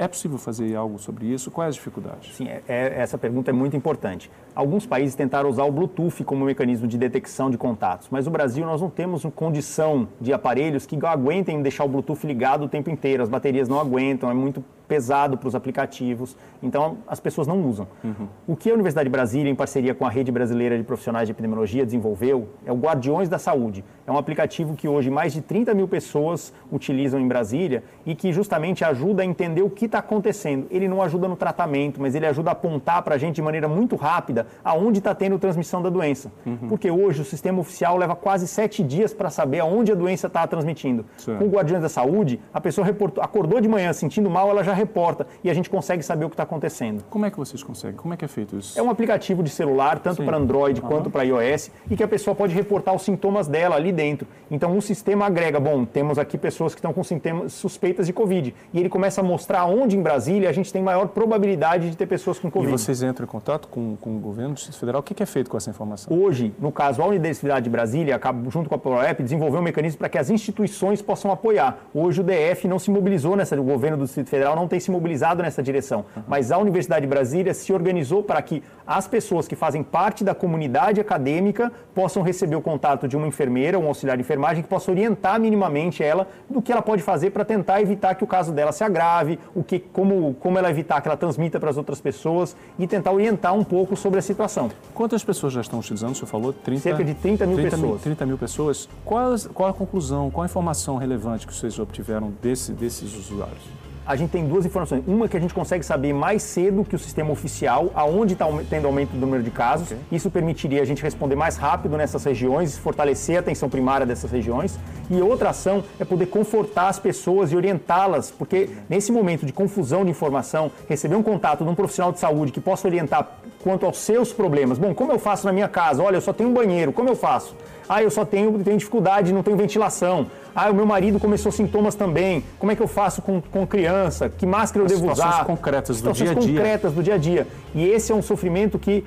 É 0.00 0.08
possível 0.08 0.38
fazer 0.38 0.74
algo 0.74 0.98
sobre 0.98 1.26
isso? 1.26 1.50
Quais 1.50 1.68
as 1.68 1.74
dificuldades? 1.74 2.34
Sim, 2.34 2.48
é, 2.48 2.62
é, 2.66 3.00
essa 3.00 3.18
pergunta 3.18 3.50
é 3.50 3.52
muito 3.52 3.76
importante. 3.76 4.30
Alguns 4.54 4.86
países 4.86 5.14
tentaram 5.14 5.50
usar 5.50 5.64
o 5.64 5.70
Bluetooth 5.70 6.24
como 6.24 6.46
mecanismo 6.46 6.88
de 6.88 6.96
detecção 6.96 7.50
de 7.50 7.58
contatos, 7.58 8.08
mas 8.10 8.24
no 8.24 8.30
Brasil 8.30 8.64
nós 8.64 8.80
não 8.80 8.88
temos 8.88 9.26
condição 9.34 10.08
de 10.18 10.32
aparelhos 10.32 10.86
que 10.86 10.96
aguentem 11.04 11.60
deixar 11.60 11.84
o 11.84 11.88
Bluetooth 11.88 12.26
ligado 12.26 12.64
o 12.64 12.68
tempo 12.68 12.88
inteiro. 12.88 13.22
As 13.22 13.28
baterias 13.28 13.68
não 13.68 13.78
aguentam, 13.78 14.30
é 14.30 14.34
muito 14.34 14.64
pesado 14.90 15.38
para 15.38 15.46
os 15.46 15.54
aplicativos, 15.54 16.36
então 16.60 16.98
as 17.06 17.20
pessoas 17.20 17.46
não 17.46 17.62
usam. 17.62 17.86
Uhum. 18.02 18.26
O 18.48 18.56
que 18.56 18.68
a 18.68 18.74
Universidade 18.74 19.08
de 19.08 19.12
Brasília, 19.12 19.48
em 19.48 19.54
parceria 19.54 19.94
com 19.94 20.04
a 20.04 20.10
Rede 20.10 20.32
Brasileira 20.32 20.76
de 20.76 20.82
Profissionais 20.82 21.28
de 21.28 21.32
Epidemiologia, 21.32 21.84
desenvolveu 21.84 22.48
é 22.66 22.72
o 22.72 22.74
Guardiões 22.74 23.28
da 23.28 23.38
Saúde. 23.38 23.84
É 24.04 24.10
um 24.10 24.18
aplicativo 24.18 24.74
que 24.74 24.88
hoje 24.88 25.08
mais 25.08 25.32
de 25.32 25.42
30 25.42 25.72
mil 25.74 25.86
pessoas 25.86 26.52
utilizam 26.72 27.20
em 27.20 27.28
Brasília 27.28 27.84
e 28.04 28.16
que 28.16 28.32
justamente 28.32 28.84
ajuda 28.84 29.22
a 29.22 29.24
entender 29.24 29.62
o 29.62 29.70
que 29.70 29.84
está 29.84 30.00
acontecendo. 30.00 30.66
Ele 30.72 30.88
não 30.88 31.00
ajuda 31.00 31.28
no 31.28 31.36
tratamento, 31.36 32.00
mas 32.02 32.16
ele 32.16 32.26
ajuda 32.26 32.50
a 32.50 32.52
apontar 32.52 33.00
para 33.02 33.14
a 33.14 33.18
gente 33.18 33.36
de 33.36 33.42
maneira 33.42 33.68
muito 33.68 33.94
rápida 33.94 34.48
aonde 34.64 34.98
está 34.98 35.14
tendo 35.14 35.38
transmissão 35.38 35.80
da 35.80 35.88
doença. 35.88 36.32
Uhum. 36.44 36.68
Porque 36.68 36.90
hoje 36.90 37.22
o 37.22 37.24
sistema 37.24 37.60
oficial 37.60 37.96
leva 37.96 38.16
quase 38.16 38.48
sete 38.48 38.82
dias 38.82 39.14
para 39.14 39.30
saber 39.30 39.60
aonde 39.60 39.92
a 39.92 39.94
doença 39.94 40.26
está 40.26 40.44
transmitindo. 40.48 41.06
Certo. 41.16 41.38
Com 41.38 41.44
o 41.44 41.48
Guardiões 41.48 41.80
da 41.80 41.88
Saúde, 41.88 42.40
a 42.52 42.60
pessoa 42.60 42.84
reportou, 42.84 43.22
acordou 43.22 43.60
de 43.60 43.68
manhã 43.68 43.92
sentindo 43.92 44.28
mal, 44.28 44.50
ela 44.50 44.64
já 44.64 44.72
reporta 44.80 45.26
e 45.44 45.50
a 45.50 45.54
gente 45.54 45.70
consegue 45.70 46.02
saber 46.02 46.24
o 46.24 46.28
que 46.28 46.34
está 46.34 46.42
acontecendo. 46.42 47.04
Como 47.08 47.24
é 47.26 47.30
que 47.30 47.36
vocês 47.36 47.62
conseguem? 47.62 47.96
Como 47.96 48.14
é 48.14 48.16
que 48.16 48.24
é 48.24 48.28
feito 48.28 48.56
isso? 48.56 48.78
É 48.78 48.82
um 48.82 48.90
aplicativo 48.90 49.42
de 49.42 49.50
celular, 49.50 49.98
tanto 49.98 50.24
para 50.24 50.36
Android 50.36 50.80
uhum. 50.80 50.88
quanto 50.88 51.10
para 51.10 51.22
iOS, 51.22 51.70
e 51.90 51.96
que 51.96 52.02
a 52.02 52.08
pessoa 52.08 52.34
pode 52.34 52.54
reportar 52.54 52.94
os 52.94 53.02
sintomas 53.02 53.46
dela 53.46 53.76
ali 53.76 53.92
dentro. 53.92 54.26
Então 54.50 54.76
o 54.76 54.82
sistema 54.82 55.26
agrega, 55.26 55.60
bom, 55.60 55.84
temos 55.84 56.18
aqui 56.18 56.36
pessoas 56.36 56.74
que 56.74 56.78
estão 56.78 56.92
com 56.92 57.04
sintomas 57.04 57.52
suspeitas 57.52 58.06
de 58.06 58.12
Covid, 58.12 58.54
e 58.72 58.78
ele 58.78 58.88
começa 58.88 59.20
a 59.20 59.24
mostrar 59.24 59.64
onde 59.66 59.96
em 59.96 60.02
Brasília 60.02 60.48
a 60.48 60.52
gente 60.52 60.72
tem 60.72 60.82
maior 60.82 61.08
probabilidade 61.08 61.90
de 61.90 61.96
ter 61.96 62.06
pessoas 62.06 62.38
com 62.38 62.50
Covid. 62.50 62.74
E 62.74 62.78
vocês 62.78 63.02
entram 63.02 63.24
em 63.24 63.28
contato 63.28 63.68
com, 63.68 63.96
com 63.96 64.16
o 64.16 64.18
governo 64.18 64.54
do 64.54 64.56
Distrito 64.56 64.78
Federal? 64.78 65.00
O 65.00 65.02
que 65.02 65.22
é 65.22 65.26
feito 65.26 65.50
com 65.50 65.56
essa 65.56 65.70
informação? 65.70 66.16
Hoje, 66.16 66.52
no 66.58 66.72
caso, 66.72 67.02
a 67.02 67.06
Universidade 67.06 67.64
de 67.64 67.70
Brasília, 67.70 68.20
junto 68.48 68.68
com 68.68 68.74
a 68.74 68.78
ProEP, 68.78 69.22
desenvolveu 69.22 69.60
um 69.60 69.64
mecanismo 69.64 69.98
para 69.98 70.08
que 70.08 70.18
as 70.18 70.30
instituições 70.30 71.02
possam 71.02 71.30
apoiar. 71.30 71.78
Hoje 71.94 72.20
o 72.20 72.24
DF 72.24 72.66
não 72.66 72.78
se 72.78 72.90
mobilizou 72.90 73.36
nessa, 73.36 73.60
o 73.60 73.64
governo 73.64 73.98
do 73.98 74.04
Distrito 74.04 74.30
Federal 74.30 74.56
não 74.56 74.66
tem 74.70 74.80
se 74.80 74.90
mobilizado 74.90 75.42
nessa 75.42 75.62
direção. 75.62 76.04
Uhum. 76.16 76.22
Mas 76.26 76.50
a 76.50 76.58
Universidade 76.58 77.02
de 77.02 77.08
Brasília 77.08 77.52
se 77.52 77.72
organizou 77.72 78.22
para 78.22 78.40
que 78.40 78.62
as 78.86 79.06
pessoas 79.06 79.46
que 79.46 79.54
fazem 79.54 79.82
parte 79.82 80.24
da 80.24 80.34
comunidade 80.34 81.00
acadêmica 81.00 81.70
possam 81.94 82.22
receber 82.22 82.56
o 82.56 82.62
contato 82.62 83.06
de 83.06 83.16
uma 83.16 83.26
enfermeira, 83.26 83.78
um 83.78 83.86
auxiliar 83.86 84.16
de 84.16 84.22
enfermagem, 84.22 84.62
que 84.62 84.68
possa 84.68 84.90
orientar 84.90 85.38
minimamente 85.40 86.02
ela 86.02 86.26
do 86.48 86.62
que 86.62 86.72
ela 86.72 86.82
pode 86.82 87.02
fazer 87.02 87.30
para 87.30 87.44
tentar 87.44 87.82
evitar 87.82 88.14
que 88.14 88.24
o 88.24 88.26
caso 88.26 88.52
dela 88.52 88.72
se 88.72 88.84
agrave, 88.84 89.38
o 89.54 89.62
que, 89.62 89.78
como, 89.78 90.34
como 90.34 90.58
ela 90.58 90.70
evitar 90.70 91.00
que 91.00 91.08
ela 91.08 91.16
transmita 91.16 91.58
para 91.58 91.70
as 91.70 91.76
outras 91.76 92.00
pessoas 92.00 92.56
e 92.78 92.86
tentar 92.86 93.12
orientar 93.12 93.54
um 93.54 93.64
pouco 93.64 93.96
sobre 93.96 94.18
a 94.18 94.22
situação. 94.22 94.70
Quantas 94.94 95.24
pessoas 95.24 95.52
já 95.52 95.60
estão 95.60 95.78
utilizando? 95.78 96.12
O 96.12 96.14
senhor 96.14 96.28
falou 96.28 96.52
30, 96.52 96.80
cerca 96.80 97.04
de 97.04 97.14
30 97.14 97.46
mil 97.46 97.56
30 97.56 97.70
pessoas. 97.70 97.90
Mil, 97.90 97.98
30 97.98 98.26
mil 98.26 98.38
pessoas. 98.38 98.88
Qual, 99.04 99.34
qual 99.52 99.68
a 99.68 99.72
conclusão, 99.72 100.30
qual 100.30 100.42
a 100.42 100.46
informação 100.46 100.96
relevante 100.96 101.46
que 101.46 101.54
vocês 101.54 101.78
obtiveram 101.78 102.32
desse, 102.40 102.72
desses 102.72 103.14
usuários? 103.16 103.89
A 104.10 104.16
gente 104.16 104.30
tem 104.30 104.44
duas 104.44 104.66
informações. 104.66 105.04
Uma 105.06 105.28
que 105.28 105.36
a 105.36 105.40
gente 105.40 105.54
consegue 105.54 105.86
saber 105.86 106.12
mais 106.12 106.42
cedo 106.42 106.84
que 106.84 106.96
o 106.96 106.98
sistema 106.98 107.30
oficial, 107.30 107.92
aonde 107.94 108.32
está 108.32 108.44
tendo 108.68 108.88
aumento 108.88 109.10
do 109.10 109.18
número 109.18 109.40
de 109.40 109.52
casos. 109.52 109.86
Okay. 109.86 109.98
Isso 110.10 110.28
permitiria 110.28 110.82
a 110.82 110.84
gente 110.84 111.00
responder 111.00 111.36
mais 111.36 111.56
rápido 111.56 111.96
nessas 111.96 112.24
regiões, 112.24 112.76
fortalecer 112.76 113.36
a 113.36 113.38
atenção 113.38 113.68
primária 113.68 114.04
dessas 114.04 114.32
regiões. 114.32 114.76
E 115.08 115.22
outra 115.22 115.50
ação 115.50 115.84
é 116.00 116.04
poder 116.04 116.26
confortar 116.26 116.88
as 116.88 116.98
pessoas 116.98 117.52
e 117.52 117.56
orientá-las, 117.56 118.32
porque 118.32 118.70
nesse 118.88 119.12
momento 119.12 119.46
de 119.46 119.52
confusão 119.52 120.04
de 120.04 120.10
informação, 120.10 120.72
receber 120.88 121.14
um 121.14 121.22
contato 121.22 121.62
de 121.62 121.70
um 121.70 121.74
profissional 121.76 122.10
de 122.10 122.18
saúde 122.18 122.50
que 122.50 122.60
possa 122.60 122.88
orientar 122.88 123.38
quanto 123.62 123.86
aos 123.86 123.98
seus 123.98 124.32
problemas. 124.32 124.76
Bom, 124.76 124.92
como 124.92 125.12
eu 125.12 125.20
faço 125.20 125.46
na 125.46 125.52
minha 125.52 125.68
casa? 125.68 126.02
Olha, 126.02 126.16
eu 126.16 126.20
só 126.20 126.32
tenho 126.32 126.50
um 126.50 126.52
banheiro, 126.52 126.92
como 126.92 127.08
eu 127.08 127.14
faço? 127.14 127.54
Ah, 127.92 128.04
eu 128.04 128.08
só 128.08 128.24
tenho, 128.24 128.56
tenho 128.62 128.78
dificuldade, 128.78 129.32
não 129.32 129.42
tenho 129.42 129.56
ventilação. 129.56 130.28
Ah, 130.54 130.70
o 130.70 130.74
meu 130.74 130.86
marido 130.86 131.18
começou 131.18 131.50
sintomas 131.50 131.96
também. 131.96 132.44
Como 132.56 132.70
é 132.70 132.76
que 132.76 132.80
eu 132.80 132.86
faço 132.86 133.20
com, 133.20 133.40
com 133.40 133.66
criança? 133.66 134.28
Que 134.28 134.46
máscara 134.46 134.84
eu 134.84 134.86
As 134.86 134.92
devo 134.92 135.10
usar? 135.10 135.44
concretas 135.44 136.00
do 136.00 136.12
dia 136.12 136.30
a 136.30 136.34
dia. 136.34 136.54
concretas 136.54 136.92
do 136.92 137.02
dia 137.02 137.14
a 137.14 137.18
dia. 137.18 137.48
E 137.74 137.84
esse 137.84 138.12
é 138.12 138.14
um 138.14 138.22
sofrimento 138.22 138.78
que 138.78 139.04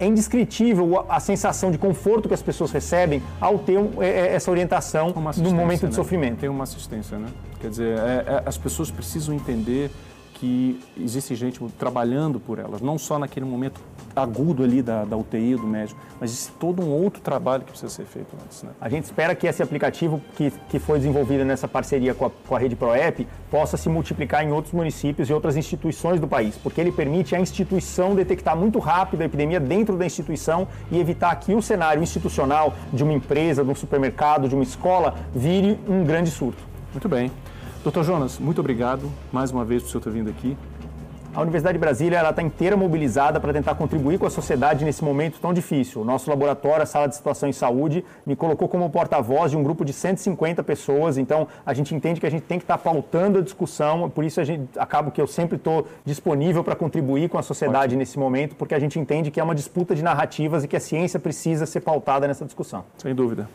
é 0.00 0.06
indescritível 0.06 1.04
a 1.10 1.20
sensação 1.20 1.70
de 1.70 1.76
conforto 1.76 2.26
que 2.26 2.32
as 2.32 2.40
pessoas 2.40 2.72
recebem 2.72 3.22
ao 3.38 3.58
ter 3.58 3.78
é, 4.00 4.06
é, 4.06 4.34
essa 4.34 4.50
orientação 4.50 5.12
no 5.36 5.52
momento 5.52 5.80
de 5.80 5.86
né? 5.86 5.92
sofrimento. 5.92 6.38
Tem 6.38 6.48
uma 6.48 6.64
assistência, 6.64 7.18
né? 7.18 7.28
Quer 7.60 7.68
dizer, 7.68 7.98
é, 7.98 8.24
é, 8.26 8.42
as 8.46 8.56
pessoas 8.56 8.90
precisam 8.90 9.34
entender 9.34 9.90
que 10.42 10.80
existe 11.00 11.36
gente 11.36 11.60
trabalhando 11.78 12.40
por 12.40 12.58
elas, 12.58 12.80
não 12.80 12.98
só 12.98 13.16
naquele 13.16 13.46
momento 13.46 13.80
agudo 14.14 14.64
ali 14.64 14.82
da, 14.82 15.04
da 15.04 15.16
UTI, 15.16 15.54
do 15.54 15.68
médico, 15.68 16.00
mas 16.18 16.32
existe 16.32 16.52
todo 16.58 16.82
um 16.82 16.90
outro 16.90 17.22
trabalho 17.22 17.62
que 17.62 17.70
precisa 17.70 17.88
ser 17.88 18.04
feito 18.06 18.36
antes. 18.44 18.64
Né? 18.64 18.70
A 18.80 18.88
gente 18.88 19.04
espera 19.04 19.36
que 19.36 19.46
esse 19.46 19.62
aplicativo 19.62 20.20
que, 20.34 20.52
que 20.68 20.80
foi 20.80 20.98
desenvolvido 20.98 21.44
nessa 21.44 21.68
parceria 21.68 22.12
com 22.12 22.26
a, 22.26 22.30
com 22.30 22.56
a 22.56 22.58
rede 22.58 22.74
ProEP 22.74 23.24
possa 23.48 23.76
se 23.76 23.88
multiplicar 23.88 24.44
em 24.44 24.50
outros 24.50 24.74
municípios 24.74 25.30
e 25.30 25.32
outras 25.32 25.56
instituições 25.56 26.18
do 26.18 26.26
país, 26.26 26.56
porque 26.56 26.80
ele 26.80 26.90
permite 26.90 27.36
a 27.36 27.40
instituição 27.40 28.16
detectar 28.16 28.56
muito 28.56 28.80
rápido 28.80 29.22
a 29.22 29.26
epidemia 29.26 29.60
dentro 29.60 29.96
da 29.96 30.04
instituição 30.04 30.66
e 30.90 30.98
evitar 30.98 31.36
que 31.36 31.54
o 31.54 31.62
cenário 31.62 32.02
institucional 32.02 32.74
de 32.92 33.04
uma 33.04 33.12
empresa, 33.12 33.62
de 33.62 33.70
um 33.70 33.76
supermercado, 33.76 34.48
de 34.48 34.56
uma 34.56 34.64
escola, 34.64 35.14
vire 35.32 35.78
um 35.88 36.02
grande 36.02 36.32
surto. 36.32 36.64
Muito 36.92 37.08
bem. 37.08 37.30
Doutor 37.82 38.04
Jonas, 38.04 38.38
muito 38.38 38.60
obrigado 38.60 39.10
mais 39.32 39.50
uma 39.50 39.64
vez 39.64 39.82
por 39.82 39.88
o 39.88 39.90
senhor 39.90 40.04
ter 40.04 40.10
vindo 40.10 40.30
aqui. 40.30 40.56
A 41.34 41.40
Universidade 41.40 41.76
de 41.76 41.80
Brasília 41.80 42.28
está 42.28 42.40
inteira 42.40 42.76
mobilizada 42.76 43.40
para 43.40 43.52
tentar 43.52 43.74
contribuir 43.74 44.18
com 44.18 44.26
a 44.26 44.30
sociedade 44.30 44.84
nesse 44.84 45.02
momento 45.02 45.40
tão 45.40 45.52
difícil. 45.52 46.02
O 46.02 46.04
nosso 46.04 46.30
laboratório, 46.30 46.84
a 46.84 46.86
Sala 46.86 47.08
de 47.08 47.16
Situação 47.16 47.48
em 47.48 47.52
Saúde, 47.52 48.04
me 48.24 48.36
colocou 48.36 48.68
como 48.68 48.88
porta-voz 48.88 49.50
de 49.50 49.56
um 49.56 49.64
grupo 49.64 49.84
de 49.84 49.92
150 49.92 50.62
pessoas, 50.62 51.18
então 51.18 51.48
a 51.66 51.74
gente 51.74 51.92
entende 51.92 52.20
que 52.20 52.26
a 52.26 52.30
gente 52.30 52.42
tem 52.42 52.58
que 52.58 52.64
estar 52.64 52.78
tá 52.78 52.84
pautando 52.84 53.40
a 53.40 53.42
discussão, 53.42 54.08
por 54.08 54.22
isso 54.22 54.40
a 54.40 54.44
gente 54.44 54.78
acaba 54.78 55.10
que 55.10 55.20
eu 55.20 55.26
sempre 55.26 55.56
estou 55.56 55.88
disponível 56.04 56.62
para 56.62 56.76
contribuir 56.76 57.28
com 57.30 57.38
a 57.38 57.42
sociedade 57.42 57.86
Ótimo. 57.86 57.98
nesse 57.98 58.16
momento, 58.16 58.54
porque 58.54 58.76
a 58.76 58.78
gente 58.78 58.96
entende 58.96 59.32
que 59.32 59.40
é 59.40 59.42
uma 59.42 59.56
disputa 59.56 59.92
de 59.92 60.04
narrativas 60.04 60.62
e 60.62 60.68
que 60.68 60.76
a 60.76 60.80
ciência 60.80 61.18
precisa 61.18 61.66
ser 61.66 61.80
pautada 61.80 62.28
nessa 62.28 62.44
discussão. 62.44 62.84
Sem 62.98 63.12
dúvida. 63.12 63.48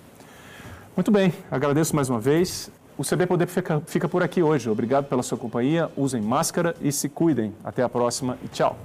Muito 0.97 1.11
bem, 1.11 1.31
agradeço 1.49 1.95
mais 1.95 2.09
uma 2.09 2.19
vez. 2.19 2.71
O 2.97 3.03
CB 3.03 3.27
Poder 3.27 3.47
fica, 3.47 3.79
fica 3.85 4.09
por 4.09 4.23
aqui 4.23 4.41
hoje. 4.41 4.69
Obrigado 4.69 5.05
pela 5.05 5.21
sua 5.21 5.37
companhia. 5.37 5.89
Usem 5.95 6.19
máscara 6.19 6.75
e 6.81 6.91
se 6.91 7.07
cuidem. 7.07 7.53
Até 7.63 7.83
a 7.83 7.89
próxima 7.89 8.37
e 8.43 8.47
tchau. 8.47 8.75